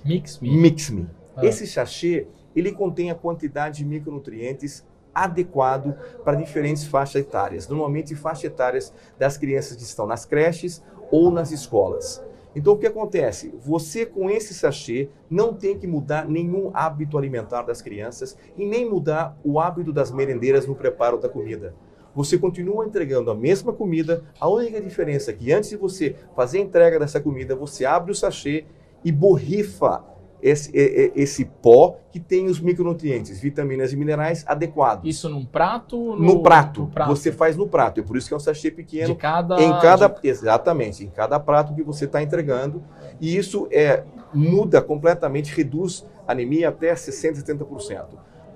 Mix-Me? 0.05 0.57
Mix-Me. 0.57 1.11
Ah. 1.37 1.45
Esse 1.45 1.67
sachê, 1.67 2.27
ele 2.57 2.73
contém 2.73 3.11
a 3.11 3.15
quantidade 3.15 3.79
de 3.79 3.85
micronutrientes 3.85 4.85
adequado 5.15 5.95
para 6.25 6.37
diferentes 6.37 6.85
faixas 6.85 7.23
etárias, 7.23 7.69
normalmente 7.69 8.15
faixas 8.15 8.45
etárias 8.45 8.95
das 9.19 9.37
crianças 9.37 9.77
que 9.77 9.83
estão 9.83 10.07
nas 10.07 10.25
creches 10.25 10.83
ou 11.11 11.31
nas 11.31 11.51
escolas. 11.51 12.23
Então 12.55 12.73
o 12.73 12.79
que 12.79 12.87
acontece? 12.87 13.55
Você 13.65 14.07
com 14.07 14.31
esse 14.31 14.55
sachê 14.55 15.09
não 15.31 15.55
tem 15.55 15.79
que 15.79 15.87
mudar 15.87 16.29
nenhum 16.29 16.71
hábito 16.75 17.19
alimentar 17.19 17.63
das 17.63 17.83
crianças 17.83 18.37
e 18.57 18.65
nem 18.65 18.89
mudar 18.89 19.39
o 19.45 19.61
hábito 19.61 19.93
das 19.93 20.11
merendeiras 20.11 20.67
no 20.67 20.75
preparo 20.75 21.19
da 21.19 21.29
comida. 21.29 21.75
Você 22.15 22.39
continua 22.39 22.85
entregando 22.85 23.31
a 23.31 23.35
mesma 23.35 23.73
comida, 23.73 24.25
a 24.41 24.49
única 24.49 24.81
diferença 24.81 25.31
é 25.31 25.35
que 25.35 25.53
antes 25.53 25.71
de 25.71 25.77
você 25.77 26.17
fazer 26.35 26.59
a 26.59 26.63
entrega 26.63 26.99
dessa 26.99 27.21
comida, 27.21 27.55
você 27.55 27.85
abre 27.85 28.11
o 28.11 28.15
sachê 28.15 28.65
e 29.05 29.13
borrifa 29.13 30.05
esse, 30.43 30.71
esse 31.15 31.45
pó 31.45 31.97
que 32.11 32.21
tem 32.21 32.47
os 32.47 32.61
micronutrientes, 32.61 33.41
vitaminas 33.41 33.93
e 33.93 33.97
minerais 33.97 34.45
adequados. 34.47 35.09
Isso 35.09 35.29
num 35.29 35.45
prato? 35.45 35.97
No, 35.97 36.17
no, 36.17 36.43
prato. 36.43 36.83
no, 36.83 36.87
prato. 36.89 37.09
Você 37.09 37.33
faz 37.33 37.57
no 37.57 37.67
prato. 37.67 38.01
É 38.01 38.03
por 38.03 38.17
isso 38.17 38.29
que 38.29 38.35
é 38.35 38.37
um 38.37 38.41
sachê 38.41 38.71
pequeno. 38.71 39.15
De 39.15 39.15
cada. 39.15 39.61
Em 39.61 39.71
cada 39.81 40.09
de... 40.09 40.29
Exatamente, 40.29 41.05
em 41.05 41.11
cada 41.11 41.39
prato 41.39 41.75
que 41.75 41.83
você 41.83 42.05
está 42.05 42.23
entregando. 42.23 42.83
E 43.21 43.37
isso 43.37 43.69
é, 43.71 44.05
muda 44.33 44.81
completamente, 44.81 45.55
reduz 45.55 46.07
anemia 46.27 46.69
até 46.69 46.93
60%, 46.93 47.43
70%. 47.43 48.07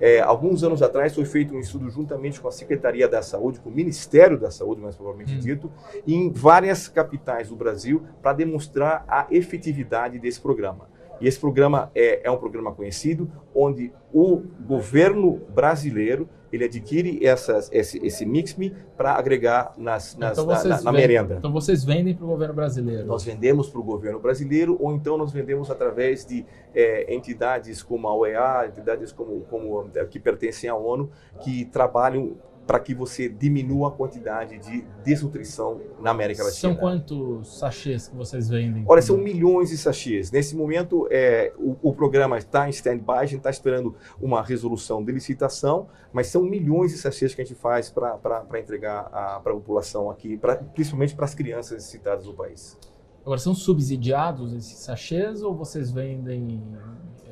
É, 0.01 0.21
alguns 0.21 0.65
anos 0.65 0.83
atrás 0.83 1.15
foi 1.15 1.25
feito 1.25 1.55
um 1.55 1.61
estudo 1.61 1.89
juntamente 1.89 2.41
com 2.41 2.49
a 2.49 2.51
Secretaria 2.51 3.07
da 3.07 3.23
Saúde, 3.23 3.61
com 3.61 3.71
o 3.71 3.73
Ministério 3.73 4.37
da 4.37 4.51
Saúde, 4.51 4.81
mais 4.81 4.97
provavelmente 4.97 5.37
hum. 5.37 5.39
dito, 5.39 5.71
em 6.05 6.33
várias 6.33 6.89
capitais 6.89 7.51
do 7.51 7.55
Brasil, 7.55 8.03
para 8.21 8.33
demonstrar 8.33 9.05
a 9.07 9.29
efetividade 9.31 10.19
desse 10.19 10.41
programa. 10.41 10.92
E 11.23 11.29
esse 11.29 11.39
programa 11.39 11.89
é, 11.95 12.27
é 12.27 12.31
um 12.33 12.37
programa 12.37 12.73
conhecido, 12.75 13.31
onde 13.55 13.93
o 14.13 14.43
governo 14.67 15.41
brasileiro 15.55 16.29
ele 16.53 16.65
adquire 16.65 17.25
essas, 17.25 17.71
esse, 17.73 18.05
esse 18.05 18.27
Mix-Me 18.27 18.75
para 18.97 19.15
agregar 19.15 19.73
nas, 19.79 20.17
nas, 20.17 20.37
então 20.37 20.45
na, 20.45 20.65
na, 20.65 20.83
na 20.83 20.93
merenda. 20.93 21.37
Então 21.39 21.53
vocês 21.53 21.85
vendem 21.85 22.13
para 22.13 22.25
o 22.25 22.29
governo 22.29 22.55
brasileiro? 22.55 23.07
Nós 23.07 23.23
vendemos 23.23 23.71
para 23.71 23.81
o 23.81 23.85
governo 23.85 24.19
brasileiro 24.19 24.77
ou 24.81 24.93
então 24.93 25.17
nós 25.17 25.33
vendemos 25.33 25.71
através 25.71 26.27
de 26.27 26.45
é, 26.75 27.15
entidades 27.15 27.85
como 27.85 28.09
a 28.09 28.15
OEA, 28.15 28.67
entidades 28.67 29.13
como, 29.13 29.43
como 29.43 29.89
que 30.11 30.19
pertencem 30.19 30.69
à 30.69 30.75
ONU, 30.75 31.09
que 31.41 31.67
trabalham 31.67 32.37
para 32.67 32.79
que 32.79 32.95
você 32.95 33.29
diminua 33.29 33.89
a 33.89 33.91
quantidade 33.91 34.59
de 34.59 34.85
desnutrição 35.05 35.81
na 36.01 36.11
América 36.11 36.45
Latina. 36.45 36.61
São 36.61 36.75
quantos 36.75 37.59
sachês 37.59 38.09
que 38.09 38.17
vocês 38.17 38.49
vendem? 38.49 38.85
Olha, 38.87 39.03
são 39.03 39.17
milhões 39.17 39.71
de 39.71 39.77
sachês. 39.77 40.31
Nesse 40.31 40.57
momento, 40.57 41.09
é, 41.11 41.53
o, 41.59 41.77
o 41.83 41.93
programa 41.93 42.39
está 42.39 42.67
em 42.67 42.71
stand-by, 42.71 43.19
a 43.19 43.27
gente 43.27 43.39
está 43.39 43.51
esperando 43.51 43.95
uma 44.21 44.43
resolução 44.43 45.05
de 45.05 45.13
licitação, 45.13 45.89
mas 46.13 46.29
são 46.29 46.43
milhões 46.43 46.93
de 46.93 46.99
sachês 46.99 47.35
que 47.35 47.43
a 47.43 47.45
gente 47.45 47.59
faz 47.59 47.91
para 47.91 48.47
entregar 48.59 49.11
para 49.11 49.53
a 49.53 49.55
população 49.55 50.11
aqui, 50.11 50.37
pra, 50.37 50.57
principalmente 50.57 51.15
para 51.15 51.25
as 51.25 51.35
crianças 51.35 51.73
necessitadas 51.73 52.25
do 52.25 52.35
país. 52.35 52.79
Agora, 53.23 53.39
são 53.39 53.55
subsidiados 53.55 54.53
esses 54.53 54.79
sachês 54.79 55.43
ou 55.43 55.55
vocês 55.55 55.93
vendem 55.93 56.61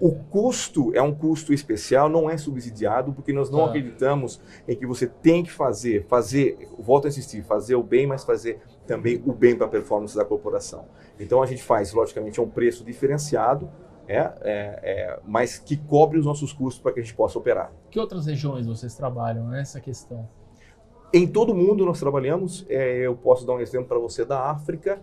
o 0.00 0.12
custo 0.12 0.90
é 0.94 1.02
um 1.02 1.14
custo 1.14 1.52
especial, 1.52 2.08
não 2.08 2.30
é 2.30 2.38
subsidiado, 2.38 3.12
porque 3.12 3.32
nós 3.32 3.50
não 3.50 3.64
ah. 3.64 3.68
acreditamos 3.68 4.40
em 4.66 4.74
que 4.74 4.86
você 4.86 5.06
tem 5.06 5.42
que 5.42 5.52
fazer, 5.52 6.06
fazer, 6.06 6.68
volto 6.78 7.04
a 7.04 7.08
insistir, 7.08 7.42
fazer 7.42 7.74
o 7.74 7.82
bem, 7.82 8.06
mas 8.06 8.24
fazer 8.24 8.60
também 8.86 9.22
o 9.26 9.32
bem 9.32 9.54
para 9.54 9.66
a 9.66 9.68
performance 9.68 10.16
da 10.16 10.24
corporação. 10.24 10.86
Então 11.18 11.42
a 11.42 11.46
gente 11.46 11.62
faz, 11.62 11.92
logicamente, 11.92 12.40
a 12.40 12.42
um 12.42 12.48
preço 12.48 12.82
diferenciado, 12.82 13.70
é, 14.08 14.16
é, 14.16 14.32
é, 14.42 15.20
mas 15.24 15.58
que 15.58 15.76
cobre 15.76 16.18
os 16.18 16.24
nossos 16.24 16.52
custos 16.52 16.82
para 16.82 16.92
que 16.92 17.00
a 17.00 17.02
gente 17.02 17.14
possa 17.14 17.38
operar. 17.38 17.70
Que 17.90 18.00
outras 18.00 18.24
regiões 18.24 18.66
vocês 18.66 18.94
trabalham 18.94 19.48
nessa 19.48 19.80
questão? 19.80 20.26
Em 21.12 21.26
todo 21.26 21.54
mundo 21.54 21.84
nós 21.84 22.00
trabalhamos. 22.00 22.64
É, 22.68 23.06
eu 23.06 23.14
posso 23.14 23.46
dar 23.46 23.52
um 23.52 23.60
exemplo 23.60 23.86
para 23.86 23.98
você 23.98 24.24
da 24.24 24.50
África 24.50 25.00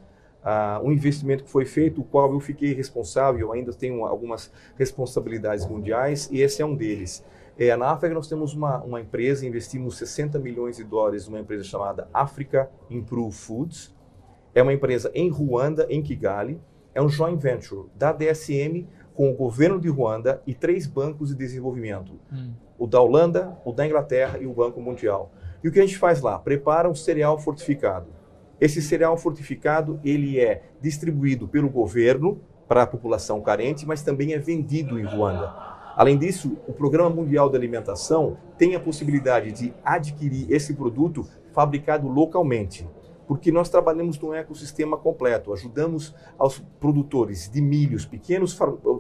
um 0.84 0.92
investimento 0.92 1.44
que 1.44 1.50
foi 1.50 1.66
feito, 1.66 2.02
o 2.02 2.04
qual 2.04 2.32
eu 2.32 2.40
fiquei 2.40 2.74
responsável, 2.74 3.52
ainda 3.52 3.74
tenho 3.74 4.06
algumas 4.06 4.52
responsabilidades 4.78 5.66
mundiais, 5.66 6.30
e 6.32 6.42
esse 6.42 6.62
é 6.62 6.66
um 6.66 6.76
deles. 6.76 7.24
É, 7.58 7.76
na 7.76 7.90
África 7.90 8.14
nós 8.14 8.28
temos 8.28 8.54
uma, 8.54 8.84
uma 8.84 9.02
empresa, 9.02 9.46
investimos 9.46 9.98
60 9.98 10.38
milhões 10.38 10.78
de 10.78 10.84
dólares 10.84 11.28
numa 11.28 11.40
empresa 11.40 11.64
chamada 11.64 12.08
Africa 12.14 12.70
Improve 12.90 13.36
Foods. 13.36 13.96
É 14.54 14.62
uma 14.62 14.74
empresa 14.74 15.12
em 15.14 15.28
Ruanda, 15.28 15.88
em 15.90 16.02
Kigali. 16.04 16.62
É 16.94 17.02
um 17.02 17.10
joint 17.10 17.40
venture 17.40 17.90
da 17.96 18.12
DSM 18.12 18.88
com 19.14 19.32
o 19.32 19.34
governo 19.34 19.80
de 19.80 19.90
Ruanda 19.90 20.42
e 20.46 20.54
três 20.54 20.86
bancos 20.86 21.30
de 21.30 21.36
desenvolvimento. 21.36 22.20
Hum. 22.32 22.54
O 22.78 22.86
da 22.86 23.02
Holanda, 23.02 23.58
o 23.66 23.72
da 23.72 23.86
Inglaterra 23.86 24.38
e 24.40 24.46
o 24.46 24.54
Banco 24.54 24.80
Mundial. 24.80 25.32
E 25.64 25.68
o 25.68 25.72
que 25.72 25.80
a 25.80 25.86
gente 25.86 25.98
faz 25.98 26.22
lá? 26.22 26.38
Prepara 26.38 26.88
um 26.88 26.94
cereal 26.94 27.40
fortificado. 27.40 28.17
Esse 28.60 28.82
cereal 28.82 29.16
fortificado 29.18 30.00
ele 30.04 30.40
é 30.40 30.64
distribuído 30.82 31.48
pelo 31.48 31.70
governo 31.70 32.42
para 32.68 32.84
a 32.84 32.88
população 32.88 33.40
carente, 33.40 33.86
mas 33.86 34.02
também 34.02 34.34
é 34.34 34.40
vendido 34.40 35.00
em 35.00 35.06
Ruanda. 35.06 35.54
Além 35.96 36.18
disso, 36.18 36.58
o 36.68 36.74
Programa 36.74 37.10
Mundial 37.10 37.50
de 37.50 37.56
Alimentação 37.56 38.38
tem 38.58 38.76
a 38.76 38.80
possibilidade 38.80 39.52
de 39.52 39.74
adquirir 39.86 40.52
esse 40.52 40.74
produto 40.74 41.28
fabricado 41.54 42.08
localmente, 42.08 42.88
porque 43.28 43.52
nós 43.52 43.70
trabalhamos 43.70 44.20
num 44.20 44.34
ecossistema 44.34 44.98
completo, 44.98 45.54
ajudamos 45.54 46.16
aos 46.38 46.60
produtores 46.80 47.50
de 47.50 47.62
milhos, 47.62 48.06
pequenos, 48.06 48.58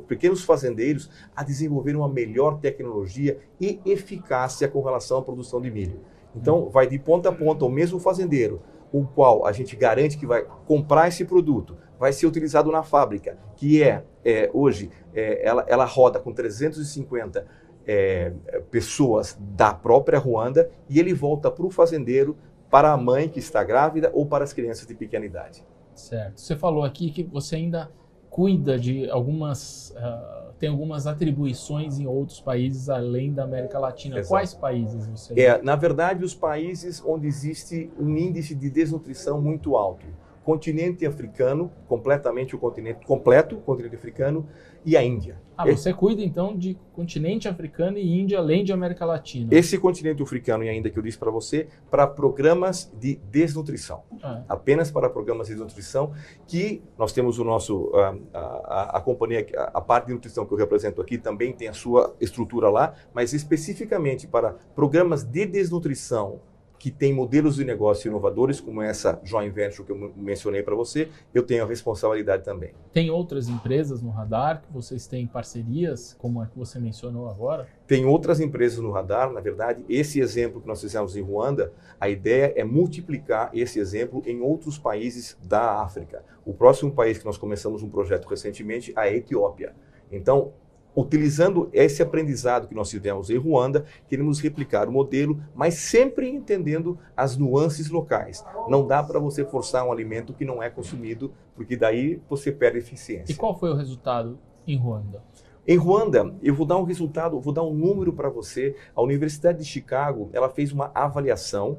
pequenos 0.07 0.43
fazendeiros, 0.43 1.09
a 1.35 1.43
desenvolver 1.43 1.95
uma 1.95 2.09
melhor 2.09 2.59
tecnologia 2.59 3.39
e 3.59 3.79
eficácia 3.85 4.67
com 4.67 4.81
relação 4.81 5.17
à 5.17 5.21
produção 5.21 5.59
de 5.59 5.71
milho. 5.71 5.99
Então, 6.35 6.69
vai 6.69 6.87
de 6.87 6.99
ponta 6.99 7.29
a 7.29 7.31
ponta 7.31 7.65
o 7.65 7.69
mesmo 7.69 7.99
fazendeiro 7.99 8.61
o 8.91 9.05
qual 9.05 9.45
a 9.45 9.51
gente 9.51 9.75
garante 9.75 10.17
que 10.17 10.25
vai 10.25 10.45
comprar 10.65 11.07
esse 11.07 11.25
produto, 11.25 11.77
vai 11.99 12.13
ser 12.13 12.27
utilizado 12.27 12.71
na 12.71 12.83
fábrica, 12.83 13.37
que 13.55 13.83
é, 13.83 14.03
é 14.23 14.49
hoje, 14.53 14.89
é, 15.13 15.45
ela, 15.45 15.65
ela 15.67 15.85
roda 15.85 16.19
com 16.19 16.31
350 16.31 17.45
é, 17.85 18.33
pessoas 18.69 19.37
da 19.39 19.73
própria 19.73 20.19
Ruanda 20.19 20.69
e 20.89 20.99
ele 20.99 21.13
volta 21.13 21.49
para 21.49 21.65
o 21.65 21.69
fazendeiro, 21.69 22.37
para 22.69 22.91
a 22.91 22.97
mãe 22.97 23.29
que 23.29 23.39
está 23.39 23.63
grávida 23.63 24.11
ou 24.13 24.25
para 24.25 24.43
as 24.43 24.51
crianças 24.51 24.85
de 24.85 24.93
pequena 24.93 25.25
idade. 25.25 25.63
Certo. 25.95 26.39
Você 26.39 26.55
falou 26.55 26.83
aqui 26.83 27.09
que 27.09 27.23
você 27.23 27.55
ainda 27.55 27.89
cuida 28.29 28.77
de 28.77 29.09
algumas. 29.09 29.91
Uh, 29.91 30.46
tem 30.59 30.69
algumas 30.69 31.05
atribuições 31.05 31.99
em 31.99 32.07
outros 32.07 32.39
países 32.39 32.89
além 32.89 33.33
da 33.33 33.43
América 33.43 33.77
Latina. 33.79 34.17
Exato. 34.17 34.29
Quais 34.29 34.53
países 34.53 35.05
você? 35.05 35.39
É, 35.39 35.61
na 35.61 35.75
verdade, 35.75 36.23
os 36.23 36.33
países 36.33 37.01
onde 37.05 37.27
existe 37.27 37.91
um 37.99 38.15
índice 38.17 38.55
de 38.55 38.69
desnutrição 38.69 39.41
muito 39.41 39.77
alto. 39.77 40.05
Continente 40.43 41.05
africano, 41.05 41.71
completamente 41.87 42.55
o 42.55 42.59
continente 42.59 43.05
completo, 43.05 43.55
o 43.57 43.61
continente 43.61 43.95
africano 43.95 44.47
e 44.85 44.95
a 44.95 45.03
Índia. 45.03 45.37
Ah, 45.57 45.65
você 45.65 45.91
cuida 45.91 46.21
então 46.21 46.55
de 46.55 46.77
continente 46.93 47.47
africano 47.47 47.97
e 47.97 48.21
Índia, 48.21 48.37
além 48.37 48.63
de 48.63 48.71
América 48.71 49.05
Latina. 49.05 49.49
Esse 49.51 49.77
continente 49.77 50.21
africano 50.21 50.63
e 50.63 50.69
ainda 50.69 50.89
que 50.89 50.99
eu 50.99 51.03
disse 51.03 51.17
para 51.17 51.31
você, 51.31 51.67
para 51.89 52.05
programas 52.05 52.91
de 52.99 53.15
desnutrição. 53.31 54.03
Ah. 54.21 54.43
Apenas 54.47 54.91
para 54.91 55.09
programas 55.09 55.47
de 55.47 55.53
desnutrição, 55.53 56.13
que 56.45 56.83
nós 56.97 57.11
temos 57.11 57.39
o 57.39 57.43
nosso, 57.43 57.91
a, 57.95 58.15
a, 58.33 58.97
a 58.97 59.01
companhia, 59.01 59.47
a, 59.57 59.79
a 59.79 59.81
parte 59.81 60.07
de 60.07 60.13
nutrição 60.13 60.45
que 60.45 60.53
eu 60.53 60.57
represento 60.57 61.01
aqui 61.01 61.17
também 61.17 61.51
tem 61.53 61.67
a 61.67 61.73
sua 61.73 62.15
estrutura 62.21 62.69
lá, 62.69 62.93
mas 63.13 63.33
especificamente 63.33 64.27
para 64.27 64.55
programas 64.75 65.23
de 65.23 65.45
desnutrição 65.45 66.39
que 66.79 66.91
tem 66.91 67.13
modelos 67.13 67.55
de 67.55 67.65
negócio 67.65 68.07
inovadores, 68.07 68.59
como 68.59 68.81
essa 68.81 69.19
joint 69.23 69.51
venture 69.53 69.83
que 69.85 69.91
eu 69.91 70.13
mencionei 70.15 70.61
para 70.61 70.75
você, 70.75 71.09
eu 71.33 71.43
tenho 71.43 71.63
a 71.63 71.67
responsabilidade 71.67 72.43
também. 72.43 72.73
Tem 72.93 73.09
outras 73.09 73.47
empresas 73.47 74.01
no 74.01 74.09
radar 74.09 74.61
que 74.61 74.71
vocês 74.71 75.07
têm 75.07 75.25
parcerias, 75.25 76.15
como 76.19 76.41
a 76.41 76.47
que 76.47 76.57
você 76.57 76.79
mencionou 76.79 77.29
agora? 77.29 77.67
Tem 77.85 78.05
outras 78.05 78.39
empresas 78.39 78.79
no 78.79 78.91
radar, 78.91 79.31
na 79.31 79.39
verdade, 79.39 79.83
esse 79.89 80.19
exemplo 80.19 80.61
que 80.61 80.67
nós 80.67 80.81
fizemos 80.81 81.15
em 81.15 81.21
Ruanda, 81.21 81.71
a 81.99 82.09
ideia 82.09 82.53
é 82.55 82.63
multiplicar 82.63 83.49
esse 83.53 83.79
exemplo 83.79 84.21
em 84.25 84.41
outros 84.41 84.77
países 84.77 85.37
da 85.43 85.81
África. 85.81 86.23
O 86.45 86.53
próximo 86.53 86.91
país 86.91 87.17
que 87.17 87.25
nós 87.25 87.37
começamos 87.37 87.81
um 87.81 87.89
projeto 87.89 88.25
recentemente 88.27 88.93
é 88.95 88.99
a 88.99 89.13
Etiópia. 89.13 89.73
Então, 90.11 90.53
utilizando 90.97 91.69
esse 91.71 92.01
aprendizado 92.01 92.67
que 92.67 92.73
nós 92.73 92.89
tivemos 92.89 93.29
em 93.29 93.37
Ruanda, 93.37 93.85
queremos 94.07 94.39
replicar 94.39 94.89
o 94.89 94.91
modelo, 94.91 95.39
mas 95.53 95.75
sempre 95.75 96.27
entendendo 96.27 96.97
as 97.15 97.37
nuances 97.37 97.91
locais. 97.91 98.43
Não 98.67 98.85
dá 98.85 99.03
para 99.03 99.19
você 99.19 99.45
forçar 99.45 99.85
um 99.85 99.91
alimento 99.91 100.33
que 100.33 100.43
não 100.43 100.61
é 100.61 100.71
consumido, 100.71 101.31
porque 101.55 101.77
daí 101.77 102.19
você 102.27 102.51
perde 102.51 102.79
eficiência. 102.79 103.31
E 103.31 103.35
qual 103.35 103.57
foi 103.57 103.69
o 103.69 103.75
resultado 103.75 104.39
em 104.65 104.75
Ruanda? 104.75 105.23
Em 105.67 105.77
Ruanda, 105.77 106.33
eu 106.41 106.55
vou 106.55 106.65
dar 106.65 106.77
um 106.77 106.83
resultado, 106.83 107.39
vou 107.39 107.53
dar 107.53 107.63
um 107.63 107.73
número 107.73 108.11
para 108.11 108.29
você. 108.29 108.75
A 108.95 109.01
Universidade 109.01 109.59
de 109.59 109.65
Chicago, 109.65 110.29
ela 110.33 110.49
fez 110.49 110.71
uma 110.71 110.89
avaliação 110.95 111.77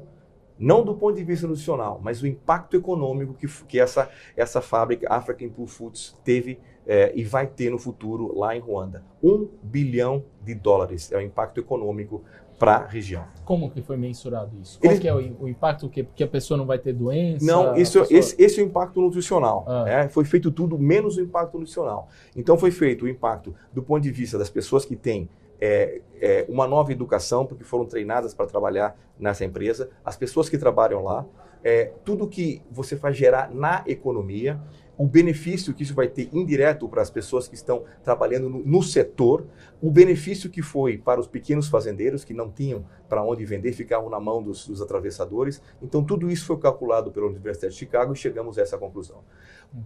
não 0.59 0.83
do 0.83 0.93
ponto 0.93 1.15
de 1.15 1.23
vista 1.23 1.47
nutricional, 1.47 2.01
mas 2.03 2.21
o 2.21 2.27
impacto 2.27 2.75
econômico 2.75 3.33
que, 3.33 3.47
que 3.65 3.79
essa, 3.79 4.09
essa 4.35 4.59
fábrica 4.59 5.07
African 5.09 5.47
Pool 5.49 5.67
Foods 5.67 6.17
teve 6.21 6.59
é, 6.89 7.11
e 7.15 7.23
vai 7.23 7.45
ter 7.45 7.69
no 7.69 7.77
futuro 7.77 8.35
lá 8.35 8.55
em 8.55 8.59
Ruanda. 8.59 9.03
Um 9.21 9.47
bilhão 9.61 10.23
de 10.41 10.55
dólares 10.55 11.11
é 11.11 11.17
o 11.17 11.21
impacto 11.21 11.59
econômico 11.59 12.23
para 12.57 12.77
a 12.77 12.87
região. 12.87 13.23
Como 13.45 13.69
que 13.69 13.79
foi 13.79 13.95
mensurado 13.95 14.57
isso? 14.59 14.79
Qual 14.79 14.91
é 14.91 15.13
o, 15.13 15.43
o, 15.43 15.47
impacto 15.47 15.87
que 15.87 16.01
porque 16.01 16.23
a 16.23 16.27
pessoa 16.27 16.57
não 16.57 16.65
vai 16.65 16.79
ter 16.79 16.91
doença? 16.91 17.45
Não, 17.45 17.75
isso, 17.75 17.99
pessoa... 17.99 18.19
esse, 18.19 18.35
esse, 18.41 18.59
é 18.59 18.63
o 18.63 18.65
impacto 18.65 18.99
nutricional. 18.99 19.65
Ah. 19.67 19.85
É, 19.87 20.09
foi 20.09 20.25
feito 20.25 20.49
tudo 20.49 20.79
menos 20.79 21.15
o 21.17 21.21
impacto 21.21 21.59
nutricional. 21.59 22.09
Então 22.35 22.57
foi 22.57 22.71
feito 22.71 23.05
o 23.05 23.07
impacto 23.07 23.55
do 23.71 23.83
ponto 23.83 24.01
de 24.01 24.09
vista 24.09 24.35
das 24.39 24.49
pessoas 24.49 24.83
que 24.83 24.95
têm 24.95 25.29
é, 25.61 26.01
é, 26.19 26.45
uma 26.49 26.67
nova 26.67 26.91
educação, 26.91 27.45
porque 27.45 27.63
foram 27.63 27.85
treinadas 27.85 28.33
para 28.33 28.47
trabalhar 28.47 28.97
nessa 29.19 29.45
empresa, 29.45 29.91
as 30.03 30.17
pessoas 30.17 30.49
que 30.49 30.57
trabalham 30.57 31.03
lá, 31.03 31.23
é, 31.63 31.91
tudo 32.03 32.27
que 32.27 32.63
você 32.71 32.97
faz 32.97 33.15
gerar 33.15 33.53
na 33.53 33.83
economia, 33.85 34.59
o 34.99 35.07
benefício 35.07 35.73
que 35.73 35.81
isso 35.81 35.95
vai 35.95 36.09
ter 36.09 36.27
indireto 36.33 36.85
para 36.89 37.01
as 37.01 37.09
pessoas 37.09 37.47
que 37.47 37.55
estão 37.55 37.85
trabalhando 38.03 38.49
no, 38.49 38.59
no, 38.59 38.83
setor, 38.83 39.47
o 39.81 39.89
benefício 39.89 40.49
que 40.49 40.61
foi 40.61 40.97
para 40.97 41.21
os 41.21 41.25
pequenos 41.25 41.69
fazendeiros 41.69 42.25
que 42.25 42.33
não 42.33 42.51
tinham 42.51 42.85
para 43.07 43.23
onde 43.23 43.45
vender, 43.45 43.71
ficavam 43.71 44.09
na 44.09 44.19
mão 44.19 44.43
dos, 44.43 44.67
dos 44.67 44.81
atravessadores. 44.81 45.61
Então, 45.81 46.03
tudo 46.03 46.29
isso 46.29 46.45
foi 46.45 46.57
calculado 46.57 47.13
pela 47.13 47.27
Universidade 47.27 47.71
de 47.73 47.79
Chicago 47.79 48.11
e 48.11 48.17
chegamos 48.17 48.59
a 48.59 48.61
essa 48.61 48.77
conclusão. 48.77 49.23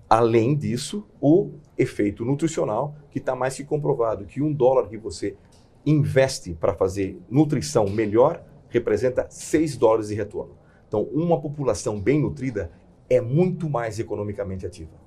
Além 0.09 0.55
disso, 0.55 1.07
o 1.21 1.51
efeito 1.77 2.25
nutricional, 2.25 2.95
que 3.11 3.19
está 3.19 3.35
mais 3.35 3.55
que 3.55 3.63
comprovado, 3.63 4.25
que 4.25 4.41
um 4.41 4.51
dólar 4.51 4.89
que 4.89 4.97
você 4.97 5.37
investe 5.85 6.55
para 6.55 6.73
fazer 6.73 7.21
nutrição 7.29 7.85
melhor, 7.87 8.43
representa 8.67 9.27
6 9.29 9.77
dólares 9.77 10.07
de 10.07 10.15
retorno. 10.15 10.57
Então, 10.87 11.03
uma 11.03 11.39
população 11.39 12.01
bem 12.01 12.19
nutrida 12.19 12.71
é 13.07 13.21
muito 13.21 13.69
mais 13.69 13.99
economicamente 13.99 14.65
ativa. 14.65 15.02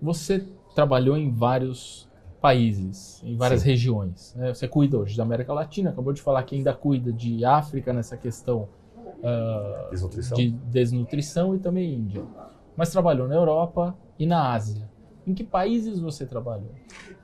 Você 0.00 0.46
trabalhou 0.74 1.16
em 1.16 1.30
vários 1.30 2.08
países, 2.40 3.22
em 3.24 3.36
várias 3.36 3.60
Sim. 3.60 3.68
regiões. 3.68 4.34
Né? 4.36 4.52
Você 4.54 4.66
cuida 4.66 4.98
hoje 4.98 5.16
da 5.16 5.22
América 5.22 5.52
Latina, 5.52 5.90
acabou 5.90 6.12
de 6.12 6.22
falar 6.22 6.42
que 6.44 6.56
ainda 6.56 6.72
cuida 6.72 7.12
de 7.12 7.44
África 7.44 7.92
nessa 7.92 8.16
questão 8.16 8.68
uh, 8.96 9.90
desnutrição. 9.90 10.36
de 10.36 10.50
desnutrição 10.50 11.54
e 11.54 11.58
também 11.58 11.94
Índia. 11.94 12.24
Mas 12.76 12.90
trabalhou 12.90 13.28
na 13.28 13.34
Europa 13.34 13.94
e 14.18 14.26
na 14.26 14.52
Ásia. 14.52 14.88
Em 15.26 15.34
que 15.34 15.44
países 15.44 16.00
você 16.00 16.24
trabalhou? 16.24 16.70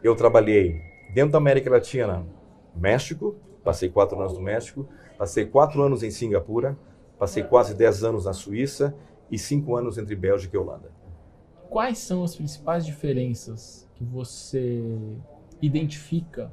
Eu 0.03 0.15
trabalhei 0.15 0.81
dentro 1.15 1.33
da 1.33 1.39
América 1.39 1.71
Latina, 1.71 2.27
México, 2.75 3.37
passei 3.65 3.89
quatro 3.89 4.21
anos 4.21 4.35
no 4.35 4.43
México, 4.43 4.87
passei 5.17 5.47
quatro 5.47 5.83
anos 5.83 6.03
em 6.03 6.11
Singapura, 6.11 6.77
passei 7.19 7.43
quase 7.43 7.75
dez 7.75 8.05
anos 8.05 8.27
na 8.27 8.35
Suíça 8.35 8.95
e 9.31 9.39
cinco 9.39 9.75
anos 9.75 9.97
entre 9.97 10.15
Bélgica 10.15 10.55
e 10.57 10.61
Holanda. 10.61 10.96
Quais 11.69 11.99
são 11.99 12.23
as 12.25 12.35
principais 12.35 12.85
diferenças 12.85 13.89
que 13.95 14.05
você 14.05 14.83
identifica 15.61 16.53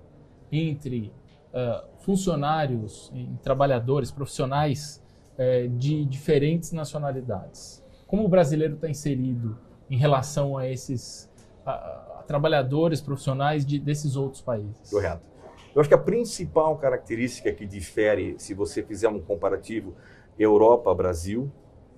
entre 0.51 1.11
uh, 1.53 1.87
funcionários, 1.99 3.11
trabalhadores, 3.41 4.11
profissionais 4.11 5.03
uh, 5.37 5.69
de 5.69 6.05
diferentes 6.05 6.71
nacionalidades? 6.71 7.83
Como 8.07 8.25
o 8.25 8.27
brasileiro 8.27 8.75
está 8.75 8.89
inserido 8.89 9.57
em 9.89 9.97
relação 9.97 10.57
a 10.57 10.67
esses 10.67 11.29
uh, 11.65 12.23
trabalhadores 12.25 13.01
profissionais 13.01 13.65
de, 13.65 13.79
desses 13.79 14.15
outros 14.15 14.41
países? 14.41 14.89
Correto. 14.89 15.33
Eu 15.75 15.81
acho 15.81 15.89
que 15.89 15.95
a 15.95 15.99
principal 15.99 16.77
característica 16.77 17.51
que 17.51 17.65
difere, 17.65 18.35
se 18.37 18.53
você 18.53 18.83
fizer 18.83 19.07
um 19.07 19.19
comparativo 19.19 19.95
Europa-Brasil, 20.37 21.51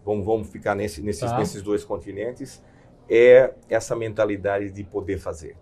vamos, 0.06 0.26
vamos 0.26 0.48
ficar 0.50 0.76
nesse, 0.76 1.02
nesses, 1.02 1.30
tá. 1.30 1.38
nesses 1.38 1.62
dois 1.62 1.84
continentes, 1.84 2.64
é 3.10 3.54
essa 3.70 3.96
mentalidade 3.96 4.72
de 4.72 4.84
poder 4.84 5.18
fazer. 5.18 5.58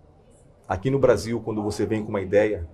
Aqui 0.66 0.90
no 0.90 0.98
Brasil, 0.98 1.40
quando 1.40 1.62
você 1.62 1.84
vem 1.84 2.02
com 2.02 2.08
uma 2.08 2.20
ideia, 2.20 2.66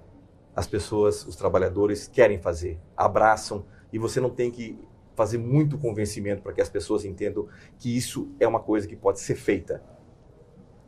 as 0.55 0.67
pessoas, 0.67 1.27
os 1.27 1.37
trabalhadores 1.37 2.07
querem 2.07 2.39
fazer, 2.39 2.79
abraçam, 2.97 3.65
e 3.93 3.99
você 3.99 4.21
não 4.21 4.31
tem 4.31 4.51
que 4.51 4.79
fazer 5.15 5.39
muito 5.39 5.77
convencimento 5.77 6.43
para 6.43 6.53
que 6.53 6.61
as 6.61 6.69
pessoas 6.69 7.05
entendam 7.05 7.49
que 7.79 7.95
isso 7.95 8.31
é 8.39 8.47
uma 8.47 8.61
coisa 8.61 8.87
que 8.87 8.97
pode 8.97 9.21
ser 9.21 9.35
feita. 9.35 9.83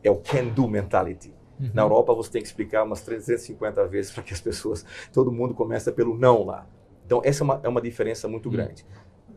É 0.03 0.11
o 0.11 0.16
can-do 0.16 0.68
mentality. 0.68 1.35
Uhum. 1.61 1.70
Na 1.74 1.83
Europa 1.83 2.14
você 2.14 2.30
tem 2.30 2.43
que 2.43 2.49
explicar 2.49 2.83
umas 2.85 3.03
350 3.03 3.87
vezes 3.89 4.11
para 4.11 4.22
que 4.22 4.33
as 4.33 4.41
pessoas, 4.41 4.85
todo 5.12 5.30
mundo 5.30 5.55
começa 5.55 5.93
pelo 5.93 6.16
não 6.16 6.45
lá. 6.45 6.66
Então 7.05 7.20
essa 7.24 7.43
é 7.43 7.45
uma, 7.45 7.61
é 7.62 7.68
uma 7.68 7.80
diferença 7.80 8.26
muito 8.26 8.47
uhum. 8.47 8.53
grande. 8.53 8.87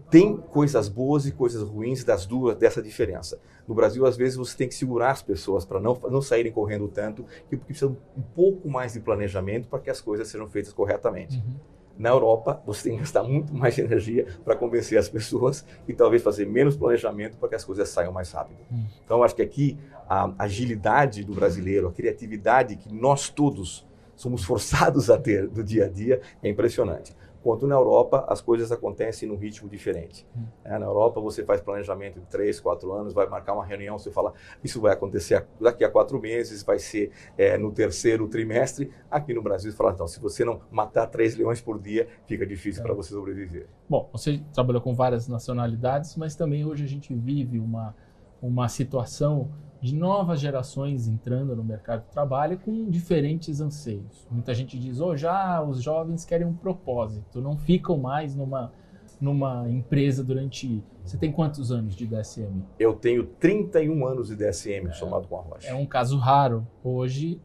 Tem 0.09 0.37
coisas 0.37 0.87
boas 0.87 1.25
e 1.25 1.31
coisas 1.31 1.61
ruins 1.61 2.03
das 2.03 2.25
duas 2.25 2.55
dessa 2.55 2.81
diferença. 2.81 3.39
No 3.67 3.73
Brasil, 3.73 4.05
às 4.05 4.15
vezes, 4.15 4.37
você 4.37 4.55
tem 4.55 4.67
que 4.67 4.75
segurar 4.75 5.11
as 5.11 5.21
pessoas 5.21 5.65
para 5.65 5.79
não, 5.79 5.99
não 6.09 6.21
saírem 6.21 6.51
correndo 6.51 6.87
tanto, 6.87 7.25
porque 7.41 7.57
precisa 7.57 7.87
um 7.87 8.21
pouco 8.35 8.69
mais 8.69 8.93
de 8.93 8.99
planejamento 8.99 9.67
para 9.67 9.79
que 9.79 9.89
as 9.89 9.99
coisas 9.99 10.27
sejam 10.27 10.47
feitas 10.47 10.71
corretamente. 10.71 11.37
Uhum. 11.37 11.55
Na 11.97 12.09
Europa, 12.09 12.61
você 12.65 12.89
tem 12.89 12.93
que 12.93 12.99
gastar 12.99 13.23
muito 13.23 13.53
mais 13.53 13.77
energia 13.79 14.27
para 14.43 14.55
convencer 14.55 14.97
as 14.97 15.09
pessoas 15.09 15.65
e 15.87 15.93
talvez 15.93 16.21
fazer 16.21 16.45
menos 16.45 16.75
planejamento 16.75 17.37
para 17.37 17.49
que 17.49 17.55
as 17.55 17.63
coisas 17.63 17.87
saiam 17.89 18.11
mais 18.11 18.31
rápido. 18.31 18.59
Hum. 18.71 18.83
Então, 19.03 19.23
acho 19.23 19.35
que 19.35 19.41
aqui 19.41 19.77
a 20.07 20.31
agilidade 20.37 21.23
do 21.23 21.33
brasileiro, 21.33 21.87
a 21.87 21.91
criatividade 21.91 22.75
que 22.75 22.93
nós 22.93 23.29
todos 23.29 23.85
somos 24.15 24.43
forçados 24.43 25.09
a 25.09 25.17
ter 25.17 25.47
do 25.47 25.63
dia 25.63 25.85
a 25.85 25.89
dia 25.89 26.21
é 26.43 26.49
impressionante. 26.49 27.15
Enquanto 27.45 27.67
na 27.67 27.75
Europa 27.75 28.25
as 28.27 28.41
coisas 28.41 28.71
acontecem 28.71 29.29
num 29.29 29.35
ritmo 29.35 29.69
diferente. 29.69 30.25
Hum. 30.35 30.45
É, 30.63 30.79
na 30.79 30.87
Europa 30.87 31.21
você 31.21 31.45
faz 31.45 31.61
planejamento 31.61 32.19
de 32.19 32.25
três, 32.25 32.59
quatro 32.59 32.91
anos, 32.91 33.13
vai 33.13 33.29
marcar 33.29 33.53
uma 33.53 33.63
reunião, 33.63 33.99
você 33.99 34.09
fala 34.09 34.33
isso 34.63 34.81
vai 34.81 34.93
acontecer 34.93 35.45
daqui 35.61 35.83
a 35.83 35.91
quatro 35.91 36.19
meses, 36.19 36.63
vai 36.63 36.79
ser 36.79 37.11
é, 37.37 37.55
no 37.55 37.71
terceiro 37.71 38.27
trimestre. 38.27 38.91
Aqui 39.11 39.31
no 39.31 39.43
Brasil 39.43 39.69
você 39.69 39.77
fala, 39.77 39.91
então, 39.91 40.07
se 40.07 40.19
você 40.19 40.43
não 40.43 40.59
matar 40.71 41.05
três 41.05 41.35
leões 41.35 41.61
por 41.61 41.79
dia, 41.79 42.07
fica 42.25 42.47
difícil 42.47 42.81
é. 42.81 42.83
para 42.83 42.95
você 42.95 43.11
sobreviver. 43.11 43.67
Bom, 43.87 44.09
você 44.11 44.41
trabalhou 44.51 44.81
com 44.81 44.95
várias 44.95 45.27
nacionalidades, 45.27 46.15
mas 46.15 46.35
também 46.35 46.65
hoje 46.65 46.83
a 46.83 46.87
gente 46.87 47.13
vive 47.13 47.59
uma, 47.59 47.95
uma 48.41 48.67
situação 48.67 49.51
de 49.81 49.95
novas 49.95 50.39
gerações 50.39 51.07
entrando 51.07 51.55
no 51.55 51.63
mercado 51.63 52.03
de 52.03 52.11
trabalho 52.11 52.57
com 52.57 52.89
diferentes 52.89 53.61
anseios. 53.61 54.27
Muita 54.31 54.53
gente 54.53 54.79
diz, 54.79 54.99
oh, 54.99 55.15
já 55.15 55.61
os 55.61 55.81
jovens 55.81 56.25
querem 56.25 56.47
um 56.47 56.53
propósito, 56.53 57.41
não 57.41 57.57
ficam 57.57 57.97
mais 57.97 58.35
numa, 58.35 58.71
numa 59.19 59.69
empresa 59.69 60.23
durante... 60.23 60.83
Você 61.03 61.17
tem 61.17 61.31
quantos 61.31 61.71
anos 61.71 61.95
de 61.95 62.07
DSM? 62.07 62.63
Eu 62.79 62.93
tenho 62.93 63.25
31 63.25 64.05
anos 64.07 64.29
de 64.29 64.35
DSM, 64.35 64.87
é, 64.87 64.93
somado 64.93 65.27
com 65.27 65.37
a 65.37 65.41
Rocha. 65.41 65.67
É 65.67 65.75
um 65.75 65.85
caso 65.85 66.17
raro. 66.17 66.65
Hoje, 66.83 67.39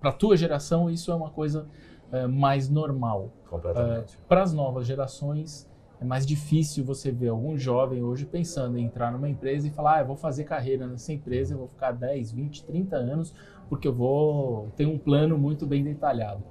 para 0.00 0.10
a 0.10 0.12
tua 0.12 0.36
geração, 0.36 0.90
isso 0.90 1.12
é 1.12 1.14
uma 1.14 1.30
coisa 1.30 1.68
é, 2.10 2.26
mais 2.26 2.68
normal. 2.68 3.32
Completamente. 3.48 4.14
É, 4.14 4.18
para 4.28 4.42
as 4.42 4.52
novas 4.52 4.86
gerações 4.86 5.68
é 6.00 6.04
mais 6.04 6.26
difícil 6.26 6.84
você 6.84 7.10
ver 7.10 7.28
algum 7.28 7.56
jovem 7.56 8.02
hoje 8.02 8.26
pensando 8.26 8.76
em 8.76 8.84
entrar 8.84 9.10
numa 9.10 9.28
empresa 9.28 9.66
e 9.66 9.70
falar, 9.70 9.96
ah, 9.96 10.00
eu 10.00 10.06
vou 10.06 10.16
fazer 10.16 10.44
carreira 10.44 10.86
nessa 10.86 11.12
empresa, 11.12 11.54
eu 11.54 11.58
vou 11.58 11.68
ficar 11.68 11.92
10, 11.92 12.32
20, 12.32 12.64
30 12.64 12.96
anos, 12.96 13.34
porque 13.68 13.88
eu 13.88 13.94
vou 13.94 14.70
ter 14.76 14.86
um 14.86 14.98
plano 14.98 15.38
muito 15.38 15.66
bem 15.66 15.82
detalhado. 15.82 16.42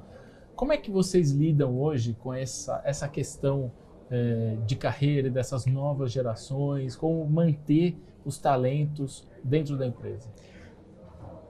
Como 0.56 0.74
é 0.74 0.78
que 0.78 0.90
vocês 0.90 1.32
lidam 1.32 1.80
hoje 1.80 2.16
com 2.20 2.34
essa, 2.34 2.82
essa 2.84 3.08
questão 3.08 3.72
é, 4.10 4.58
de 4.66 4.76
carreira 4.76 5.30
dessas 5.30 5.66
novas 5.66 6.12
gerações? 6.12 6.96
Como 6.96 7.24
manter 7.30 7.96
os 8.26 8.40
talentos 8.40 9.28
dentro 9.44 9.78
da 9.78 9.86
empresa? 9.86 10.28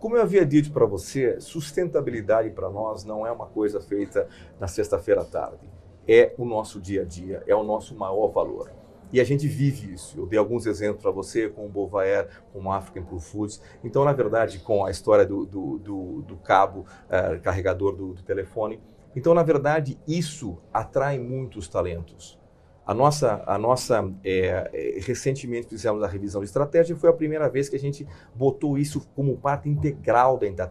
Como 0.02 0.18
eu 0.18 0.22
havia 0.22 0.46
dito 0.46 0.72
para 0.72 0.86
você, 0.86 1.40
sustentabilidade 1.40 2.50
para 2.50 2.70
nós 2.70 3.06
não 3.06 3.26
é 3.26 3.32
uma 3.32 3.46
coisa 3.46 3.80
feita 3.80 4.28
na 4.60 4.68
sexta-feira 4.68 5.22
à 5.22 5.26
tarde 5.26 5.66
é 6.08 6.34
o 6.38 6.46
nosso 6.46 6.80
dia 6.80 7.02
a 7.02 7.06
dia, 7.06 7.44
é 7.48 7.56
o 7.56 7.64
nosso 7.64 7.96
maior 7.96 8.28
valor. 8.28 8.72
E 9.12 9.22
a 9.22 9.24
gente 9.24 9.48
vive 9.48 9.94
isso. 9.94 10.20
Eu 10.20 10.26
dei 10.26 10.38
alguns 10.38 10.66
exemplos 10.66 11.02
para 11.02 11.12
você 11.12 11.48
com 11.48 11.66
o 11.66 11.70
Bovaer, 11.70 12.28
com 12.52 12.60
o 12.64 12.72
African 12.72 13.04
Pro 13.04 13.20
Foods. 13.20 13.62
Então, 13.84 14.04
na 14.04 14.12
verdade, 14.12 14.60
com 14.60 14.84
a 14.84 14.92
história 14.92 15.26
do, 15.26 15.46
do, 15.46 15.78
do, 15.78 16.22
do 16.24 16.36
cabo 16.38 16.86
uh, 17.06 17.40
carregador 17.42 17.96
do, 17.96 18.14
do 18.14 18.24
telefone. 18.24 18.82
Então, 19.16 19.34
na 19.34 19.44
verdade, 19.44 19.98
isso 20.08 20.58
atrai 20.74 21.18
muitos 21.20 21.70
talentos. 21.70 22.38
A 22.86 22.94
nossa, 22.94 23.44
a 23.48 23.58
nossa 23.58 24.14
é, 24.24 25.00
recentemente 25.02 25.68
fizemos 25.68 26.04
a 26.04 26.08
revisão 26.08 26.42
de 26.42 26.48
estratégia 26.48 26.94
e 26.94 26.98
foi 26.98 27.10
a 27.10 27.14
primeira 27.14 27.50
vez 27.50 27.68
que 27.68 27.76
a 27.76 27.80
gente 27.80 28.06
botou 28.36 28.78
isso 28.78 29.08
como 29.16 29.38
parte 29.38 29.68
integral 29.68 30.38
da, 30.38 30.70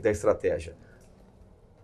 da 0.00 0.10
estratégia 0.10 0.74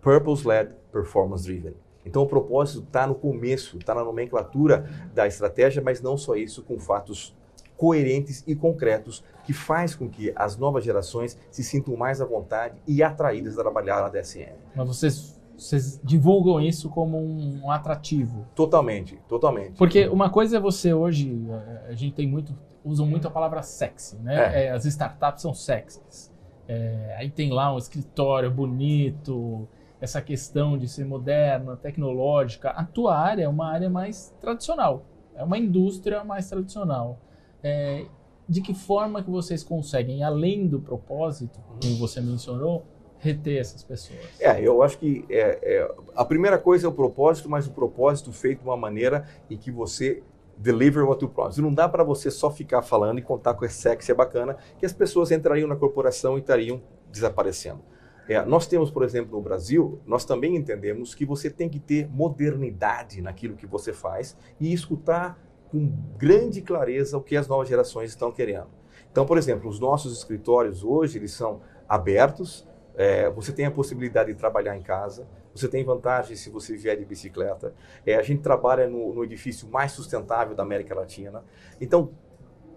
Purpose-led, 0.01 0.73
performance-driven. 0.91 1.75
Então 2.05 2.23
o 2.23 2.27
propósito 2.27 2.83
está 2.83 3.05
no 3.05 3.15
começo, 3.15 3.77
está 3.77 3.93
na 3.93 4.03
nomenclatura 4.03 4.89
da 5.13 5.27
estratégia, 5.27 5.81
mas 5.81 6.01
não 6.01 6.17
só 6.17 6.35
isso, 6.35 6.63
com 6.63 6.79
fatos 6.79 7.35
coerentes 7.79 8.43
e 8.45 8.55
concretos 8.55 9.23
que 9.45 9.53
faz 9.53 9.95
com 9.95 10.09
que 10.09 10.33
as 10.35 10.57
novas 10.57 10.83
gerações 10.83 11.37
se 11.49 11.63
sintam 11.63 11.95
mais 11.95 12.19
à 12.19 12.25
vontade 12.25 12.75
e 12.85 13.01
atraídas 13.01 13.57
a 13.57 13.61
trabalhar 13.61 14.01
na 14.01 14.09
DSM. 14.09 14.51
Mas 14.75 14.87
vocês, 14.87 15.41
vocês 15.57 15.99
divulgam 16.03 16.59
isso 16.59 16.89
como 16.89 17.17
um 17.17 17.71
atrativo? 17.71 18.45
Totalmente, 18.53 19.17
totalmente. 19.29 19.77
Porque 19.77 20.07
uma 20.09 20.29
coisa 20.29 20.57
é 20.57 20.59
você 20.59 20.93
hoje, 20.93 21.41
a 21.87 21.93
gente 21.93 22.15
tem 22.15 22.27
muito, 22.27 22.53
usam 22.83 23.05
muito 23.05 23.29
a 23.29 23.31
palavra 23.31 23.61
sexy, 23.61 24.17
né? 24.17 24.35
É. 24.35 24.65
É, 24.65 24.71
as 24.71 24.83
startups 24.83 25.41
são 25.41 25.53
sexys. 25.53 26.29
É, 26.67 27.15
aí 27.17 27.31
tem 27.31 27.49
lá 27.49 27.73
um 27.73 27.77
escritório 27.77 28.51
bonito, 28.51 29.67
essa 30.01 30.21
questão 30.21 30.77
de 30.77 30.87
ser 30.87 31.05
moderna, 31.05 31.75
tecnológica. 31.75 32.69
A 32.69 32.83
tua 32.85 33.17
área 33.17 33.43
é 33.43 33.47
uma 33.47 33.69
área 33.69 33.89
mais 33.89 34.33
tradicional, 34.39 35.05
é 35.35 35.43
uma 35.43 35.57
indústria 35.57 36.23
mais 36.23 36.49
tradicional. 36.49 37.19
É, 37.61 38.05
de 38.47 38.61
que 38.61 38.73
forma 38.73 39.21
que 39.21 39.29
vocês 39.29 39.63
conseguem, 39.63 40.23
além 40.23 40.65
do 40.65 40.79
propósito, 40.79 41.59
como 41.81 41.97
você 41.97 42.19
mencionou, 42.19 42.83
reter 43.19 43.59
essas 43.59 43.83
pessoas? 43.83 44.19
É, 44.39 44.59
eu 44.61 44.81
acho 44.81 44.97
que 44.97 45.23
é, 45.29 45.59
é, 45.61 45.91
a 46.15 46.25
primeira 46.25 46.57
coisa 46.57 46.87
é 46.87 46.89
o 46.89 46.93
propósito, 46.93 47.49
mas 47.49 47.67
o 47.67 47.71
propósito 47.71 48.31
feito 48.31 48.59
de 48.61 48.65
uma 48.65 48.77
maneira 48.77 49.27
em 49.49 49.57
que 49.57 49.69
você 49.69 50.23
deliver 50.57 51.03
what 51.03 51.23
you 51.23 51.29
promise. 51.29 51.61
Não 51.61 51.73
dá 51.73 51.87
para 51.87 52.03
você 52.03 52.31
só 52.31 52.49
ficar 52.49 52.81
falando 52.81 53.19
e 53.19 53.21
contar 53.21 53.53
com 53.53 53.65
é 53.65 53.69
sexy, 53.69 54.11
é 54.11 54.15
bacana, 54.15 54.57
que 54.77 54.85
as 54.85 54.93
pessoas 54.93 55.31
entrariam 55.31 55.67
na 55.67 55.75
corporação 55.75 56.37
e 56.37 56.41
estariam 56.41 56.81
desaparecendo. 57.11 57.81
É, 58.29 58.45
nós 58.45 58.67
temos, 58.67 58.91
por 58.91 59.01
exemplo, 59.01 59.35
no 59.35 59.41
Brasil, 59.41 59.99
nós 60.05 60.23
também 60.23 60.55
entendemos 60.55 61.15
que 61.15 61.25
você 61.25 61.49
tem 61.49 61.67
que 61.67 61.79
ter 61.79 62.07
modernidade 62.07 63.23
naquilo 63.23 63.55
que 63.55 63.65
você 63.65 63.91
faz 63.91 64.37
e 64.59 64.71
escutar 64.71 65.43
com 65.71 65.91
grande 66.15 66.61
clareza 66.61 67.17
o 67.17 67.23
que 67.23 67.35
as 67.35 67.47
novas 67.47 67.67
gerações 67.67 68.11
estão 68.11 68.31
querendo. 68.31 68.67
Então, 69.11 69.25
por 69.25 69.35
exemplo, 69.35 69.67
os 69.67 69.79
nossos 69.79 70.15
escritórios 70.15 70.83
hoje 70.83 71.17
eles 71.17 71.31
são 71.31 71.61
abertos. 71.87 72.67
É, 72.95 73.27
você 73.31 73.51
tem 73.51 73.65
a 73.65 73.71
possibilidade 73.71 74.31
de 74.31 74.37
trabalhar 74.37 74.77
em 74.77 74.83
casa. 74.83 75.27
Você 75.55 75.67
tem 75.67 75.83
vantagens 75.83 76.39
se 76.39 76.51
você 76.51 76.77
vier 76.77 76.95
de 76.97 77.05
bicicleta. 77.05 77.73
É, 78.05 78.13
a 78.13 78.21
gente 78.21 78.43
trabalha 78.43 78.87
no, 78.87 79.11
no, 79.11 79.23
edifício 79.23 79.67
mais 79.67 79.91
sustentável 79.93 80.55
da 80.55 80.61
América 80.61 80.93
Latina. 80.93 81.43
Então, 81.81 82.11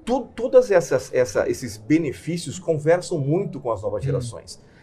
tu, 0.02 0.22
todas 0.34 0.70
essas, 0.70 1.12
essa, 1.12 1.46
esses 1.46 1.76
benefícios 1.76 2.58
conversam 2.58 3.18
muito 3.18 3.60
com 3.60 3.70
as 3.70 3.82
novas 3.82 4.02
hum. 4.02 4.06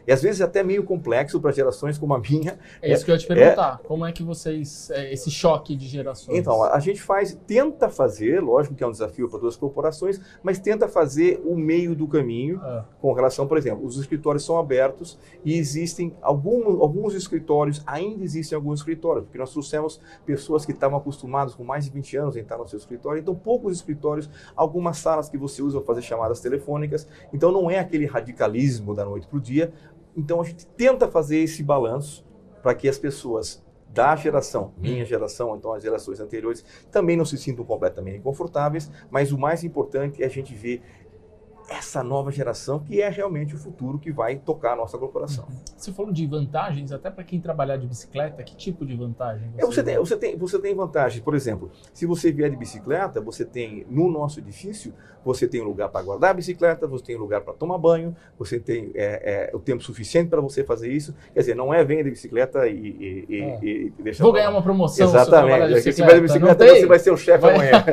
E 0.10 0.12
às 0.12 0.24
vezes 0.24 0.42
até 0.42 0.64
meio 0.64 0.84
complexo 0.84 1.40
para 1.40 1.52
gerações 1.52 1.96
como 1.96 2.16
a 2.16 2.20
minha. 2.20 2.58
É 2.82 2.92
isso 2.92 3.06
que 3.06 3.12
eu 3.12 3.14
ia 3.14 3.20
te 3.20 3.28
perguntar. 3.28 3.80
É... 3.84 3.88
Como 3.88 4.04
é 4.04 4.12
que 4.12 4.24
vocês, 4.24 4.90
é, 4.90 5.14
esse 5.14 5.30
choque 5.30 5.76
de 5.76 5.88
gerações? 5.88 6.36
Então, 6.36 6.64
a 6.64 6.80
gente 6.80 7.00
faz, 7.00 7.38
tenta 7.46 7.90
fazer, 7.90 8.42
lógico 8.42 8.74
que 8.74 8.84
é 8.84 8.88
um 8.88 8.92
desafio 8.92 9.30
para 9.30 9.38
todas 9.38 9.54
as 9.54 9.60
corporações, 9.60 10.20
mas 10.42 10.58
tenta 10.58 10.88
fazer 10.88 11.40
o 11.46 11.56
meio 11.56 11.96
do 11.96 12.08
caminho 12.08 12.60
é. 12.66 12.84
com 13.00 13.14
relação, 13.14 13.46
por 13.46 13.56
exemplo, 13.56 13.86
os 13.86 14.00
escritórios 14.00 14.44
são 14.44 14.58
abertos 14.58 15.20
e 15.46 15.54
existem 15.54 16.12
algum, 16.24 16.82
alguns 16.82 17.14
escritórios, 17.14 17.84
ainda 17.86 18.24
existem 18.24 18.56
alguns 18.56 18.80
escritórios, 18.80 19.26
porque 19.26 19.38
nós 19.38 19.52
trouxemos 19.52 20.02
pessoas 20.26 20.66
que 20.66 20.72
estavam 20.72 20.98
acostumadas 20.98 21.54
com 21.54 21.64
mais 21.64 21.86
de 21.86 21.92
20 21.92 22.18
anos 22.18 22.36
em 22.36 22.40
estar 22.40 22.58
no 22.58 22.68
seu 22.68 22.80
escritório, 22.80 23.22
então 23.22 23.36
poucos 23.36 23.76
escritórios, 23.76 24.28
algumas 24.56 24.98
salas 24.98 25.30
que 25.30 25.38
você 25.38 25.62
usa 25.62 25.78
para 25.78 25.86
fazer 25.86 26.02
chamadas 26.02 26.40
telefônicas, 26.40 27.08
então 27.32 27.52
não 27.52 27.70
é 27.70 27.78
aquele 27.78 28.08
radicalismo 28.08 28.96
da 28.96 29.06
noite 29.06 29.28
para 29.28 29.38
o 29.38 29.40
dia, 29.40 29.72
então 30.20 30.42
a 30.42 30.44
gente 30.44 30.68
tenta 30.68 31.08
fazer 31.08 31.38
esse 31.38 31.64
balanço 31.64 32.26
para 32.62 32.76
que 32.76 32.90
as 32.90 32.98
pessoas 32.98 33.64
da 33.88 34.16
geração, 34.16 34.74
minha 34.78 35.04
geração, 35.06 35.56
então 35.56 35.74
as 35.74 35.82
gerações 35.82 36.20
anteriores, 36.20 36.64
também 36.92 37.16
não 37.16 37.26
se 37.26 37.38
sintam 37.38 37.66
completamente 37.66 38.20
confortáveis, 38.20 38.92
mas 39.10 39.32
o 39.32 39.38
mais 39.38 39.64
importante 39.64 40.22
é 40.22 40.26
a 40.26 40.30
gente 40.30 40.54
ver 40.54 40.84
essa 41.70 42.04
nova 42.04 42.32
geração 42.32 42.80
que 42.80 43.02
é 43.02 43.10
realmente 43.10 43.56
o 43.56 43.58
futuro 43.58 44.00
que 44.00 44.12
vai 44.12 44.38
tocar 44.38 44.74
a 44.74 44.76
nossa 44.76 44.98
corporação. 44.98 45.46
Uhum. 45.46 45.56
Você 45.78 45.92
falou 45.92 46.12
de 46.12 46.26
vantagens, 46.26 46.92
até 46.92 47.10
para 47.10 47.24
quem 47.24 47.40
trabalhar 47.40 47.78
de 47.78 47.88
bicicleta, 47.88 48.44
que 48.44 48.56
tipo 48.56 48.86
de 48.86 48.96
vantagem? 48.96 49.50
Você, 49.52 49.62
é, 49.62 49.66
você, 49.66 49.84
tem, 49.84 49.98
você, 49.98 50.18
tem, 50.18 50.38
você 50.38 50.60
tem 50.60 50.76
vantagens. 50.76 51.24
Por 51.24 51.36
exemplo, 51.36 51.72
se 51.94 52.06
você 52.06 52.32
vier 52.32 52.50
de 52.50 52.56
bicicleta, 52.56 53.22
você 53.22 53.46
tem 53.46 53.86
no 53.90 54.10
nosso 54.10 54.40
edifício, 54.40 54.94
você 55.24 55.48
tem 55.48 55.62
um 55.62 55.66
lugar 55.66 55.90
para 55.90 56.02
guardar 56.02 56.32
a 56.32 56.34
bicicleta, 56.34 56.88
você 56.88 57.06
tem 57.06 57.16
um 57.16 57.20
lugar 57.20 57.42
para 57.42 57.54
tomar 57.54 57.78
banho, 57.78 58.16
você 58.38 58.60
tem 58.60 58.92
é, 58.96 59.50
é, 59.52 59.56
o 59.56 59.60
tempo 59.60 59.84
suficiente 59.84 60.30
para 60.30 60.42
você 60.42 60.64
fazer 60.64 60.92
isso. 60.92 61.14
Quer 61.34 61.42
dizer, 61.42 61.56
não 61.56 61.74
é 61.74 61.84
venha 61.84 62.04
de 62.04 62.10
bicicleta 62.12 62.68
e, 62.68 63.26
e, 63.30 63.42
é. 63.42 63.60
e, 63.62 63.94
e 64.00 64.04
deixa 64.04 64.24
Vou 64.24 64.32
ganhar 64.32 64.50
uma 64.50 64.62
promoção. 64.62 65.08
Exatamente. 65.08 65.82
Se 65.82 65.94
você 65.94 66.04
vai 66.04 66.16
de 66.16 66.22
bicicleta, 66.22 66.68
você 66.68 66.86
vai 66.86 67.00
ser 67.00 67.12
o 67.12 67.18
chefe 67.18 67.46
amanhã. 67.46 67.84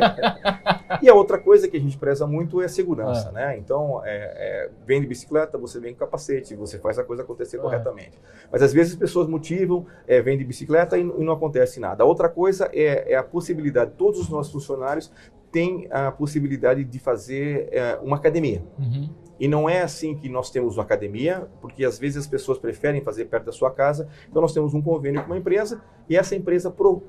e 1.03 1.09
a 1.09 1.15
outra 1.15 1.39
coisa 1.39 1.69
que 1.69 1.77
a 1.77 1.81
gente 1.81 1.97
preza 1.97 2.27
muito 2.27 2.61
é 2.63 2.67
a 2.67 2.69
segurança, 2.69 3.29
é. 3.31 3.33
né? 3.33 3.59
Então, 3.67 4.01
é, 4.05 4.11
é, 4.15 4.71
vem 4.87 5.01
de 5.01 5.09
bicicleta, 5.09 5.59
você 5.59 5.81
vem 5.81 5.93
com 5.93 5.99
capacete, 5.99 6.55
você 6.55 6.79
faz 6.79 7.01
a 7.01 7.05
coisa 7.05 7.25
acontecer 7.25 7.57
é. 7.57 7.61
corretamente. 7.61 8.17
Mas 8.51 8.63
às 8.63 8.73
vezes 8.73 8.93
as 8.93 8.99
pessoas 8.99 9.27
motivam, 9.27 9.85
é, 10.07 10.23
vem 10.23 10.39
de 10.39 10.45
bicicleta 10.45 10.97
e, 10.97 11.01
e, 11.01 11.05
não 11.25 11.33
acontece 11.33 11.81
nada. 11.81 12.05
A 12.05 12.07
outra 12.07 12.29
coisa 12.29 12.71
é, 12.73 13.13
é, 13.13 13.17
a 13.17 13.25
possibilidade, 13.25 13.91
todos 13.99 14.21
os 14.21 14.29
nossos 14.29 14.53
funcionários 14.53 15.11
têm 15.51 15.89
a 15.91 16.13
possibilidade 16.13 16.85
de 16.85 16.99
fazer 17.01 17.69
é, 17.73 17.99
uma 18.01 18.17
academia. 18.17 18.63
Uhum. 18.79 19.11
E 19.39 19.49
não 19.49 19.69
é 19.69 19.83
assim 19.83 20.15
que 20.15 20.29
nós 20.29 20.49
temos 20.49 20.77
uma 20.77 20.85
academia, 20.85 21.49
porque 21.61 21.85
às 21.85 21.99
vezes 21.99 22.19
as 22.19 22.27
pessoas 22.27 22.59
preferem 22.59 23.01
fazer 23.01 23.25
perto 23.25 23.47
da 23.47 23.53
sua 23.53 23.73
casa. 23.73 24.09
Então 24.31 24.41
nós 24.41 24.53
temos 24.55 24.75
um 24.75 24.81
convênio 24.81 25.21
com 25.23 25.27
uma 25.27 25.39
empresa 25.39 25.83
e 26.09 26.17
essa 26.17 26.37
empresa 26.37 26.71
pro, 26.71 27.03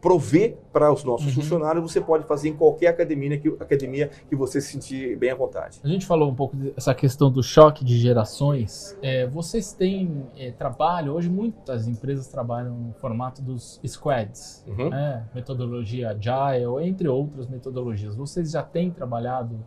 prover 0.00 0.56
para 0.72 0.92
os 0.92 1.04
nossos 1.04 1.28
uhum. 1.28 1.42
funcionários, 1.42 1.92
você 1.92 2.00
pode 2.00 2.24
fazer 2.24 2.48
em 2.48 2.56
qualquer 2.56 2.88
academia 2.88 3.38
que, 3.38 3.48
academia 3.60 4.10
que 4.28 4.34
você 4.34 4.60
se 4.60 4.72
sentir 4.72 5.16
bem 5.16 5.30
à 5.30 5.34
vontade. 5.34 5.80
A 5.82 5.88
gente 5.88 6.06
falou 6.06 6.30
um 6.30 6.34
pouco 6.34 6.56
dessa 6.56 6.94
questão 6.94 7.30
do 7.30 7.42
choque 7.42 7.84
de 7.84 7.98
gerações. 7.98 8.96
É, 9.02 9.26
vocês 9.26 9.72
têm 9.72 10.26
é, 10.36 10.50
trabalho, 10.52 11.12
hoje 11.12 11.28
muitas 11.28 11.86
empresas 11.86 12.28
trabalham 12.28 12.74
no 12.74 12.92
formato 12.94 13.42
dos 13.42 13.80
squads, 13.86 14.64
uhum. 14.66 14.88
né? 14.88 15.24
metodologia 15.34 16.10
agile, 16.10 16.86
entre 16.86 17.08
outras 17.08 17.48
metodologias. 17.48 18.14
Vocês 18.14 18.52
já 18.52 18.62
têm 18.62 18.90
trabalhado 18.90 19.58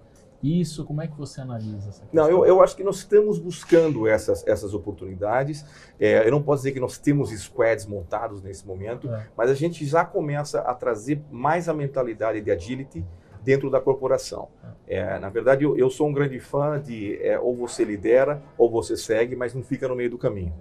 isso? 0.43 0.83
Como 0.83 1.01
é 1.01 1.07
que 1.07 1.17
você 1.17 1.39
analisa 1.39 1.89
essa 1.89 2.01
questão? 2.01 2.09
Não, 2.11 2.29
eu, 2.29 2.45
eu 2.45 2.61
acho 2.61 2.75
que 2.75 2.83
nós 2.83 2.97
estamos 2.97 3.39
buscando 3.39 4.05
essas, 4.07 4.45
essas 4.45 4.73
oportunidades. 4.73 5.65
É, 5.99 6.27
eu 6.27 6.31
não 6.31 6.43
posso 6.43 6.63
dizer 6.63 6.73
que 6.73 6.79
nós 6.79 6.97
temos 6.97 7.29
squads 7.31 7.85
montados 7.85 8.41
nesse 8.41 8.67
momento, 8.67 9.09
é. 9.09 9.27
mas 9.37 9.49
a 9.49 9.55
gente 9.55 9.85
já 9.85 10.03
começa 10.03 10.59
a 10.59 10.73
trazer 10.73 11.21
mais 11.31 11.69
a 11.69 11.73
mentalidade 11.73 12.41
de 12.41 12.51
agility 12.51 13.05
dentro 13.41 13.69
da 13.69 13.79
corporação. 13.79 14.49
É, 14.87 14.97
é 14.97 15.19
na 15.19 15.29
verdade, 15.29 15.63
eu, 15.63 15.77
eu, 15.77 15.89
sou 15.89 16.07
um 16.07 16.13
grande 16.13 16.39
fã 16.39 16.79
de 16.79 17.17
é, 17.21 17.39
ou 17.39 17.55
você 17.55 17.83
lidera 17.83 18.41
ou 18.57 18.69
você 18.69 18.97
segue, 18.97 19.35
mas 19.35 19.53
não 19.53 19.63
fica 19.63 19.87
no 19.87 19.95
meio 19.95 20.09
do 20.09 20.17
caminho. 20.17 20.53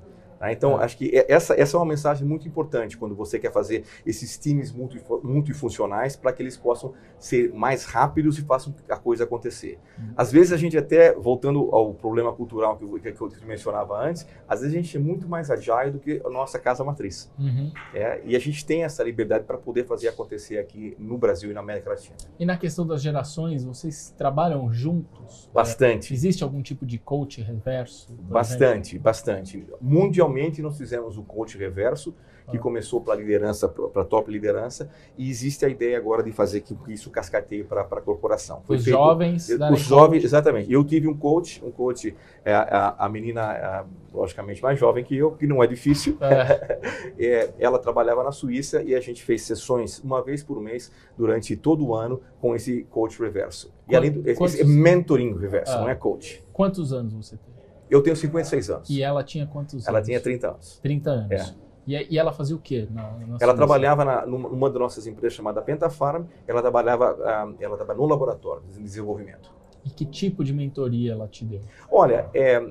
Tá? 0.42 0.50
Então, 0.50 0.80
é. 0.80 0.84
acho 0.84 0.98
que 0.98 1.24
essa, 1.28 1.54
essa 1.54 1.76
é 1.76 1.78
uma 1.78 1.86
mensagem 1.86 2.26
muito 2.26 2.48
importante 2.48 2.98
quando 2.98 3.14
você 3.14 3.38
quer 3.38 3.52
fazer 3.52 3.84
esses 4.04 4.36
times 4.36 4.74
multifuncionais 5.22 6.16
para 6.16 6.32
que 6.32 6.42
eles 6.42 6.56
possam 6.56 6.94
ser 7.16 7.52
mais 7.54 7.84
rápidos 7.84 8.40
e 8.40 8.42
façam 8.42 8.74
a 8.88 8.96
coisa 8.96 9.22
acontecer. 9.22 9.78
Uhum. 9.96 10.14
Às 10.16 10.32
vezes 10.32 10.52
a 10.52 10.56
gente 10.56 10.76
até, 10.76 11.14
voltando 11.14 11.72
ao 11.72 11.94
problema 11.94 12.32
cultural 12.32 12.76
que 12.76 12.82
eu, 12.82 13.14
que 13.14 13.22
eu 13.22 13.46
mencionava 13.46 13.96
antes, 13.96 14.26
às 14.48 14.62
vezes 14.62 14.74
a 14.74 14.80
gente 14.80 14.96
é 14.96 14.98
muito 14.98 15.28
mais 15.28 15.48
agile 15.48 15.92
do 15.92 16.00
que 16.00 16.20
a 16.24 16.28
nossa 16.28 16.58
casa 16.58 16.82
matriz. 16.82 17.30
Uhum. 17.38 17.70
É, 17.94 18.20
e 18.24 18.34
a 18.34 18.40
gente 18.40 18.66
tem 18.66 18.82
essa 18.82 19.04
liberdade 19.04 19.44
para 19.44 19.56
poder 19.56 19.86
fazer 19.86 20.08
acontecer 20.08 20.58
aqui 20.58 20.96
no 20.98 21.16
Brasil 21.16 21.52
e 21.52 21.54
na 21.54 21.60
América 21.60 21.90
Latina. 21.90 22.16
E 22.36 22.44
na 22.44 22.56
questão 22.56 22.84
das 22.84 23.00
gerações, 23.00 23.62
vocês 23.62 24.12
trabalham 24.18 24.72
juntos? 24.72 25.48
Bastante. 25.54 26.12
É, 26.12 26.16
existe 26.16 26.42
algum 26.42 26.60
tipo 26.62 26.84
de 26.84 26.98
coach 26.98 27.40
reverso? 27.40 28.12
Bastante, 28.12 28.98
bastante. 28.98 29.64
Mundialmente 29.80 30.31
Inicialmente, 30.32 30.62
nós 30.62 30.76
fizemos 30.76 31.18
o 31.18 31.22
coach 31.22 31.56
reverso, 31.58 32.14
que 32.50 32.56
ah. 32.56 32.60
começou 32.60 33.00
para 33.00 33.14
liderança, 33.14 33.68
para 33.68 34.04
top 34.04 34.30
liderança, 34.30 34.90
e 35.16 35.30
existe 35.30 35.64
a 35.64 35.68
ideia 35.68 35.96
agora 35.96 36.22
de 36.22 36.32
fazer 36.32 36.60
que 36.60 36.76
isso 36.88 37.10
cascateie 37.10 37.62
para 37.62 37.82
a 37.82 38.00
corporação. 38.00 38.62
Foi 38.64 38.76
os 38.76 38.84
feito, 38.84 38.96
jovens, 38.96 39.48
os 39.48 39.80
jovens, 39.80 40.24
exatamente. 40.24 40.72
Eu 40.72 40.84
tive 40.84 41.08
um 41.08 41.16
coach, 41.16 41.62
um 41.64 41.70
coach, 41.70 42.14
é, 42.44 42.52
a, 42.52 42.96
a 42.98 43.08
menina, 43.08 43.42
a, 43.42 43.84
logicamente 44.12 44.62
mais 44.62 44.78
jovem 44.78 45.04
que 45.04 45.16
eu, 45.16 45.32
que 45.32 45.46
não 45.46 45.62
é 45.62 45.66
difícil. 45.66 46.16
É. 46.20 46.80
é, 47.18 47.54
ela 47.58 47.78
trabalhava 47.78 48.24
na 48.24 48.32
Suíça 48.32 48.82
e 48.82 48.94
a 48.94 49.00
gente 49.00 49.22
fez 49.22 49.42
sessões 49.42 50.00
uma 50.00 50.22
vez 50.22 50.42
por 50.42 50.60
mês 50.60 50.90
durante 51.16 51.56
todo 51.56 51.86
o 51.86 51.94
ano 51.94 52.20
com 52.40 52.54
esse 52.54 52.84
coach 52.84 53.20
reverso. 53.20 53.72
E 53.88 53.94
além 53.94 54.10
do 54.10 54.22
quantos, 54.34 54.54
esse 54.54 54.64
mentoring 54.64 55.36
reverso, 55.38 55.72
ah. 55.72 55.80
não 55.80 55.88
é 55.88 55.94
coach. 55.94 56.42
Quantos 56.52 56.92
anos 56.92 57.12
você 57.12 57.36
tem? 57.36 57.51
Eu 57.92 58.02
tenho 58.02 58.16
56 58.16 58.70
anos. 58.70 58.88
E 58.88 59.02
ela 59.02 59.22
tinha 59.22 59.46
quantos 59.46 59.86
ela 59.86 59.98
anos? 59.98 60.08
Ela 60.08 60.18
tinha 60.18 60.20
30 60.20 60.48
anos. 60.48 60.80
30 60.82 61.10
anos. 61.10 61.30
É. 61.30 61.54
E, 61.86 62.14
e, 62.14 62.18
ela 62.18 62.32
fazia 62.32 62.56
o 62.56 62.58
quê? 62.58 62.88
Na, 62.90 63.02
na 63.18 63.36
ela 63.38 63.54
trabalhava 63.54 64.02
na, 64.02 64.24
numa 64.24 64.70
das 64.70 64.80
nossas 64.80 65.06
empresas 65.06 65.34
chamada 65.34 65.60
Pentafarm. 65.60 66.24
Ela 66.48 66.62
trabalhava, 66.62 67.12
uh, 67.12 67.54
ela 67.60 67.76
trabalhava 67.76 68.02
no 68.02 68.06
laboratório 68.06 68.62
de 68.62 68.82
desenvolvimento. 68.82 69.52
E 69.84 69.90
que 69.90 70.06
tipo 70.06 70.42
de 70.42 70.54
mentoria 70.54 71.12
ela 71.12 71.28
te 71.28 71.44
deu? 71.44 71.60
Olha, 71.90 72.30
é, 72.32 72.66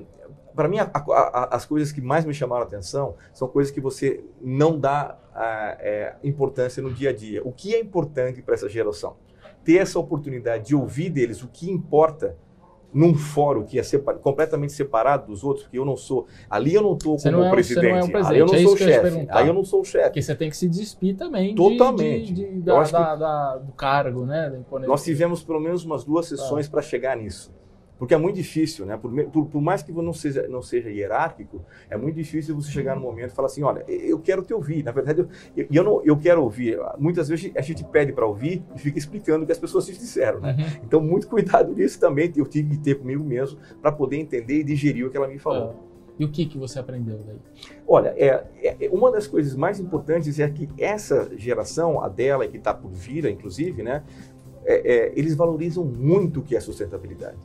para 0.56 0.66
mim, 0.66 0.80
a, 0.80 0.90
a, 0.92 1.54
as 1.54 1.64
coisas 1.64 1.92
que 1.92 2.00
mais 2.00 2.24
me 2.24 2.34
chamaram 2.34 2.62
a 2.62 2.66
atenção 2.66 3.14
são 3.32 3.46
coisas 3.46 3.72
que 3.72 3.80
você 3.80 4.24
não 4.40 4.76
dá 4.76 5.16
a, 5.32 5.76
é, 5.78 6.16
importância 6.24 6.82
no 6.82 6.92
dia 6.92 7.10
a 7.10 7.12
dia. 7.12 7.42
O 7.44 7.52
que 7.52 7.76
é 7.76 7.80
importante 7.80 8.42
para 8.42 8.54
essa 8.54 8.68
geração? 8.68 9.14
Ter 9.62 9.76
essa 9.76 10.00
oportunidade 10.00 10.66
de 10.66 10.74
ouvir 10.74 11.10
deles 11.10 11.44
o 11.44 11.48
que 11.48 11.70
importa 11.70 12.36
num 12.92 13.14
fórum 13.14 13.64
que 13.64 13.78
é 13.78 13.82
completamente 14.20 14.72
separado 14.72 15.26
dos 15.26 15.42
outros, 15.42 15.64
porque 15.64 15.78
eu 15.78 15.84
não 15.84 15.96
sou. 15.96 16.26
Ali 16.48 16.74
eu 16.74 16.82
não 16.82 16.94
estou 16.94 17.16
como 17.16 17.32
não 17.32 17.46
é, 17.46 17.50
presidente. 17.50 17.88
Não 17.88 17.96
é 17.96 18.04
um 18.04 18.08
presidente. 18.08 18.28
Ali 18.28 18.38
eu 18.38 18.46
não 18.46 18.54
é 18.54 18.62
sou 18.62 18.76
chefe. 18.76 19.26
Aí 19.30 19.48
eu 19.48 19.54
não 19.54 19.64
sou 19.64 19.80
o 19.80 19.84
chefe. 19.84 20.04
Porque 20.04 20.22
você 20.22 20.34
tem 20.34 20.50
que 20.50 20.56
se 20.56 20.68
despir 20.68 21.16
também 21.16 21.54
Totalmente. 21.54 22.32
De, 22.32 22.44
de, 22.44 22.54
de, 22.54 22.60
da, 22.60 22.82
da, 22.82 23.16
da, 23.16 23.56
do 23.56 23.72
cargo, 23.72 24.26
né? 24.26 24.52
Nós 24.86 25.02
tivemos 25.02 25.42
pelo 25.42 25.60
menos 25.60 25.84
umas 25.84 26.04
duas 26.04 26.26
sessões 26.26 26.66
ah. 26.66 26.70
para 26.70 26.82
chegar 26.82 27.16
nisso. 27.16 27.52
Porque 28.02 28.14
é 28.14 28.18
muito 28.18 28.34
difícil, 28.34 28.84
né? 28.84 28.96
Por, 28.96 29.12
por, 29.26 29.46
por, 29.46 29.62
mais 29.62 29.80
que 29.80 29.92
não 29.92 30.12
seja, 30.12 30.48
não 30.48 30.60
seja 30.60 30.90
hierárquico, 30.90 31.64
é 31.88 31.96
muito 31.96 32.16
difícil 32.16 32.52
você 32.52 32.68
chegar 32.68 32.96
no 32.96 33.00
momento 33.00 33.30
e 33.30 33.32
falar 33.32 33.46
assim: 33.46 33.62
olha, 33.62 33.84
eu 33.86 34.18
quero 34.18 34.42
te 34.42 34.52
ouvir. 34.52 34.82
Na 34.82 34.90
verdade, 34.90 35.20
eu, 35.20 35.66
eu, 35.70 35.84
não, 35.84 36.02
eu 36.02 36.16
quero 36.16 36.42
ouvir. 36.42 36.80
Muitas 36.98 37.28
vezes 37.28 37.52
a 37.54 37.60
gente 37.60 37.84
pede 37.84 38.12
para 38.12 38.26
ouvir 38.26 38.60
e 38.74 38.78
fica 38.80 38.98
explicando 38.98 39.44
o 39.44 39.46
que 39.46 39.52
as 39.52 39.58
pessoas 39.60 39.86
te 39.86 39.92
disseram, 39.92 40.40
né? 40.40 40.56
Uhum. 40.58 40.80
Então, 40.84 41.00
muito 41.00 41.28
cuidado 41.28 41.72
nisso 41.78 42.00
também. 42.00 42.32
Eu 42.34 42.44
tive 42.44 42.70
que 42.70 42.78
ter 42.82 42.96
comigo 42.96 43.22
mesmo 43.22 43.56
para 43.80 43.92
poder 43.92 44.16
entender 44.16 44.58
e 44.58 44.64
digerir 44.64 45.06
o 45.06 45.10
que 45.10 45.16
ela 45.16 45.28
me 45.28 45.38
falou. 45.38 45.76
Ah. 45.78 45.92
E 46.18 46.24
o 46.24 46.28
que, 46.28 46.44
que 46.46 46.58
você 46.58 46.80
aprendeu 46.80 47.20
daí? 47.24 47.38
Olha, 47.86 48.08
é, 48.16 48.48
é, 48.64 48.90
uma 48.90 49.12
das 49.12 49.28
coisas 49.28 49.54
mais 49.54 49.78
importantes 49.78 50.40
é 50.40 50.50
que 50.50 50.68
essa 50.76 51.30
geração, 51.36 52.02
a 52.02 52.08
dela, 52.08 52.48
que 52.48 52.56
está 52.56 52.74
por 52.74 52.90
vir, 52.90 53.26
inclusive, 53.26 53.80
né? 53.80 54.02
É, 54.64 54.92
é, 54.92 55.12
eles 55.14 55.36
valorizam 55.36 55.84
muito 55.84 56.40
o 56.40 56.42
que 56.42 56.56
é 56.56 56.60
sustentabilidade. 56.60 57.38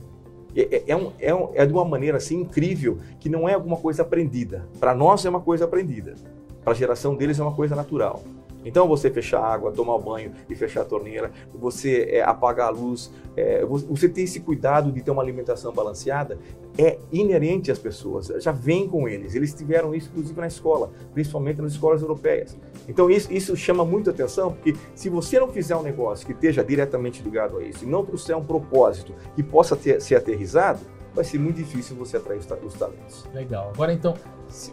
É, 0.58 0.78
é, 0.78 0.84
é, 0.88 0.96
um, 0.96 1.12
é, 1.20 1.36
um, 1.36 1.50
é 1.54 1.66
de 1.68 1.72
uma 1.72 1.86
maneira 1.86 2.18
assim 2.18 2.42
incrível 2.42 2.98
que 3.20 3.30
não 3.30 3.48
é 3.48 3.54
alguma 3.54 3.78
coisa 3.78 4.02
aprendida. 4.02 4.68
Para 4.80 4.96
nós 4.96 5.24
é 5.24 5.30
uma 5.30 5.40
coisa 5.40 5.66
aprendida. 5.66 6.16
Para 6.64 6.74
a 6.74 6.76
geração 6.76 7.16
deles 7.16 7.40
é 7.40 7.44
uma 7.44 7.54
coisa 7.54 7.76
natural. 7.76 8.24
Então, 8.68 8.86
você 8.86 9.10
fechar 9.10 9.40
a 9.40 9.54
água, 9.54 9.72
tomar 9.72 9.98
banho 9.98 10.34
e 10.50 10.56
fechar 10.56 10.82
a 10.82 10.86
torneira, 10.86 11.32
você 11.54 12.08
é, 12.12 12.22
apagar 12.22 12.68
a 12.68 12.70
luz, 12.70 13.12
é, 13.36 13.64
você 13.66 14.10
ter 14.10 14.24
esse 14.24 14.42
cuidado 14.42 14.92
de 14.92 15.02
ter 15.02 15.10
uma 15.10 15.22
alimentação 15.22 15.72
balanceada, 15.74 16.38
é 16.78 17.00
inerente 17.12 17.72
às 17.72 17.80
pessoas, 17.80 18.28
já 18.40 18.52
vem 18.52 18.88
com 18.88 19.08
eles. 19.08 19.34
Eles 19.34 19.54
tiveram 19.54 19.96
isso, 19.96 20.10
inclusive, 20.10 20.40
na 20.40 20.48
escola, 20.48 20.92
principalmente 21.14 21.62
nas 21.62 21.72
escolas 21.72 22.02
europeias. 22.02 22.58
Então, 22.90 23.10
isso, 23.10 23.32
isso 23.32 23.56
chama 23.56 23.86
muita 23.86 24.12
atenção, 24.12 24.52
porque 24.52 24.76
se 24.94 25.10
você 25.10 25.40
não 25.40 25.48
fizer 25.48 25.76
um 25.76 25.82
negócio 25.82 26.26
que 26.26 26.34
esteja 26.34 26.64
diretamente 26.64 27.24
ligado 27.24 27.58
a 27.58 27.64
isso, 27.64 27.86
e 27.86 27.88
não 27.88 28.06
trouxer 28.06 28.38
um 28.38 28.44
propósito 28.44 29.14
que 29.34 29.42
possa 29.42 29.76
ter, 29.78 30.02
ser 30.02 30.16
aterrizado, 30.16 30.82
vai 31.18 31.24
ser 31.24 31.40
muito 31.40 31.56
difícil 31.56 31.96
você 31.96 32.18
atrair 32.18 32.38
os 32.38 32.46
talentos. 32.46 33.26
Legal. 33.34 33.72
Agora, 33.74 33.92
então, 33.92 34.14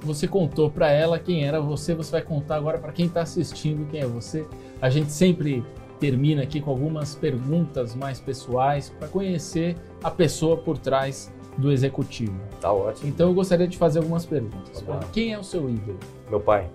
você 0.02 0.28
contou 0.28 0.70
para 0.70 0.90
ela 0.90 1.18
quem 1.18 1.46
era 1.46 1.58
você, 1.58 1.94
você 1.94 2.12
vai 2.12 2.22
contar 2.22 2.56
agora 2.56 2.78
para 2.78 2.92
quem 2.92 3.06
está 3.06 3.22
assistindo 3.22 3.88
quem 3.90 4.00
é 4.00 4.06
você. 4.06 4.46
A 4.80 4.90
gente 4.90 5.10
sempre 5.10 5.64
termina 5.98 6.42
aqui 6.42 6.60
com 6.60 6.70
algumas 6.70 7.14
perguntas 7.14 7.94
mais 7.94 8.20
pessoais 8.20 8.90
para 8.90 9.08
conhecer 9.08 9.74
a 10.02 10.10
pessoa 10.10 10.58
por 10.58 10.76
trás 10.76 11.32
do 11.56 11.72
executivo. 11.72 12.38
Tá 12.60 12.70
ótimo. 12.70 13.08
Então 13.08 13.28
eu 13.28 13.34
gostaria 13.34 13.66
de 13.66 13.78
fazer 13.78 14.00
algumas 14.00 14.26
perguntas. 14.26 14.82
Tá 14.82 15.00
quem 15.12 15.32
é 15.32 15.38
o 15.38 15.44
seu 15.44 15.70
ídolo? 15.70 15.98
Meu 16.28 16.40
pai. 16.40 16.68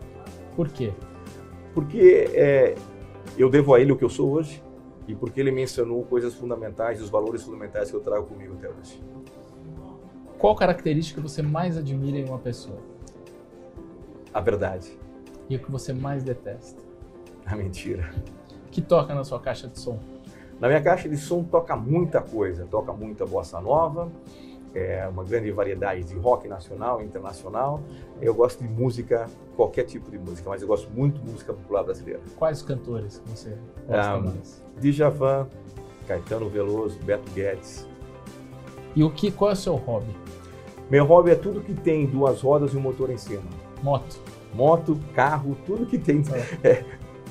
Por 0.56 0.68
quê? 0.70 0.92
Porque 1.76 2.28
é, 2.34 2.74
eu 3.38 3.52
devo 3.52 3.76
a 3.76 3.80
ele 3.80 3.92
o 3.92 3.96
que 3.96 4.04
eu 4.04 4.10
sou 4.10 4.32
hoje 4.32 4.64
e 5.08 5.14
porque 5.14 5.40
ele 5.40 5.52
me 5.52 5.62
ensinou 5.62 6.04
coisas 6.06 6.34
fundamentais, 6.34 7.00
os 7.02 7.10
valores 7.10 7.44
fundamentais 7.44 7.92
que 7.92 7.96
eu 7.96 8.00
trago 8.00 8.26
comigo 8.26 8.56
até 8.56 8.68
hoje. 8.68 9.00
Qual 10.40 10.56
característica 10.56 11.20
você 11.20 11.42
mais 11.42 11.76
admira 11.76 12.18
em 12.18 12.24
uma 12.24 12.40
pessoa? 12.40 12.80
A 14.34 14.40
verdade. 14.40 14.98
E 15.50 15.58
o 15.58 15.60
que 15.60 15.70
você 15.70 15.92
mais 15.92 16.24
detesta? 16.24 16.82
A 17.46 17.58
mentira. 17.58 18.10
Que 18.72 18.82
toca 18.82 19.14
na 19.14 19.26
sua 19.26 19.42
caixa 19.42 19.68
de 19.68 19.78
som? 19.78 20.00
Na 20.58 20.70
minha 20.70 20.82
caixa 20.82 21.10
de 21.10 21.18
som 21.18 21.44
toca 21.44 21.76
muita 21.76 22.22
coisa. 22.22 22.66
Toca 22.66 22.94
muita 22.94 23.26
bossa 23.26 23.60
nova, 23.60 24.10
é 24.74 25.06
uma 25.10 25.26
grande 25.26 25.52
variedade 25.52 26.06
de 26.06 26.16
rock 26.16 26.48
nacional 26.48 27.02
e 27.02 27.06
internacional. 27.06 27.82
Eu 28.22 28.34
gosto 28.34 28.64
de 28.64 28.70
música, 28.70 29.28
qualquer 29.58 29.84
tipo 29.84 30.10
de 30.10 30.18
música, 30.18 30.50
mas 30.50 30.62
eu 30.62 30.70
gosto 30.70 30.90
muito 30.90 31.20
de 31.20 31.30
música 31.30 31.52
popular 31.52 31.84
brasileira. 31.84 32.22
Quais 32.38 32.62
cantores 32.62 33.22
você 33.26 33.58
gosta 33.86 34.16
um, 34.16 34.22
mais? 34.22 34.64
Djavan, 34.80 35.50
Caetano 36.08 36.48
Veloso, 36.48 36.98
Beto 37.04 37.30
Guedes. 37.32 37.86
E 39.00 39.04
o 39.04 39.10
que, 39.10 39.32
qual 39.32 39.52
é 39.52 39.54
o 39.54 39.56
seu 39.56 39.76
hobby? 39.76 40.14
Meu 40.92 41.06
hobby 41.06 41.32
é 41.32 41.36
tudo 41.36 41.62
que 41.62 41.74
tem 41.74 42.06
duas 42.06 42.42
rodas 42.42 42.74
e 42.74 42.76
um 42.76 42.82
motor 42.82 43.10
em 43.10 43.18
cima. 43.18 43.44
Moto. 43.82 44.20
Moto, 44.54 45.00
carro, 45.16 45.56
tudo 45.66 45.86
que 45.86 45.98
tem. 45.98 46.22
É. 46.62 46.68
É, 46.68 46.86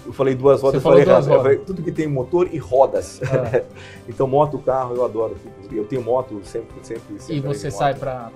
eu 0.06 0.10
falei 0.14 0.34
duas 0.34 0.62
rodas, 0.62 0.76
eu 0.76 0.80
falei 0.80 1.02
errado. 1.02 1.30
Eu 1.30 1.42
falei, 1.42 1.58
tudo 1.58 1.82
que 1.82 1.92
tem 1.92 2.08
motor 2.08 2.48
e 2.50 2.56
rodas. 2.56 3.20
Ah. 3.22 3.62
então, 4.08 4.26
moto, 4.26 4.58
carro, 4.58 4.94
eu 4.94 5.04
adoro. 5.04 5.36
Eu 5.70 5.84
tenho 5.84 6.02
moto 6.02 6.40
sempre, 6.42 6.74
sempre. 6.80 7.20
sempre 7.20 7.36
e 7.36 7.40
você 7.40 7.70
sai 7.70 7.94
para 7.94 8.30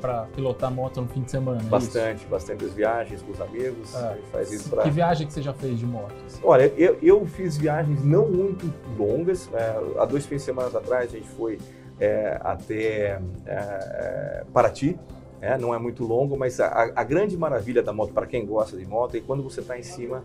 para 0.00 0.24
pilotar 0.34 0.72
moto 0.72 1.02
no 1.02 1.08
fim 1.08 1.20
de 1.20 1.30
semana? 1.30 1.60
É 1.60 1.64
bastante, 1.64 2.24
é 2.24 2.28
bastante 2.28 2.64
as 2.64 2.72
viagens 2.72 3.22
com 3.22 3.30
os 3.30 3.40
amigos. 3.40 3.94
Ah, 3.94 4.16
faz 4.32 4.50
isso 4.50 4.68
pra... 4.68 4.82
Que 4.82 4.90
viagem 4.90 5.28
que 5.28 5.32
você 5.32 5.40
já 5.40 5.52
fez 5.52 5.78
de 5.78 5.86
moto? 5.86 6.12
Assim? 6.26 6.40
Olha, 6.42 6.72
eu, 6.76 6.98
eu 7.00 7.24
fiz 7.24 7.56
viagens 7.56 8.02
não 8.02 8.26
muito 8.28 8.68
longas. 8.98 9.48
É, 9.54 9.80
há 9.98 10.04
dois 10.04 10.26
fins 10.26 10.38
de 10.38 10.42
semana 10.42 10.76
atrás 10.76 11.14
a 11.14 11.16
gente 11.16 11.28
foi 11.28 11.56
é, 12.02 12.36
até 12.42 13.20
é, 13.46 14.44
Paraty. 14.52 14.98
É, 15.40 15.58
não 15.58 15.74
é 15.74 15.78
muito 15.78 16.04
longo, 16.04 16.36
mas 16.36 16.60
a, 16.60 16.92
a 16.94 17.02
grande 17.02 17.36
maravilha 17.36 17.82
da 17.82 17.92
moto, 17.92 18.12
para 18.12 18.26
quem 18.26 18.46
gosta 18.46 18.76
de 18.76 18.86
moto, 18.86 19.16
é 19.16 19.20
quando 19.20 19.42
você 19.42 19.60
está 19.60 19.76
em 19.76 19.82
cima, 19.82 20.22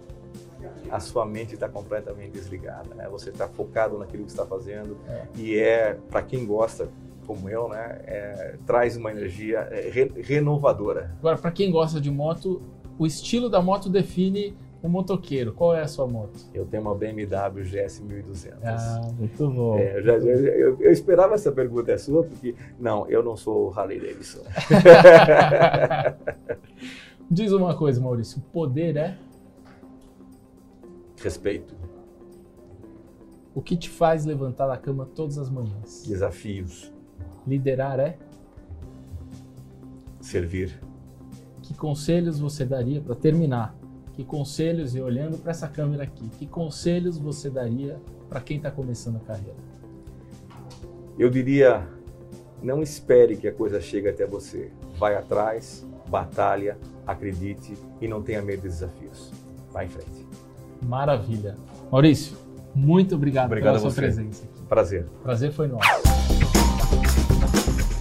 a 0.92 1.00
sua 1.00 1.26
mente 1.26 1.56
está 1.56 1.68
completamente 1.68 2.32
desligada. 2.32 2.94
Né? 2.94 3.08
Você 3.10 3.30
está 3.30 3.48
focado 3.48 3.98
naquilo 3.98 4.24
que 4.24 4.30
está 4.30 4.46
fazendo 4.46 4.98
é. 5.08 5.26
e 5.36 5.58
é, 5.58 5.98
para 6.10 6.22
quem 6.22 6.46
gosta, 6.46 6.90
como 7.26 7.50
eu, 7.50 7.68
né, 7.68 8.00
é, 8.06 8.56
traz 8.66 8.96
uma 8.96 9.12
energia 9.12 9.60
é, 9.72 9.90
re, 9.90 10.12
renovadora. 10.22 11.12
Agora, 11.20 11.38
para 11.38 11.52
quem 11.52 11.72
gosta 11.72 12.00
de 12.00 12.12
moto, 12.12 12.62
o 12.98 13.06
estilo 13.06 13.50
da 13.50 13.62
moto 13.62 13.90
define 13.90 14.56
o 14.88 14.90
motoqueiro, 14.90 15.54
qual 15.54 15.76
é 15.76 15.82
a 15.82 15.88
sua 15.88 16.08
moto? 16.08 16.40
Eu 16.54 16.66
tenho 16.66 16.82
uma 16.82 16.96
BMW 16.96 17.64
GS 17.64 18.00
1200. 18.00 18.58
Ah, 18.64 19.12
muito 19.18 19.50
bom. 19.50 19.78
É, 19.78 19.98
eu, 19.98 20.04
já, 20.04 20.14
eu, 20.14 20.82
eu, 20.82 20.92
esperava 20.92 21.36
essa 21.36 21.52
pergunta 21.52 21.92
é 21.92 21.98
sua, 21.98 22.24
porque 22.24 22.56
não, 22.80 23.08
eu 23.10 23.22
não 23.22 23.36
sou 23.36 23.78
Harley 23.78 24.00
Davidson. 24.00 24.40
Diz 27.30 27.52
uma 27.52 27.76
coisa, 27.76 28.00
Maurício: 28.00 28.42
poder 28.54 28.96
é? 28.96 29.18
Respeito. 31.22 31.76
O 33.54 33.62
que 33.62 33.76
te 33.76 33.90
faz 33.90 34.24
levantar 34.24 34.68
da 34.68 34.78
cama 34.78 35.06
todas 35.06 35.38
as 35.38 35.50
manhãs? 35.50 36.06
Desafios. 36.08 36.94
Liderar 37.46 38.00
é? 38.00 38.18
Servir. 40.22 40.80
Que 41.62 41.74
conselhos 41.74 42.40
você 42.40 42.64
daria 42.64 43.02
para 43.02 43.16
terminar 43.16 43.77
que 44.18 44.24
conselhos, 44.24 44.96
e 44.96 45.00
olhando 45.00 45.38
para 45.38 45.52
essa 45.52 45.68
câmera 45.68 46.02
aqui, 46.02 46.28
que 46.40 46.48
conselhos 46.48 47.20
você 47.20 47.52
daria 47.52 48.02
para 48.28 48.42
quem 48.42 48.58
está 48.58 48.72
começando 48.72 49.18
a 49.18 49.20
carreira? 49.20 49.60
Eu 51.20 51.30
diria, 51.30 51.88
não 52.64 52.82
espere 52.82 53.38
que 53.38 53.48
a 53.48 53.54
coisa 53.54 53.80
chegue 53.80 54.10
até 54.10 54.26
você. 54.26 54.72
Vai 54.98 55.16
atrás, 55.16 55.86
batalha, 56.10 56.80
acredite 57.06 57.76
e 58.02 58.08
não 58.08 58.24
tenha 58.24 58.42
medo 58.42 58.64
de 58.64 58.70
desafios. 58.70 59.32
Vai 59.72 59.86
em 59.86 59.90
frente. 59.90 60.26
Maravilha. 60.82 61.56
Maurício, 61.92 62.36
muito 62.74 63.14
obrigado, 63.14 63.46
obrigado 63.46 63.78
pela 63.78 63.92
sua 63.92 64.02
presença. 64.02 64.46
Aqui. 64.46 64.64
Prazer. 64.64 65.06
Prazer 65.22 65.52
foi 65.52 65.68
nosso. 65.68 66.27